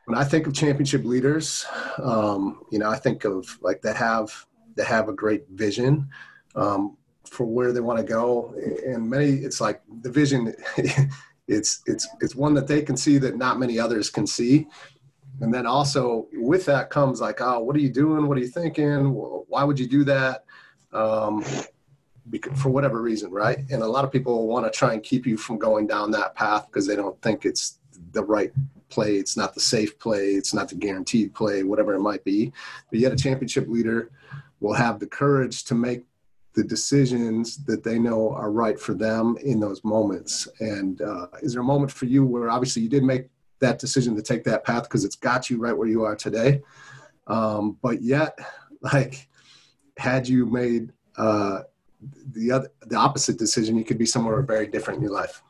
when 0.06 0.18
I 0.18 0.24
think 0.24 0.48
of 0.48 0.54
championship 0.54 1.04
leaders, 1.04 1.66
um, 2.02 2.64
you 2.72 2.80
know, 2.80 2.90
I 2.90 2.98
think 2.98 3.26
of 3.26 3.46
like 3.62 3.82
they 3.82 3.94
have, 3.94 4.32
they 4.76 4.86
have 4.86 5.10
a 5.10 5.14
great 5.14 5.48
vision. 5.50 6.10
Um, 6.56 6.98
for 7.30 7.46
where 7.46 7.74
they 7.74 7.80
want 7.80 7.98
to 7.98 8.06
go 8.06 8.54
and 8.86 9.10
many 9.10 9.30
it's 9.30 9.60
like 9.60 9.82
the 10.04 10.12
vision 10.12 10.54
it's 11.48 11.82
it's 11.86 12.08
it's 12.22 12.36
one 12.36 12.54
that 12.56 12.68
they 12.68 12.82
can 12.82 12.98
see 12.98 13.18
that 13.20 13.38
not 13.38 13.60
many 13.60 13.80
others 13.80 14.10
can 14.10 14.26
see. 14.26 14.68
And 15.42 15.54
then 15.54 15.66
also 15.66 16.28
with 16.34 16.66
that 16.66 16.90
comes 16.90 17.22
like 17.22 17.42
oh 17.42 17.60
what 17.60 17.76
are 17.76 17.80
you 17.80 17.92
doing? 17.92 18.28
What 18.28 18.38
are 18.38 18.42
you 18.42 18.48
thinking? 18.48 19.14
Why 19.14 19.64
would 19.64 19.80
you 19.80 19.88
do 19.88 20.04
that? 20.06 20.46
Um, 20.92 21.44
for 22.56 22.70
whatever 22.70 23.02
reason 23.02 23.32
right? 23.32 23.60
And 23.70 23.84
a 23.84 23.88
lot 23.88 24.04
of 24.04 24.12
people 24.12 24.48
want 24.48 24.66
to 24.66 24.78
try 24.78 24.94
and 24.94 25.04
keep 25.04 25.28
you 25.28 25.38
from 25.38 25.58
going 25.58 25.86
down 25.88 26.10
that 26.12 26.34
path 26.36 26.66
because 26.68 26.88
they 26.88 26.96
don't 26.96 27.22
think 27.22 27.46
it's 27.46 27.80
the 28.14 28.24
right 28.24 28.52
play. 28.90 29.18
It's 29.18 29.38
not 29.38 29.54
the 29.54 29.60
safe 29.60 29.98
play. 30.00 30.30
It's 30.32 30.54
not 30.54 30.70
the 30.70 30.76
guaranteed 30.76 31.34
play 31.34 31.64
whatever 31.64 31.94
it 31.94 32.00
might 32.00 32.24
be. 32.24 32.52
But 32.90 33.00
yet 33.00 33.12
a 33.12 33.16
championship 33.16 33.68
leader 33.68 34.12
will 34.60 34.74
have 34.74 35.00
the 35.00 35.08
courage 35.08 35.66
to 35.66 35.76
make 35.76 36.06
the 36.56 36.64
decisions 36.64 37.58
that 37.66 37.84
they 37.84 38.00
know 38.00 38.32
are 38.32 38.52
right 38.52 38.80
for 38.80 38.94
them 38.94 39.38
in 39.44 39.60
those 39.60 39.84
moments. 39.84 40.48
And 40.60 41.02
uh, 41.02 41.28
is 41.42 41.54
there 41.54 41.62
a 41.62 41.66
moment 41.66 41.92
for 41.92 42.06
you 42.06 42.26
where 42.26 42.50
obviously 42.50 42.82
you 42.82 42.90
did 42.90 43.04
make 43.04 43.28
that 43.60 43.78
decision 43.78 44.16
to 44.16 44.22
take 44.22 44.44
that 44.46 44.64
path 44.64 44.84
because 44.84 45.04
it's 45.04 45.16
got 45.16 45.50
you 45.50 45.60
right 45.60 45.78
where 45.78 45.88
you 45.88 46.04
are 46.04 46.16
today? 46.16 46.62
Um, 47.28 47.78
but 47.82 48.02
yet, 48.02 48.40
like, 48.82 49.28
had 49.98 50.28
you 50.28 50.46
made 50.46 50.94
uh, 51.18 51.62
the 52.32 52.52
other 52.52 52.70
the 52.82 52.96
opposite 52.96 53.38
decision, 53.38 53.78
you 53.78 53.84
could 53.84 53.98
be 53.98 54.06
somewhere 54.06 54.42
very 54.42 54.68
different 54.68 54.98
in 54.98 55.04
your 55.04 55.14
life. 55.14 55.42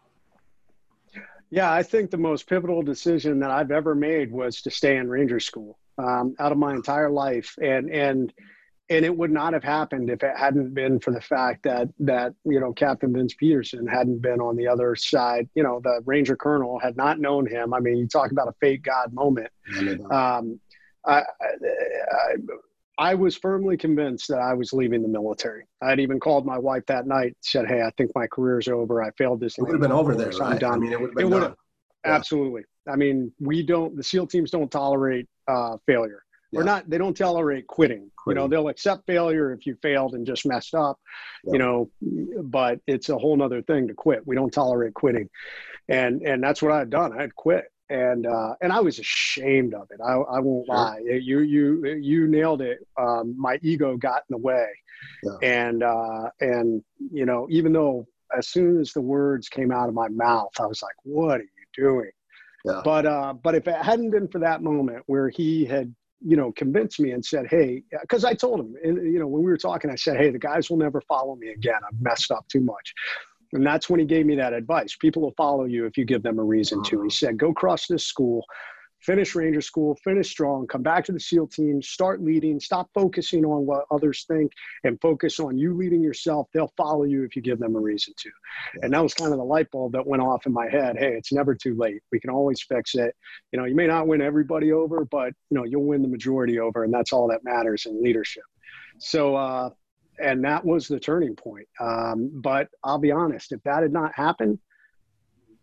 Yeah, 1.49 1.72
I 1.72 1.84
think 1.84 2.12
the 2.12 2.18
most 2.18 2.47
pivotal 2.47 2.82
decision 2.82 3.39
that 3.39 3.51
I've 3.51 3.72
ever 3.72 3.95
made 3.95 4.32
was 4.32 4.62
to 4.64 4.72
stay 4.72 4.97
in 4.97 5.10
Ranger 5.10 5.39
School 5.39 5.78
um, 5.97 6.36
out 6.39 6.51
of 6.51 6.58
my 6.58 6.74
entire 6.74 7.10
life, 7.10 7.56
and 7.62 7.89
and 7.89 8.34
and 8.89 9.03
it 9.03 9.15
would 9.15 9.31
not 9.31 9.53
have 9.53 9.63
happened 9.63 10.09
if 10.09 10.23
it 10.23 10.38
hadn't 10.38 10.73
been 10.73 10.99
for 10.99 11.11
the 11.11 11.21
fact 11.21 11.63
that 11.63 11.89
that 11.99 12.33
you 12.43 12.59
know 12.59 12.71
Captain 12.73 13.11
Vince 13.11 13.33
Peterson 13.33 13.88
hadn't 13.88 14.21
been 14.21 14.39
on 14.39 14.55
the 14.55 14.67
other 14.67 14.95
side. 14.95 15.49
You 15.55 15.63
know, 15.63 15.79
the 15.83 16.01
Ranger 16.05 16.36
Colonel 16.36 16.79
had 16.79 16.95
not 16.95 17.19
known 17.19 17.47
him. 17.47 17.73
I 17.73 17.79
mean, 17.79 17.97
you 17.97 18.07
talk 18.07 18.31
about 18.31 18.47
a 18.47 18.53
fate 18.61 18.83
God 18.83 19.13
moment. 19.13 19.49
Um, 20.11 20.59
I, 21.05 21.21
I, 21.21 22.36
I, 22.97 23.15
was 23.15 23.36
firmly 23.36 23.77
convinced 23.77 24.27
that 24.29 24.39
I 24.39 24.53
was 24.53 24.73
leaving 24.73 25.01
the 25.03 25.07
military. 25.07 25.65
I 25.81 25.89
had 25.89 25.99
even 25.99 26.19
called 26.19 26.45
my 26.45 26.57
wife 26.57 26.83
that 26.88 27.07
night, 27.07 27.36
said, 27.41 27.67
"Hey, 27.67 27.81
I 27.81 27.91
think 27.97 28.11
my 28.15 28.27
career's 28.27 28.67
over. 28.67 29.03
I 29.03 29.11
failed 29.11 29.39
this." 29.39 29.57
It 29.57 29.63
would 29.63 29.71
have 29.71 29.81
been 29.81 29.91
over 29.91 30.15
there, 30.15 30.29
right? 30.29 30.53
I'm 30.53 30.57
done. 30.57 30.73
I 30.73 30.77
mean, 30.77 30.91
it 30.91 30.99
would 30.99 31.09
have 31.09 31.15
been. 31.15 31.25
It 31.25 31.29
would 31.29 31.43
have. 31.43 31.55
Absolutely. 32.05 32.63
I 32.88 32.95
mean, 32.95 33.31
we 33.39 33.63
don't. 33.63 33.95
The 33.95 34.03
SEAL 34.03 34.27
teams 34.27 34.51
don't 34.51 34.71
tolerate 34.71 35.27
uh, 35.47 35.77
failure 35.88 36.21
yeah. 36.52 36.60
or 36.60 36.64
not 36.64 36.89
they 36.89 36.98
don't 36.98 37.16
tolerate 37.16 37.68
quitting. 37.68 38.10
quitting. 38.18 38.41
you 38.41 38.43
know 38.43 38.48
they'll 38.48 38.70
accept 38.70 39.06
failure 39.06 39.52
if 39.52 39.66
you 39.66 39.76
failed 39.82 40.14
and 40.14 40.26
just 40.26 40.46
messed 40.46 40.76
up 40.76 41.00
yeah. 41.43 41.54
you 41.54 41.60
know 41.60 41.89
but 42.43 42.80
it's 42.88 43.10
a 43.10 43.18
whole 43.18 43.36
nother 43.36 43.62
thing 43.62 43.88
to 43.88 43.93
quit 43.93 44.26
we 44.26 44.36
don't 44.36 44.54
tolerate 44.54 44.93
quitting 44.93 45.30
and 45.89 46.22
and 46.22 46.43
that's 46.43 46.62
what 46.62 46.72
i 46.72 46.80
had 46.80 46.89
done 46.89 47.18
i 47.18 47.22
had 47.22 47.36
quit 47.36 47.66
and 47.89 48.26
uh, 48.26 48.56
and 48.62 48.74
I 48.74 48.80
was 48.80 49.00
ashamed 49.00 49.74
of 49.74 49.88
it. 49.91 50.00
I, 50.04 50.14
I 50.14 50.39
won't 50.39 50.66
sure. 50.66 50.76
lie. 50.76 51.00
You 51.06 51.39
you 51.41 51.86
you 52.02 52.28
nailed 52.28 52.62
it. 52.62 52.80
Um, 52.98 53.36
my 53.38 53.60
ego 53.62 53.96
got 53.98 54.24
in 54.28 54.34
the 54.34 54.38
way, 54.38 54.68
yeah. 55.24 55.38
and 55.43 55.84
uh, 55.84 56.30
and 56.39 56.84
you 57.12 57.26
know 57.26 57.48
even 57.50 57.74
though 57.74 58.08
as 58.36 58.48
soon 58.48 58.80
as 58.82 58.91
the 58.93 59.02
words 59.02 59.50
came 59.50 59.72
out 59.72 59.88
of 59.88 59.93
my 59.93 60.08
mouth, 60.10 60.52
I 60.60 60.66
was 60.66 60.82
like, 60.82 60.96
"What 61.04 61.41
are 61.41 61.43
you 61.43 61.84
doing?" 61.84 62.12
Yeah. 62.66 62.82
But 62.84 63.06
uh, 63.06 63.34
but 63.34 63.56
if 63.56 63.68
it 63.68 63.76
hadn't 63.76 64.12
been 64.12 64.28
for 64.28 64.39
that 64.39 64.64
moment 64.64 65.04
where 65.06 65.30
he 65.30 65.66
had 65.66 65.93
you 66.22 66.38
know, 66.38 66.51
convinced 66.51 66.99
me 66.99 67.11
and 67.11 67.24
said, 67.24 67.47
"Hey," 67.49 67.84
because 68.01 68.24
I 68.24 68.34
told 68.34 68.59
him, 68.59 68.76
you 68.84 69.20
know, 69.20 69.28
when 69.28 69.43
we 69.43 69.51
were 69.51 69.57
talking, 69.57 69.89
I 69.89 69.95
said, 69.95 70.18
"Hey, 70.18 70.30
the 70.30 70.39
guys 70.39 70.70
will 70.70 70.78
never 70.78 71.01
follow 71.01 71.36
me 71.36 71.49
again. 71.49 71.80
I've 71.88 72.01
messed 72.01 72.32
up 72.32 72.47
too 72.47 72.61
much." 72.61 72.93
And 73.53 73.66
that's 73.66 73.89
when 73.89 73.99
he 73.99 74.05
gave 74.05 74.26
me 74.26 74.36
that 74.36 74.53
advice. 74.53 74.95
People 74.95 75.22
will 75.22 75.34
follow 75.38 75.66
you 75.66 75.86
if 75.86 75.97
you 75.97 76.05
give 76.05 76.24
them 76.24 76.39
a 76.39 76.43
reason 76.43 76.84
to. 76.84 77.01
He 77.03 77.09
said, 77.09 77.38
"Go 77.38 77.53
cross 77.53 77.88
this 77.88 78.05
school, 78.05 78.45
finish 79.06 79.36
Ranger 79.36 79.62
School, 79.62 79.95
finish 80.03 80.30
strong, 80.30 80.66
come 80.68 80.82
back 80.82 81.06
to 81.06 81.12
the 81.12 81.20
SEAL 81.20 81.47
team, 81.47 81.82
start 81.82 82.22
leading, 82.22 82.60
stop 82.60 82.89
focusing 82.93 83.45
on 83.45 83.66
what 83.66 83.86
others 83.91 84.26
think, 84.28 84.51
and 84.84 84.99
focus 84.99 85.39
on 85.39 85.58
you 85.58 85.76
leading 85.76 86.01
yourself. 86.01 86.47
They'll 86.53 86.74
follow 86.76 87.03
you 87.03 87.24
if 87.24 87.36
you 87.36 87.41
give 87.41 87.60
them 87.60 87.76
a 87.76 87.80
reason 87.80 88.14
to. 88.18 88.30
And 88.82 88.93
that 88.93 89.03
was 89.03 89.14
kind 89.14 89.32
of 89.32 89.38
the 89.38 89.45
light 89.45 89.70
bulb 89.72 89.93
that 89.93 90.06
went 90.06 90.24
off 90.24 90.45
in 90.45 90.53
my 90.53 90.68
head. 90.68 90.97
Hey, 90.97 91.14
it's 91.14 91.32
never 91.32 91.53
too 91.53 91.76
late. 91.76 92.01
We 92.12 92.20
can 92.20 92.30
always 92.30 92.62
fix 92.62 92.95
it. 92.95 93.16
You 93.51 93.60
know, 93.60 93.66
you 93.66 93.76
may 93.76 93.88
not 93.88 94.08
win 94.08 94.22
everybody 94.22 94.72
over, 94.72 95.06
but 95.06 95.34
you 95.49 95.58
know, 95.58 95.64
you'll 95.64 95.86
win 95.86 96.01
the 96.01 96.08
majority 96.08 96.60
over, 96.60 96.84
and 96.84 96.93
that's 96.93 97.14
all 97.14 97.28
that 97.30 97.43
matters 97.43 97.86
in 97.86 98.01
leadership. 98.03 98.43
So, 98.97 99.36
uh, 99.36 99.70
and 100.18 100.43
that 100.45 100.66
was 100.66 100.88
the 100.88 100.99
turning 100.99 101.36
point. 101.36 101.68
Um, 101.80 102.32
but 102.34 102.70
I'll 102.84 102.99
be 102.99 103.12
honest, 103.12 103.51
if 103.51 103.62
that 103.64 103.84
had 103.84 103.91
not 103.91 104.16
happened, 104.16 104.60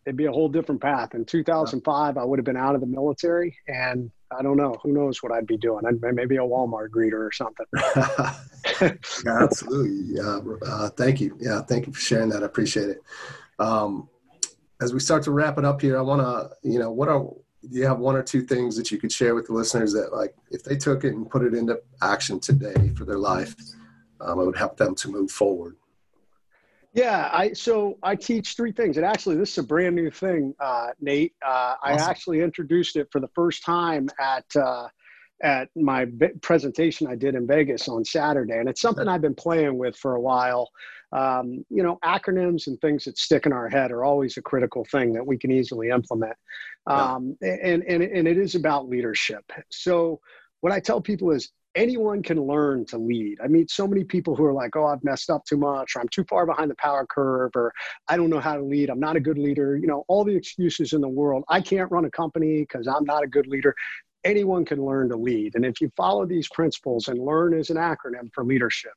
it'd 0.07 0.17
be 0.17 0.27
a 0.27 0.33
whole 0.33 0.49
different 0.49 0.81
path. 0.81 1.15
In 1.15 1.25
2005, 1.25 2.17
I 2.17 2.25
would 2.25 2.39
have 2.39 2.45
been 2.45 2.57
out 2.57 2.75
of 2.75 2.81
the 2.81 2.87
military, 2.87 3.57
and 3.69 4.11
I 4.37 4.43
don't 4.43 4.57
know. 4.57 4.77
Who 4.83 4.93
knows 4.93 5.23
what 5.23 5.33
I'd 5.33 5.47
be 5.47 5.57
doing? 5.57 5.85
I'd 5.87 6.01
maybe 6.15 6.37
a 6.37 6.41
Walmart 6.41 6.89
greeter 6.89 7.15
or 7.15 7.33
something. 7.33 7.67
yeah, 9.25 9.43
absolutely. 9.43 10.17
Yeah. 10.17 10.41
Uh, 10.67 10.89
thank 10.91 11.21
you. 11.21 11.37
Yeah. 11.41 11.63
Thank 11.63 11.87
you 11.87 11.93
for 11.93 12.01
sharing 12.01 12.31
that. 12.31 12.43
I 12.43 12.47
appreciate 12.47 12.89
it. 12.89 13.03
Um, 13.59 14.09
as 14.81 14.93
we 14.93 15.01
start 15.01 15.23
to 15.25 15.31
wrap 15.31 15.59
it 15.59 15.65
up 15.65 15.81
here, 15.81 15.99
I 15.99 16.03
want 16.03 16.23
to, 16.23 16.51
you 16.69 16.79
know, 16.79 16.91
what 16.91 17.09
are, 17.09 17.21
do 17.21 17.79
you 17.79 17.87
have 17.87 18.01
one 18.01 18.17
or 18.17 18.23
two 18.23 18.43
things 18.43 18.77
that 18.77 18.91
you 18.91 18.99
could 18.99 19.13
share 19.13 19.35
with 19.37 19.47
the 19.47 19.53
listeners 19.53 19.93
that 19.93 20.13
like, 20.13 20.35
if 20.51 20.65
they 20.65 20.77
took 20.77 21.05
it 21.05 21.15
and 21.15 21.31
put 21.31 21.45
it 21.45 21.55
into 21.55 21.81
action 22.03 22.41
today 22.41 22.93
for 22.97 23.05
their 23.05 23.19
life, 23.19 23.55
um, 24.21 24.41
it 24.41 24.47
would 24.47 24.57
help 24.57 24.77
them 24.77 24.95
to 24.97 25.09
move 25.09 25.31
forward? 25.31 25.77
Yeah, 26.95 27.31
I 27.33 27.55
so 27.55 27.97
I 28.03 28.17
teach 28.17 28.55
three 28.55 28.73
things, 28.73 28.99
and 28.99 29.07
actually, 29.07 29.37
this 29.37 29.53
is 29.53 29.59
a 29.59 29.63
brand 29.63 29.97
new 29.97 30.11
thing, 30.11 30.55
uh, 30.61 30.89
Nate. 31.01 31.33
Uh, 31.43 31.49
awesome. 31.49 31.79
I 31.83 32.11
actually 32.11 32.41
introduced 32.43 32.97
it 32.97 33.09
for 33.11 33.21
the 33.21 33.29
first 33.35 33.65
time 33.65 34.09
at 34.21 34.45
uh, 34.55 34.89
at 35.43 35.71
my 35.75 36.07
presentation 36.43 37.07
I 37.07 37.17
did 37.17 37.35
in 37.35 37.47
Vegas 37.47 37.89
on 37.89 38.05
Saturday, 38.05 38.59
and 38.59 38.69
it's 38.69 38.83
something 38.83 39.09
I've 39.09 39.23
been 39.23 39.35
playing 39.35 39.79
with 39.79 39.97
for 39.97 40.17
a 40.17 40.21
while. 40.21 40.69
um, 41.13 41.65
you 41.69 41.83
know, 41.83 41.99
acronyms 42.05 42.67
and 42.67 42.81
things 42.81 43.05
that 43.05 43.19
stick 43.19 43.45
in 43.47 43.53
our 43.53 43.69
head 43.69 43.91
are 43.91 44.05
always 44.05 44.37
a 44.37 44.43
critical 44.43 44.85
thing 44.91 45.13
that 45.13 45.27
we 45.27 45.37
can 45.37 45.51
easily 45.51 45.91
implement. 45.91 46.37
Um, 46.87 47.37
yeah. 47.41 47.57
and, 47.63 47.85
and, 47.85 48.03
and 48.03 48.27
it 48.27 48.39
is 48.39 48.55
about 48.55 48.89
leadership. 48.89 49.45
So 49.71 50.21
what 50.63 50.73
I 50.73 50.81
tell 50.81 51.01
people 51.01 51.31
is 51.31 51.51
anyone 51.75 52.23
can 52.23 52.41
learn 52.41 52.85
to 52.87 52.99
lead. 52.99 53.39
I 53.43 53.49
meet 53.49 53.71
so 53.71 53.87
many 53.87 54.05
people 54.05 54.37
who 54.37 54.45
are 54.45 54.53
like, 54.53 54.77
oh, 54.77 54.87
I've 54.87 55.03
messed 55.05 55.31
up 55.31 55.45
too 55.45 55.57
much, 55.57 55.97
or 55.97 56.01
I'm 56.01 56.09
too 56.09 56.25
far 56.29 56.47
behind 56.47 56.71
the 56.71 56.77
power 56.77 57.07
curve, 57.07 57.53
or 57.55 57.73
I 58.09 58.17
don't 58.17 58.31
know 58.31 58.41
how 58.41 58.57
to 58.57 58.63
lead. 58.63 58.91
I'm 58.91 59.01
not 59.01 59.17
a 59.17 59.21
good 59.21 59.39
leader. 59.39 59.77
You 59.77 59.87
know, 59.87 60.05
all 60.09 60.25
the 60.25 60.37
excuses 60.37 60.93
in 60.93 61.01
the 61.01 61.09
world. 61.09 61.45
I 61.49 61.61
can't 61.61 61.91
run 61.91 62.05
a 62.05 62.11
company 62.11 62.61
because 62.61 62.87
I'm 62.87 63.05
not 63.05 63.25
a 63.25 63.27
good 63.27 63.47
leader. 63.47 63.75
Anyone 64.25 64.65
can 64.65 64.85
learn 64.85 65.09
to 65.09 65.17
lead. 65.17 65.55
And 65.55 65.65
if 65.65 65.81
you 65.81 65.91
follow 65.97 66.27
these 66.27 66.49
principles 66.49 67.09
and 67.09 67.19
learn 67.19 67.55
is 67.55 67.71
an 67.71 67.77
acronym 67.77 68.33
for 68.33 68.45
leadership, 68.45 68.93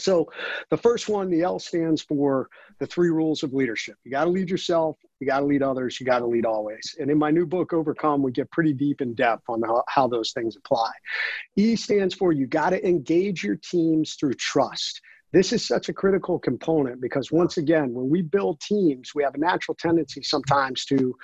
so 0.00 0.30
the 0.70 0.76
first 0.76 1.08
one, 1.08 1.30
the 1.30 1.42
L 1.42 1.58
stands 1.58 2.02
for 2.02 2.48
the 2.78 2.86
three 2.86 3.10
rules 3.10 3.42
of 3.42 3.52
leadership. 3.52 3.96
You 4.04 4.10
got 4.10 4.24
to 4.24 4.30
lead 4.30 4.50
yourself, 4.50 4.96
you 5.20 5.26
got 5.26 5.40
to 5.40 5.46
lead 5.46 5.62
others, 5.62 6.00
you 6.00 6.06
got 6.06 6.20
to 6.20 6.26
lead 6.26 6.46
always. 6.46 6.96
And 6.98 7.10
in 7.10 7.18
my 7.18 7.30
new 7.30 7.46
book, 7.46 7.72
Overcome, 7.72 8.22
we 8.22 8.32
get 8.32 8.50
pretty 8.50 8.72
deep 8.72 9.00
in 9.00 9.14
depth 9.14 9.44
on 9.48 9.62
how, 9.62 9.84
how 9.88 10.08
those 10.08 10.32
things 10.32 10.56
apply. 10.56 10.90
E 11.56 11.76
stands 11.76 12.14
for 12.14 12.32
you 12.32 12.46
got 12.46 12.70
to 12.70 12.86
engage 12.86 13.44
your 13.44 13.56
teams 13.56 14.14
through 14.14 14.34
trust. 14.34 15.00
This 15.32 15.52
is 15.52 15.64
such 15.64 15.88
a 15.88 15.92
critical 15.92 16.38
component 16.38 17.00
because 17.00 17.30
once 17.30 17.56
again, 17.56 17.94
when 17.94 18.08
we 18.10 18.22
build 18.22 18.60
teams, 18.60 19.12
we 19.14 19.22
have 19.22 19.34
a 19.34 19.38
natural 19.38 19.76
tendency 19.78 20.22
sometimes 20.22 20.84
to 20.86 21.14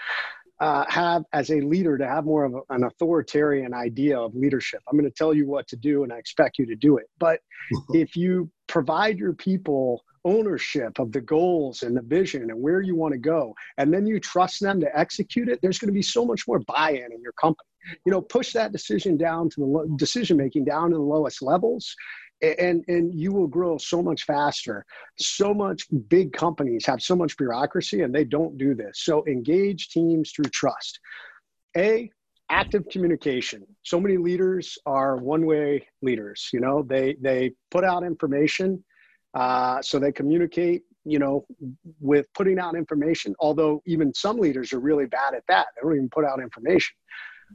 uh, 0.61 0.85
have 0.89 1.25
as 1.33 1.51
a 1.51 1.61
leader 1.61 1.99
to 1.99 2.07
have 2.07 2.25
more 2.25 2.45
of 2.45 2.55
a, 2.55 2.61
an 2.71 2.85
authoritarian 2.85 3.75
idea 3.75 4.19
of 4.19 4.35
leadership. 4.35 4.81
I'm 4.89 4.99
going 4.99 5.11
to 5.11 5.15
tell 5.15 5.35
you 5.35 5.47
what 5.47 5.69
to 5.69 5.77
do 5.77 6.03
and 6.03 6.13
I 6.13 6.19
expect 6.19 6.59
you 6.59 6.67
to 6.67 6.77
do 6.77 6.97
it. 6.97 7.07
But 7.19 7.41
if 7.91 8.17
you 8.17 8.51
provide 8.67 9.19
your 9.19 9.33
people 9.33 10.03
ownership 10.25 10.99
of 10.99 11.13
the 11.13 11.21
goals 11.21 11.83
and 11.83 11.97
the 11.97 12.03
vision 12.03 12.51
and 12.51 12.61
where 12.61 12.81
you 12.81 12.97
want 12.97 13.13
to 13.13 13.19
go, 13.19 13.55
and 13.79 13.93
then 13.93 14.07
you 14.07 14.19
trust 14.19 14.61
them 14.61 14.81
to 14.81 14.99
execute 14.99 15.49
it, 15.49 15.61
there's 15.63 15.79
going 15.79 15.89
to 15.89 15.95
be 15.95 16.03
so 16.03 16.25
much 16.25 16.49
more 16.49 16.59
buy-in 16.61 17.13
in 17.13 17.23
your 17.23 17.33
company. 17.33 17.69
You 18.05 18.11
know, 18.11 18.21
push 18.21 18.53
that 18.55 18.73
decision 18.73 19.17
down 19.17 19.49
to 19.51 19.61
the 19.61 19.67
lo- 19.67 19.87
decision 19.97 20.37
making 20.37 20.65
down 20.65 20.91
to 20.91 20.97
the 20.97 21.03
lowest 21.03 21.43
levels 21.43 21.95
and 22.43 22.85
and 22.89 23.15
you 23.15 23.33
will 23.33 23.47
grow 23.47 23.79
so 23.79 24.03
much 24.03 24.25
faster. 24.25 24.85
So 25.19 25.55
much 25.55 25.85
big 26.09 26.33
companies 26.33 26.87
have 26.87 27.03
so 27.03 27.17
much 27.17 27.37
bureaucracy 27.37 28.03
and 28.03 28.15
they 28.15 28.25
don't 28.25 28.59
do 28.59 28.75
this. 28.75 29.01
So 29.03 29.25
engage 29.27 29.89
teams 29.89 30.33
through 30.33 30.51
trust. 30.51 31.01
A 31.77 32.11
active 32.49 32.85
communication. 32.91 33.67
So 33.83 34.01
many 34.01 34.17
leaders 34.19 34.79
are 34.87 35.17
one 35.17 35.47
way 35.47 35.87
leaders 36.03 36.49
you 36.53 36.61
know 36.61 36.83
they 36.83 37.17
they 37.21 37.53
put 37.71 37.85
out 37.85 38.05
information 38.05 38.85
uh, 39.35 39.83
so 39.83 39.99
they 39.99 40.13
communicate 40.13 40.83
you 41.05 41.19
know 41.19 41.45
with 42.01 42.27
putting 42.35 42.59
out 42.59 42.77
information 42.77 43.35
although 43.41 43.83
even 43.87 44.15
some 44.15 44.39
leaders 44.39 44.73
are 44.73 44.81
really 44.81 45.07
bad 45.07 45.35
at 45.35 45.43
that. 45.49 45.67
They 45.75 45.83
don't 45.83 45.97
even 45.97 46.11
put 46.11 46.25
out 46.25 46.41
information 46.41 46.95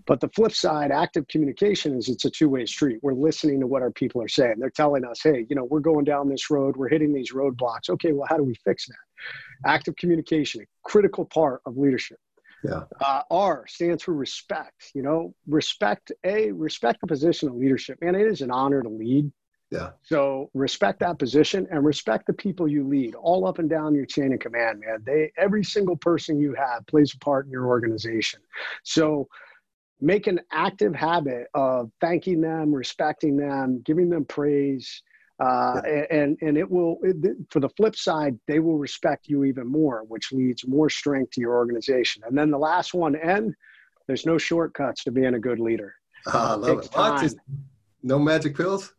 but 0.07 0.19
the 0.19 0.29
flip 0.29 0.53
side, 0.53 0.91
active 0.91 1.27
communication 1.27 1.97
is 1.97 2.09
it's 2.09 2.25
a 2.25 2.29
two 2.29 2.49
way 2.49 2.65
street. 2.65 2.99
We're 3.01 3.13
listening 3.13 3.59
to 3.59 3.67
what 3.67 3.81
our 3.81 3.91
people 3.91 4.21
are 4.21 4.27
saying. 4.27 4.55
They're 4.57 4.69
telling 4.69 5.05
us, 5.05 5.21
hey, 5.23 5.45
you 5.49 5.55
know, 5.55 5.65
we're 5.65 5.79
going 5.79 6.05
down 6.05 6.29
this 6.29 6.49
road, 6.49 6.77
we're 6.77 6.89
hitting 6.89 7.13
these 7.13 7.33
roadblocks. 7.33 7.89
Okay, 7.89 8.13
well, 8.13 8.27
how 8.29 8.37
do 8.37 8.43
we 8.43 8.55
fix 8.63 8.87
that? 8.87 9.69
Active 9.69 9.95
communication, 9.97 10.61
a 10.61 10.65
critical 10.83 11.25
part 11.25 11.61
of 11.65 11.77
leadership. 11.77 12.17
Yeah. 12.63 12.83
Uh, 12.99 13.23
R 13.31 13.65
stands 13.67 14.03
for 14.03 14.13
respect. 14.13 14.91
You 14.93 15.01
know, 15.01 15.33
respect, 15.47 16.11
A, 16.23 16.51
respect 16.51 17.01
the 17.01 17.07
position 17.07 17.49
of 17.49 17.55
leadership. 17.55 17.99
Man, 18.01 18.15
it 18.15 18.27
is 18.27 18.41
an 18.41 18.51
honor 18.51 18.81
to 18.81 18.89
lead. 18.89 19.31
Yeah. 19.71 19.91
So 20.03 20.49
respect 20.53 20.99
that 20.99 21.17
position 21.17 21.65
and 21.71 21.85
respect 21.85 22.27
the 22.27 22.33
people 22.33 22.67
you 22.67 22.85
lead 22.85 23.15
all 23.15 23.47
up 23.47 23.57
and 23.57 23.69
down 23.69 23.95
your 23.95 24.05
chain 24.05 24.33
of 24.33 24.39
command, 24.39 24.81
man. 24.81 25.01
They 25.05 25.31
every 25.37 25.63
single 25.63 25.95
person 25.95 26.39
you 26.39 26.53
have 26.55 26.85
plays 26.87 27.13
a 27.15 27.17
part 27.19 27.45
in 27.45 27.51
your 27.51 27.67
organization. 27.67 28.41
So 28.83 29.29
make 30.01 30.27
an 30.27 30.41
active 30.51 30.95
habit 30.95 31.47
of 31.53 31.91
thanking 32.01 32.41
them, 32.41 32.73
respecting 32.73 33.37
them, 33.37 33.81
giving 33.85 34.09
them 34.09 34.25
praise. 34.25 35.01
Uh, 35.39 35.81
yeah. 35.85 36.05
and 36.11 36.37
and 36.41 36.55
it 36.55 36.69
will 36.69 36.99
it, 37.01 37.15
for 37.49 37.59
the 37.59 37.69
flip 37.69 37.95
side 37.95 38.37
they 38.47 38.59
will 38.59 38.77
respect 38.77 39.27
you 39.27 39.43
even 39.43 39.65
more 39.65 40.03
which 40.07 40.31
leads 40.31 40.67
more 40.67 40.87
strength 40.87 41.31
to 41.31 41.41
your 41.41 41.55
organization 41.55 42.21
and 42.27 42.37
then 42.37 42.51
the 42.51 42.57
last 42.59 42.93
one 42.93 43.15
n 43.15 43.55
there's 44.05 44.23
no 44.23 44.37
shortcuts 44.37 45.03
to 45.03 45.09
being 45.09 45.33
a 45.33 45.39
good 45.39 45.59
leader 45.59 45.95
uh, 46.27 46.51
I 46.51 46.53
love 46.53 47.23
it. 47.23 47.33
no 48.03 48.19
magic 48.19 48.55
pills 48.55 48.93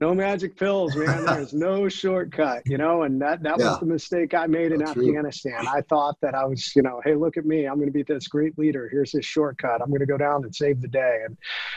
no 0.00 0.14
magic 0.14 0.56
pills, 0.56 0.94
man. 0.94 1.24
There's 1.24 1.54
no 1.54 1.88
shortcut, 1.90 2.62
you 2.66 2.76
know, 2.76 3.02
and 3.02 3.20
that 3.22 3.42
that 3.42 3.58
yeah. 3.58 3.70
was 3.70 3.80
the 3.80 3.86
mistake 3.86 4.34
I 4.34 4.46
made 4.46 4.72
in 4.72 4.80
That's 4.80 4.90
Afghanistan. 4.90 5.60
True. 5.60 5.68
I 5.68 5.80
thought 5.82 6.16
that 6.20 6.34
I 6.34 6.44
was, 6.44 6.74
you 6.76 6.82
know, 6.82 7.00
hey, 7.04 7.14
look 7.14 7.36
at 7.36 7.46
me, 7.46 7.66
I'm 7.66 7.76
going 7.76 7.88
to 7.88 7.92
be 7.92 8.02
this 8.02 8.28
great 8.28 8.58
leader. 8.58 8.88
Here's 8.90 9.12
this 9.12 9.24
shortcut. 9.24 9.80
I'm 9.80 9.88
going 9.88 10.00
to 10.00 10.06
go 10.06 10.18
down 10.18 10.44
and 10.44 10.54
save 10.54 10.82
the 10.82 10.88
day. 10.88 11.22
And 11.24 11.36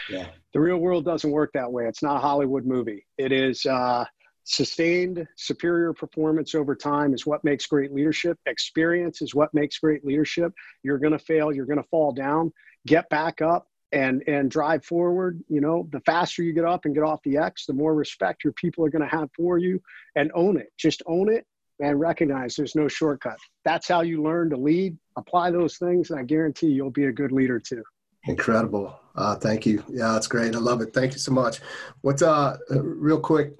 yeah. 0.09 0.27
the 0.53 0.59
real 0.59 0.77
world 0.77 1.05
doesn't 1.05 1.31
work 1.31 1.51
that 1.53 1.71
way. 1.71 1.85
It's 1.85 2.03
not 2.03 2.17
a 2.17 2.19
Hollywood 2.19 2.65
movie. 2.65 3.05
It 3.17 3.31
is 3.31 3.65
uh, 3.65 4.03
sustained 4.43 5.25
superior 5.37 5.93
performance 5.93 6.55
over 6.55 6.75
time 6.75 7.13
is 7.13 7.25
what 7.25 7.43
makes 7.45 7.67
great 7.67 7.93
leadership. 7.93 8.37
Experience 8.47 9.21
is 9.21 9.33
what 9.33 9.53
makes 9.53 9.77
great 9.79 10.03
leadership. 10.03 10.51
You're 10.83 10.99
going 10.99 11.13
to 11.13 11.19
fail. 11.19 11.53
You're 11.53 11.65
going 11.65 11.81
to 11.81 11.87
fall 11.89 12.11
down. 12.11 12.51
Get 12.85 13.07
back 13.09 13.41
up 13.41 13.68
and 13.91 14.23
and 14.27 14.51
drive 14.51 14.85
forward 14.85 15.43
you 15.47 15.61
know 15.61 15.87
the 15.91 15.99
faster 16.01 16.43
you 16.43 16.53
get 16.53 16.65
up 16.65 16.85
and 16.85 16.93
get 16.93 17.03
off 17.03 17.21
the 17.23 17.37
x 17.37 17.65
the 17.65 17.73
more 17.73 17.95
respect 17.95 18.43
your 18.43 18.53
people 18.53 18.85
are 18.85 18.89
going 18.89 19.01
to 19.01 19.07
have 19.07 19.29
for 19.35 19.57
you 19.57 19.81
and 20.15 20.31
own 20.35 20.57
it. 20.57 20.71
Just 20.77 21.01
own 21.05 21.31
it 21.31 21.45
and 21.81 21.99
recognize 21.99 22.55
there's 22.55 22.75
no 22.75 22.87
shortcut. 22.87 23.37
That's 23.63 23.87
how 23.87 24.01
you 24.01 24.21
learn 24.21 24.49
to 24.49 24.57
lead. 24.57 24.97
Apply 25.17 25.51
those 25.51 25.77
things 25.77 26.11
and 26.11 26.19
i 26.19 26.23
guarantee 26.23 26.67
you'll 26.67 26.91
be 26.91 27.05
a 27.05 27.11
good 27.11 27.31
leader 27.31 27.59
too. 27.59 27.83
Incredible. 28.25 28.99
Uh, 29.15 29.35
thank 29.35 29.65
you. 29.65 29.83
Yeah 29.89 30.11
that's 30.13 30.27
great 30.27 30.55
i 30.55 30.59
love 30.59 30.81
it. 30.81 30.93
Thank 30.93 31.13
you 31.13 31.19
so 31.19 31.31
much. 31.31 31.59
What's 32.01 32.21
uh 32.21 32.57
real 32.69 33.19
quick 33.19 33.53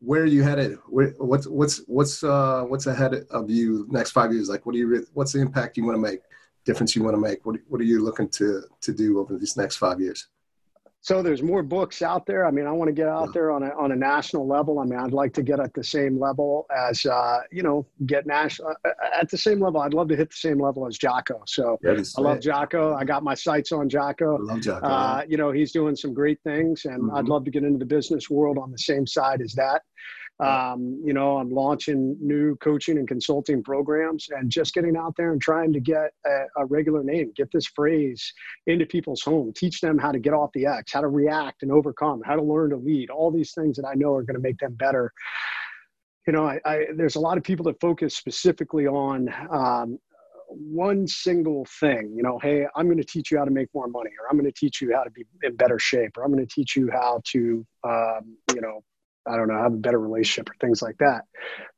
where 0.00 0.22
are 0.22 0.26
you 0.26 0.44
headed? 0.44 0.78
Where, 0.88 1.08
what's 1.18 1.46
what's 1.46 1.78
what's 1.88 2.22
uh 2.22 2.62
what's 2.62 2.86
ahead 2.86 3.26
of 3.30 3.50
you 3.50 3.86
next 3.90 4.12
five 4.12 4.32
years? 4.32 4.48
Like 4.48 4.64
what 4.64 4.72
do 4.72 4.78
you 4.78 5.06
what's 5.12 5.32
the 5.32 5.40
impact 5.40 5.76
you 5.76 5.84
want 5.84 5.96
to 5.96 6.00
make 6.00 6.20
difference 6.68 6.94
you 6.94 7.02
want 7.02 7.16
to 7.16 7.20
make? 7.20 7.44
What, 7.46 7.56
what 7.68 7.80
are 7.80 7.84
you 7.92 8.04
looking 8.04 8.28
to, 8.40 8.62
to 8.82 8.92
do 8.92 9.18
over 9.18 9.38
these 9.38 9.56
next 9.56 9.76
five 9.76 10.00
years? 10.00 10.28
So 11.00 11.22
there's 11.22 11.42
more 11.42 11.62
books 11.62 12.02
out 12.02 12.26
there. 12.26 12.44
I 12.44 12.50
mean, 12.50 12.66
I 12.66 12.72
want 12.72 12.88
to 12.88 12.92
get 12.92 13.08
out 13.08 13.32
there 13.32 13.50
on 13.50 13.62
a, 13.62 13.70
on 13.82 13.92
a 13.92 13.96
national 13.96 14.46
level. 14.46 14.80
I 14.80 14.84
mean, 14.84 14.98
I'd 14.98 15.12
like 15.12 15.32
to 15.34 15.42
get 15.42 15.60
at 15.60 15.72
the 15.72 15.82
same 15.82 16.20
level 16.20 16.66
as, 16.76 17.06
uh, 17.06 17.38
you 17.50 17.62
know, 17.62 17.86
get 18.04 18.26
national 18.26 18.74
uh, 18.84 18.90
at 19.18 19.30
the 19.30 19.38
same 19.38 19.60
level. 19.60 19.80
I'd 19.80 19.94
love 19.94 20.08
to 20.08 20.16
hit 20.16 20.28
the 20.28 20.36
same 20.36 20.60
level 20.60 20.86
as 20.86 20.98
Jocko. 20.98 21.40
So 21.46 21.78
I 21.86 22.20
love 22.20 22.40
Jocko. 22.40 22.94
I 22.94 23.04
got 23.04 23.22
my 23.22 23.34
sights 23.34 23.70
on 23.72 23.88
Jocko. 23.88 24.36
I 24.36 24.52
love 24.52 24.60
Jocko. 24.60 24.86
Uh, 24.86 25.22
you 25.26 25.38
know, 25.38 25.50
he's 25.52 25.72
doing 25.72 25.96
some 25.96 26.12
great 26.12 26.40
things 26.42 26.84
and 26.84 27.04
mm-hmm. 27.04 27.16
I'd 27.16 27.26
love 27.26 27.44
to 27.44 27.50
get 27.50 27.62
into 27.62 27.78
the 27.78 27.86
business 27.86 28.28
world 28.28 28.58
on 28.58 28.70
the 28.72 28.78
same 28.78 29.06
side 29.06 29.40
as 29.40 29.54
that. 29.54 29.82
Um, 30.40 31.00
you 31.04 31.12
know, 31.12 31.38
I'm 31.38 31.50
launching 31.50 32.16
new 32.20 32.54
coaching 32.56 32.96
and 32.98 33.08
consulting 33.08 33.60
programs 33.62 34.28
and 34.30 34.48
just 34.48 34.72
getting 34.72 34.96
out 34.96 35.14
there 35.16 35.32
and 35.32 35.40
trying 35.40 35.72
to 35.72 35.80
get 35.80 36.12
a, 36.24 36.44
a, 36.58 36.64
regular 36.64 37.02
name, 37.02 37.32
get 37.34 37.50
this 37.52 37.66
phrase 37.66 38.32
into 38.68 38.86
people's 38.86 39.20
home, 39.20 39.52
teach 39.56 39.80
them 39.80 39.98
how 39.98 40.12
to 40.12 40.20
get 40.20 40.34
off 40.34 40.50
the 40.54 40.66
X, 40.66 40.92
how 40.92 41.00
to 41.00 41.08
react 41.08 41.62
and 41.62 41.72
overcome, 41.72 42.22
how 42.24 42.36
to 42.36 42.42
learn 42.42 42.70
to 42.70 42.76
lead, 42.76 43.10
all 43.10 43.32
these 43.32 43.52
things 43.52 43.76
that 43.76 43.84
I 43.84 43.94
know 43.94 44.14
are 44.14 44.22
going 44.22 44.36
to 44.36 44.40
make 44.40 44.58
them 44.58 44.74
better. 44.74 45.12
You 46.28 46.34
know, 46.34 46.46
I, 46.46 46.60
I, 46.64 46.86
there's 46.94 47.16
a 47.16 47.20
lot 47.20 47.36
of 47.36 47.42
people 47.42 47.64
that 47.64 47.80
focus 47.80 48.16
specifically 48.16 48.86
on 48.86 49.28
um, 49.50 49.98
one 50.50 51.06
single 51.06 51.66
thing 51.78 52.10
you 52.16 52.22
know 52.22 52.38
hey 52.38 52.66
i'm 52.74 52.86
going 52.86 52.96
to 52.96 53.04
teach 53.04 53.30
you 53.30 53.36
how 53.36 53.44
to 53.44 53.50
make 53.50 53.68
more 53.74 53.86
money 53.86 54.08
or 54.18 54.26
i'm 54.30 54.38
going 54.38 54.50
to 54.50 54.58
teach 54.58 54.80
you 54.80 54.94
how 54.94 55.02
to 55.02 55.10
be 55.10 55.22
in 55.42 55.54
better 55.56 55.78
shape 55.78 56.16
or 56.16 56.24
i'm 56.24 56.32
going 56.32 56.44
to 56.44 56.54
teach 56.54 56.74
you 56.74 56.90
how 56.90 57.20
to 57.24 57.66
um, 57.84 58.34
you 58.54 58.60
know 58.62 58.82
I 59.26 59.36
don't 59.36 59.48
know, 59.48 59.58
have 59.58 59.74
a 59.74 59.76
better 59.76 60.00
relationship 60.00 60.50
or 60.50 60.54
things 60.60 60.82
like 60.82 60.98
that. 60.98 61.22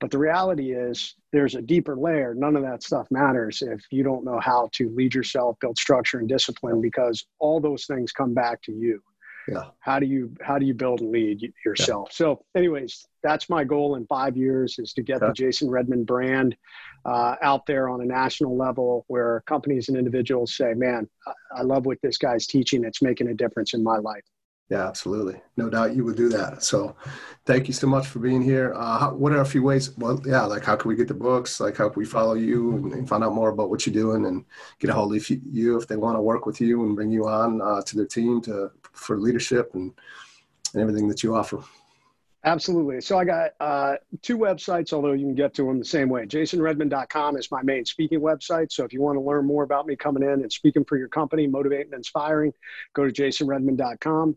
But 0.01 0.11
the 0.11 0.19
reality 0.19 0.73
is 0.73 1.15
there's 1.33 1.55
a 1.55 1.63
deeper 1.63 1.97
layer. 1.97 2.35
None 2.35 2.57
of 2.57 2.63
that 2.63 2.83
stuff 2.83 3.07
matters 3.11 3.63
if 3.63 3.81
you 3.91 4.03
don't 4.03 4.25
know 4.25 4.41
how 4.41 4.69
to 4.75 4.91
lead 4.95 5.15
yourself, 5.15 5.57
build 5.61 5.79
structure 5.79 6.19
and 6.19 6.29
discipline 6.29 6.81
because 6.81 7.27
all 7.39 7.61
those 7.61 7.87
things 7.87 8.13
come 8.13 8.35
back 8.35 8.63
to 8.63 8.73
you. 8.73 9.03
Yeah. 9.49 9.65
How 9.81 9.99
do 9.99 10.07
you 10.07 10.35
how 10.43 10.59
do 10.59 10.67
you 10.67 10.75
build 10.75 11.01
and 11.01 11.11
lead 11.11 11.53
yourself? 11.65 12.09
Yeah. 12.11 12.15
So 12.15 12.45
anyways, 12.55 13.07
that's 13.23 13.49
my 13.49 13.65
goal 13.65 13.97
in 13.97 14.07
5 14.07 14.37
years 14.37 14.79
is 14.79 14.93
to 14.95 15.03
get 15.03 15.21
yeah. 15.21 15.29
the 15.29 15.33
Jason 15.33 15.71
Redmond 15.71 16.07
brand 16.07 16.57
uh, 17.05 17.37
out 17.43 17.67
there 17.67 17.89
on 17.89 18.01
a 18.01 18.05
national 18.05 18.57
level 18.57 19.05
where 19.09 19.43
companies 19.47 19.89
and 19.89 19.97
individuals 19.97 20.57
say, 20.57 20.75
"Man, 20.75 21.09
I 21.57 21.63
love 21.63 21.87
what 21.87 21.99
this 22.03 22.19
guy's 22.19 22.47
teaching. 22.47 22.85
It's 22.85 23.03
making 23.03 23.29
a 23.29 23.35
difference 23.35 23.75
in 23.75 23.83
my 23.83 23.97
life." 23.97 24.25
Yeah, 24.71 24.87
absolutely. 24.87 25.43
No 25.57 25.69
doubt 25.69 25.97
you 25.97 26.05
would 26.05 26.17
do 26.17 26.29
that. 26.29 26.63
So 26.63 26.95
thank 27.45 27.67
you 27.67 27.75
so 27.75 27.89
much 27.89 28.07
for 28.07 28.21
being 28.21 28.41
here. 28.41 28.73
Uh, 28.77 28.99
how, 28.99 29.15
what 29.15 29.33
are 29.33 29.41
a 29.41 29.45
few 29.45 29.65
ways? 29.65 29.97
Well, 29.99 30.23
yeah, 30.25 30.43
like 30.43 30.65
how 30.65 30.77
can 30.77 30.89
we 30.89 30.95
get 30.95 31.09
the 31.09 31.15
books? 31.15 31.59
Like 31.59 31.77
how 31.77 31.89
can 31.89 31.99
we 31.99 32.07
follow 32.07 32.35
you 32.35 32.77
and, 32.77 32.93
and 32.93 33.09
find 33.09 33.25
out 33.25 33.35
more 33.35 33.49
about 33.49 33.69
what 33.69 33.85
you're 33.85 33.93
doing 33.93 34.27
and 34.27 34.45
get 34.79 34.89
a 34.91 34.93
hold 34.93 35.15
of 35.15 35.29
you 35.29 35.77
if 35.77 35.89
they 35.89 35.97
want 35.97 36.17
to 36.17 36.23
work 36.23 36.47
with 36.47 36.61
you 36.61 36.85
and 36.85 36.95
bring 36.95 37.11
you 37.11 37.27
on 37.27 37.61
uh, 37.61 37.83
to 37.83 37.97
their 37.97 38.07
team 38.07 38.41
to 38.43 38.71
for 38.93 39.19
leadership 39.19 39.73
and, 39.75 39.93
and 40.73 40.83
everything 40.83 41.09
that 41.09 41.25
you 41.25 41.35
offer? 41.35 41.59
Absolutely. 42.45 43.01
So 43.01 43.19
I 43.19 43.25
got 43.25 43.51
uh, 43.61 43.97
two 44.23 44.39
websites, 44.39 44.93
although 44.93 45.13
you 45.13 45.27
can 45.27 45.35
get 45.35 45.53
to 45.55 45.67
them 45.67 45.81
the 45.81 45.85
same 45.85 46.09
way. 46.09 46.27
JasonRedmond.com 46.27 47.37
is 47.37 47.51
my 47.51 47.63
main 47.63 47.85
speaking 47.85 48.21
website. 48.21 48.73
So 48.73 48.85
if 48.85 48.93
you 48.93 49.03
want 49.03 49.17
to 49.17 49.21
learn 49.21 49.47
more 49.47 49.65
about 49.65 49.87
me 49.87 49.97
coming 49.97 50.23
in 50.23 50.43
and 50.43 50.51
speaking 50.51 50.85
for 50.85 50.97
your 50.97 51.09
company, 51.09 51.49
motivating 51.49 51.87
and 51.87 51.95
inspiring, 51.95 52.55
go 52.95 53.05
to 53.05 53.13
JasonRedmond.com. 53.13 54.37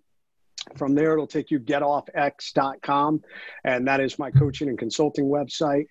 From 0.77 0.95
there, 0.95 1.13
it'll 1.13 1.27
take 1.27 1.51
you 1.51 1.59
getoffx.com, 1.59 3.21
and 3.63 3.87
that 3.87 3.99
is 3.99 4.19
my 4.19 4.31
coaching 4.31 4.69
and 4.69 4.77
consulting 4.77 5.25
website. 5.25 5.87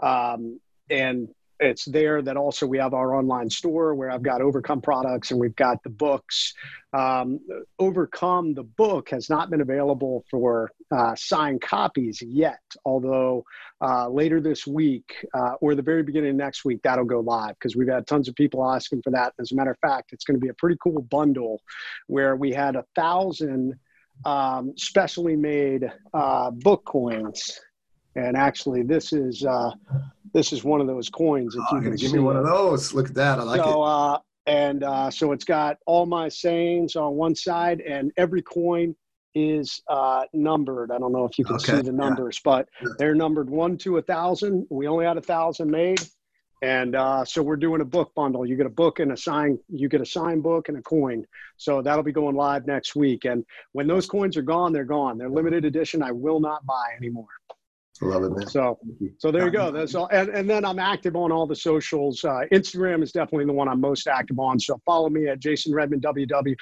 Um, 0.00 0.60
and 0.90 1.28
it's 1.58 1.84
there 1.86 2.20
that 2.22 2.36
also 2.36 2.66
we 2.66 2.78
have 2.78 2.92
our 2.92 3.14
online 3.14 3.48
store 3.48 3.94
where 3.94 4.10
I've 4.10 4.22
got 4.22 4.42
Overcome 4.42 4.82
products 4.82 5.30
and 5.30 5.40
we've 5.40 5.56
got 5.56 5.82
the 5.82 5.90
books. 5.90 6.52
Um, 6.92 7.40
Overcome, 7.78 8.54
the 8.54 8.62
book, 8.62 9.10
has 9.10 9.30
not 9.30 9.50
been 9.50 9.60
available 9.60 10.24
for 10.30 10.70
uh, 10.90 11.14
signed 11.14 11.62
copies 11.62 12.22
yet, 12.22 12.60
although 12.84 13.44
uh, 13.80 14.08
later 14.08 14.40
this 14.40 14.66
week 14.66 15.14
uh, 15.34 15.54
or 15.60 15.74
the 15.74 15.82
very 15.82 16.02
beginning 16.02 16.30
of 16.30 16.36
next 16.36 16.64
week, 16.64 16.80
that'll 16.82 17.04
go 17.04 17.20
live 17.20 17.54
because 17.58 17.74
we've 17.74 17.88
had 17.88 18.06
tons 18.06 18.28
of 18.28 18.34
people 18.34 18.68
asking 18.70 19.02
for 19.02 19.10
that. 19.10 19.32
As 19.40 19.52
a 19.52 19.54
matter 19.54 19.70
of 19.70 19.78
fact, 19.78 20.12
it's 20.12 20.24
going 20.24 20.38
to 20.38 20.44
be 20.44 20.50
a 20.50 20.54
pretty 20.54 20.76
cool 20.82 21.02
bundle 21.02 21.60
where 22.06 22.36
we 22.36 22.52
had 22.52 22.76
a 22.76 22.84
thousand 22.94 23.74
um, 24.24 24.72
specially 24.76 25.36
made 25.36 25.90
uh, 26.14 26.50
book 26.50 26.84
coins. 26.84 27.60
And 28.14 28.36
actually, 28.36 28.82
this 28.82 29.12
is 29.12 29.44
uh, 29.44 29.72
this 30.32 30.52
is 30.52 30.64
one 30.64 30.80
of 30.80 30.86
those 30.86 31.10
coins. 31.10 31.54
If 31.54 31.62
oh, 31.70 31.76
you 31.76 31.82
can 31.82 31.96
give 31.96 32.12
me 32.12 32.18
one 32.18 32.36
of 32.36 32.44
those. 32.44 32.94
Look 32.94 33.08
at 33.10 33.14
that. 33.14 33.38
I 33.38 33.42
like 33.42 33.60
so, 33.60 33.82
it. 33.82 33.86
Uh, 33.86 34.18
and 34.46 34.84
uh, 34.84 35.10
so 35.10 35.32
it's 35.32 35.44
got 35.44 35.76
all 35.86 36.06
my 36.06 36.28
sayings 36.28 36.96
on 36.96 37.14
one 37.14 37.34
side, 37.34 37.80
and 37.80 38.12
every 38.16 38.42
coin 38.42 38.94
is 39.34 39.82
uh, 39.88 40.24
numbered. 40.32 40.90
I 40.90 40.98
don't 40.98 41.12
know 41.12 41.26
if 41.26 41.38
you 41.38 41.44
can 41.44 41.56
okay. 41.56 41.76
see 41.76 41.82
the 41.82 41.92
numbers, 41.92 42.38
yeah. 42.38 42.62
but 42.64 42.68
they're 42.96 43.14
numbered 43.14 43.50
one 43.50 43.76
to 43.78 43.98
a 43.98 44.02
thousand. 44.02 44.66
We 44.70 44.88
only 44.88 45.04
had 45.04 45.18
a 45.18 45.22
thousand 45.22 45.70
made, 45.70 46.00
and 46.62 46.94
uh, 46.96 47.24
so 47.24 47.42
we're 47.42 47.56
doing 47.56 47.80
a 47.80 47.84
book 47.84 48.14
bundle. 48.14 48.46
You 48.46 48.56
get 48.56 48.66
a 48.66 48.70
book 48.70 48.98
and 49.00 49.12
a 49.12 49.16
sign. 49.16 49.58
You 49.68 49.88
get 49.88 50.00
a 50.00 50.06
signed 50.06 50.42
book 50.42 50.68
and 50.68 50.78
a 50.78 50.82
coin. 50.82 51.26
So 51.58 51.82
that'll 51.82 52.02
be 52.02 52.12
going 52.12 52.34
live 52.34 52.66
next 52.66 52.96
week. 52.96 53.24
And 53.24 53.44
when 53.72 53.86
those 53.86 54.06
coins 54.06 54.36
are 54.36 54.42
gone, 54.42 54.72
they're 54.72 54.84
gone. 54.84 55.18
They're 55.18 55.28
limited 55.28 55.64
edition. 55.64 56.02
I 56.02 56.12
will 56.12 56.40
not 56.40 56.64
buy 56.64 56.84
anymore. 56.96 57.28
Love 58.02 58.24
it, 58.24 58.30
man. 58.30 58.46
So, 58.46 58.78
so 59.18 59.30
there 59.30 59.46
you 59.46 59.50
go. 59.50 59.70
That's 59.70 59.94
all. 59.94 60.08
And, 60.12 60.28
and 60.30 60.48
then 60.48 60.64
I'm 60.64 60.78
active 60.78 61.16
on 61.16 61.32
all 61.32 61.46
the 61.46 61.56
socials. 61.56 62.24
Uh, 62.24 62.42
Instagram 62.52 63.02
is 63.02 63.12
definitely 63.12 63.46
the 63.46 63.52
one 63.52 63.68
I'm 63.68 63.80
most 63.80 64.06
active 64.06 64.38
on. 64.38 64.58
So 64.60 64.80
follow 64.84 65.08
me 65.08 65.28
at 65.28 65.40
Jason 65.40 65.74
Redmond 65.74 66.02
WW. 66.02 66.54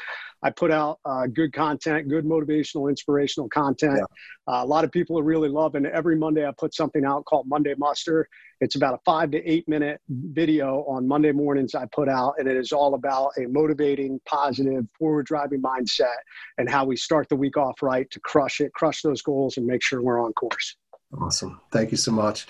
I 0.42 0.50
put 0.50 0.70
out 0.70 1.00
uh, 1.04 1.26
good 1.26 1.52
content, 1.52 2.08
good 2.08 2.24
motivational, 2.24 2.88
inspirational 2.90 3.48
content. 3.48 3.98
Yeah. 3.98 4.54
Uh, 4.54 4.62
a 4.62 4.66
lot 4.66 4.84
of 4.84 4.92
people 4.92 5.18
are 5.18 5.22
really 5.22 5.48
loving. 5.48 5.86
Every 5.86 6.16
Monday, 6.16 6.46
I 6.46 6.52
put 6.52 6.74
something 6.74 7.04
out 7.04 7.24
called 7.24 7.48
Monday 7.48 7.74
Muster. 7.78 8.28
It's 8.60 8.74
about 8.76 8.94
a 8.94 8.98
five 9.04 9.30
to 9.30 9.50
eight 9.50 9.66
minute 9.68 10.00
video 10.08 10.84
on 10.84 11.08
Monday 11.08 11.32
mornings. 11.32 11.74
I 11.74 11.86
put 11.86 12.08
out, 12.08 12.34
and 12.38 12.46
it 12.46 12.56
is 12.56 12.72
all 12.72 12.94
about 12.94 13.30
a 13.38 13.46
motivating, 13.46 14.20
positive, 14.26 14.86
forward 14.98 15.26
driving 15.26 15.62
mindset 15.62 16.14
and 16.58 16.68
how 16.68 16.84
we 16.84 16.96
start 16.96 17.28
the 17.28 17.36
week 17.36 17.56
off 17.56 17.82
right 17.82 18.10
to 18.10 18.20
crush 18.20 18.60
it, 18.60 18.72
crush 18.74 19.00
those 19.02 19.22
goals, 19.22 19.56
and 19.56 19.66
make 19.66 19.82
sure 19.82 20.02
we're 20.02 20.22
on 20.22 20.32
course. 20.34 20.76
Awesome. 21.20 21.60
Thank 21.70 21.90
you 21.90 21.96
so 21.96 22.12
much. 22.12 22.46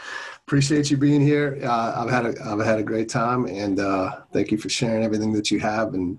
Appreciate 0.46 0.90
you 0.90 0.96
being 0.96 1.20
here. 1.20 1.58
Uh, 1.62 1.94
I've 1.96 2.10
had 2.10 2.26
a, 2.26 2.34
I've 2.44 2.64
had 2.64 2.78
a 2.78 2.82
great 2.82 3.08
time 3.08 3.46
and 3.46 3.78
uh, 3.78 4.22
thank 4.32 4.50
you 4.50 4.58
for 4.58 4.68
sharing 4.68 5.04
everything 5.04 5.32
that 5.34 5.50
you 5.50 5.60
have. 5.60 5.94
And 5.94 6.18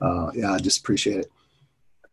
uh, 0.00 0.30
yeah, 0.34 0.52
I 0.52 0.58
just 0.58 0.80
appreciate 0.80 1.20
it. 1.20 1.30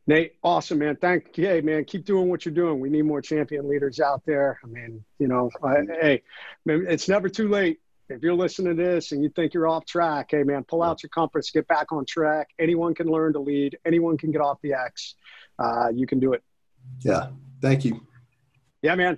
Nate, 0.07 0.35
awesome, 0.43 0.79
man. 0.79 0.97
Thank 0.97 1.37
you. 1.37 1.47
Hey, 1.47 1.61
man, 1.61 1.83
keep 1.83 2.05
doing 2.05 2.29
what 2.29 2.45
you're 2.45 2.53
doing. 2.53 2.79
We 2.79 2.89
need 2.89 3.03
more 3.03 3.21
champion 3.21 3.67
leaders 3.67 3.99
out 3.99 4.21
there. 4.25 4.59
I 4.63 4.67
mean, 4.67 5.03
you 5.17 5.27
know, 5.27 5.49
I, 5.63 5.77
hey, 5.99 6.23
man, 6.63 6.85
it's 6.87 7.09
never 7.09 7.27
too 7.27 7.49
late. 7.49 7.79
If 8.07 8.21
you're 8.21 8.35
listening 8.35 8.77
to 8.77 8.83
this 8.83 9.13
and 9.13 9.23
you 9.23 9.29
think 9.29 9.55
you're 9.55 9.67
off 9.67 9.85
track, 9.85 10.27
hey, 10.29 10.43
man, 10.43 10.63
pull 10.63 10.83
out 10.83 11.01
your 11.01 11.09
compass, 11.09 11.49
get 11.49 11.67
back 11.67 11.91
on 11.91 12.05
track. 12.05 12.49
Anyone 12.59 12.93
can 12.93 13.07
learn 13.07 13.33
to 13.33 13.39
lead. 13.39 13.79
Anyone 13.83 14.15
can 14.15 14.31
get 14.31 14.41
off 14.41 14.59
the 14.61 14.73
X. 14.73 15.15
Uh, 15.57 15.87
you 15.91 16.05
can 16.05 16.19
do 16.19 16.33
it. 16.33 16.43
Yeah. 17.01 17.29
Thank 17.61 17.83
you. 17.83 18.05
Yeah, 18.83 18.93
man. 18.93 19.17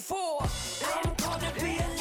for. 0.01 0.41
I'm 0.95 1.13
gonna 1.15 1.51
be 1.59 1.77
a 1.77 2.00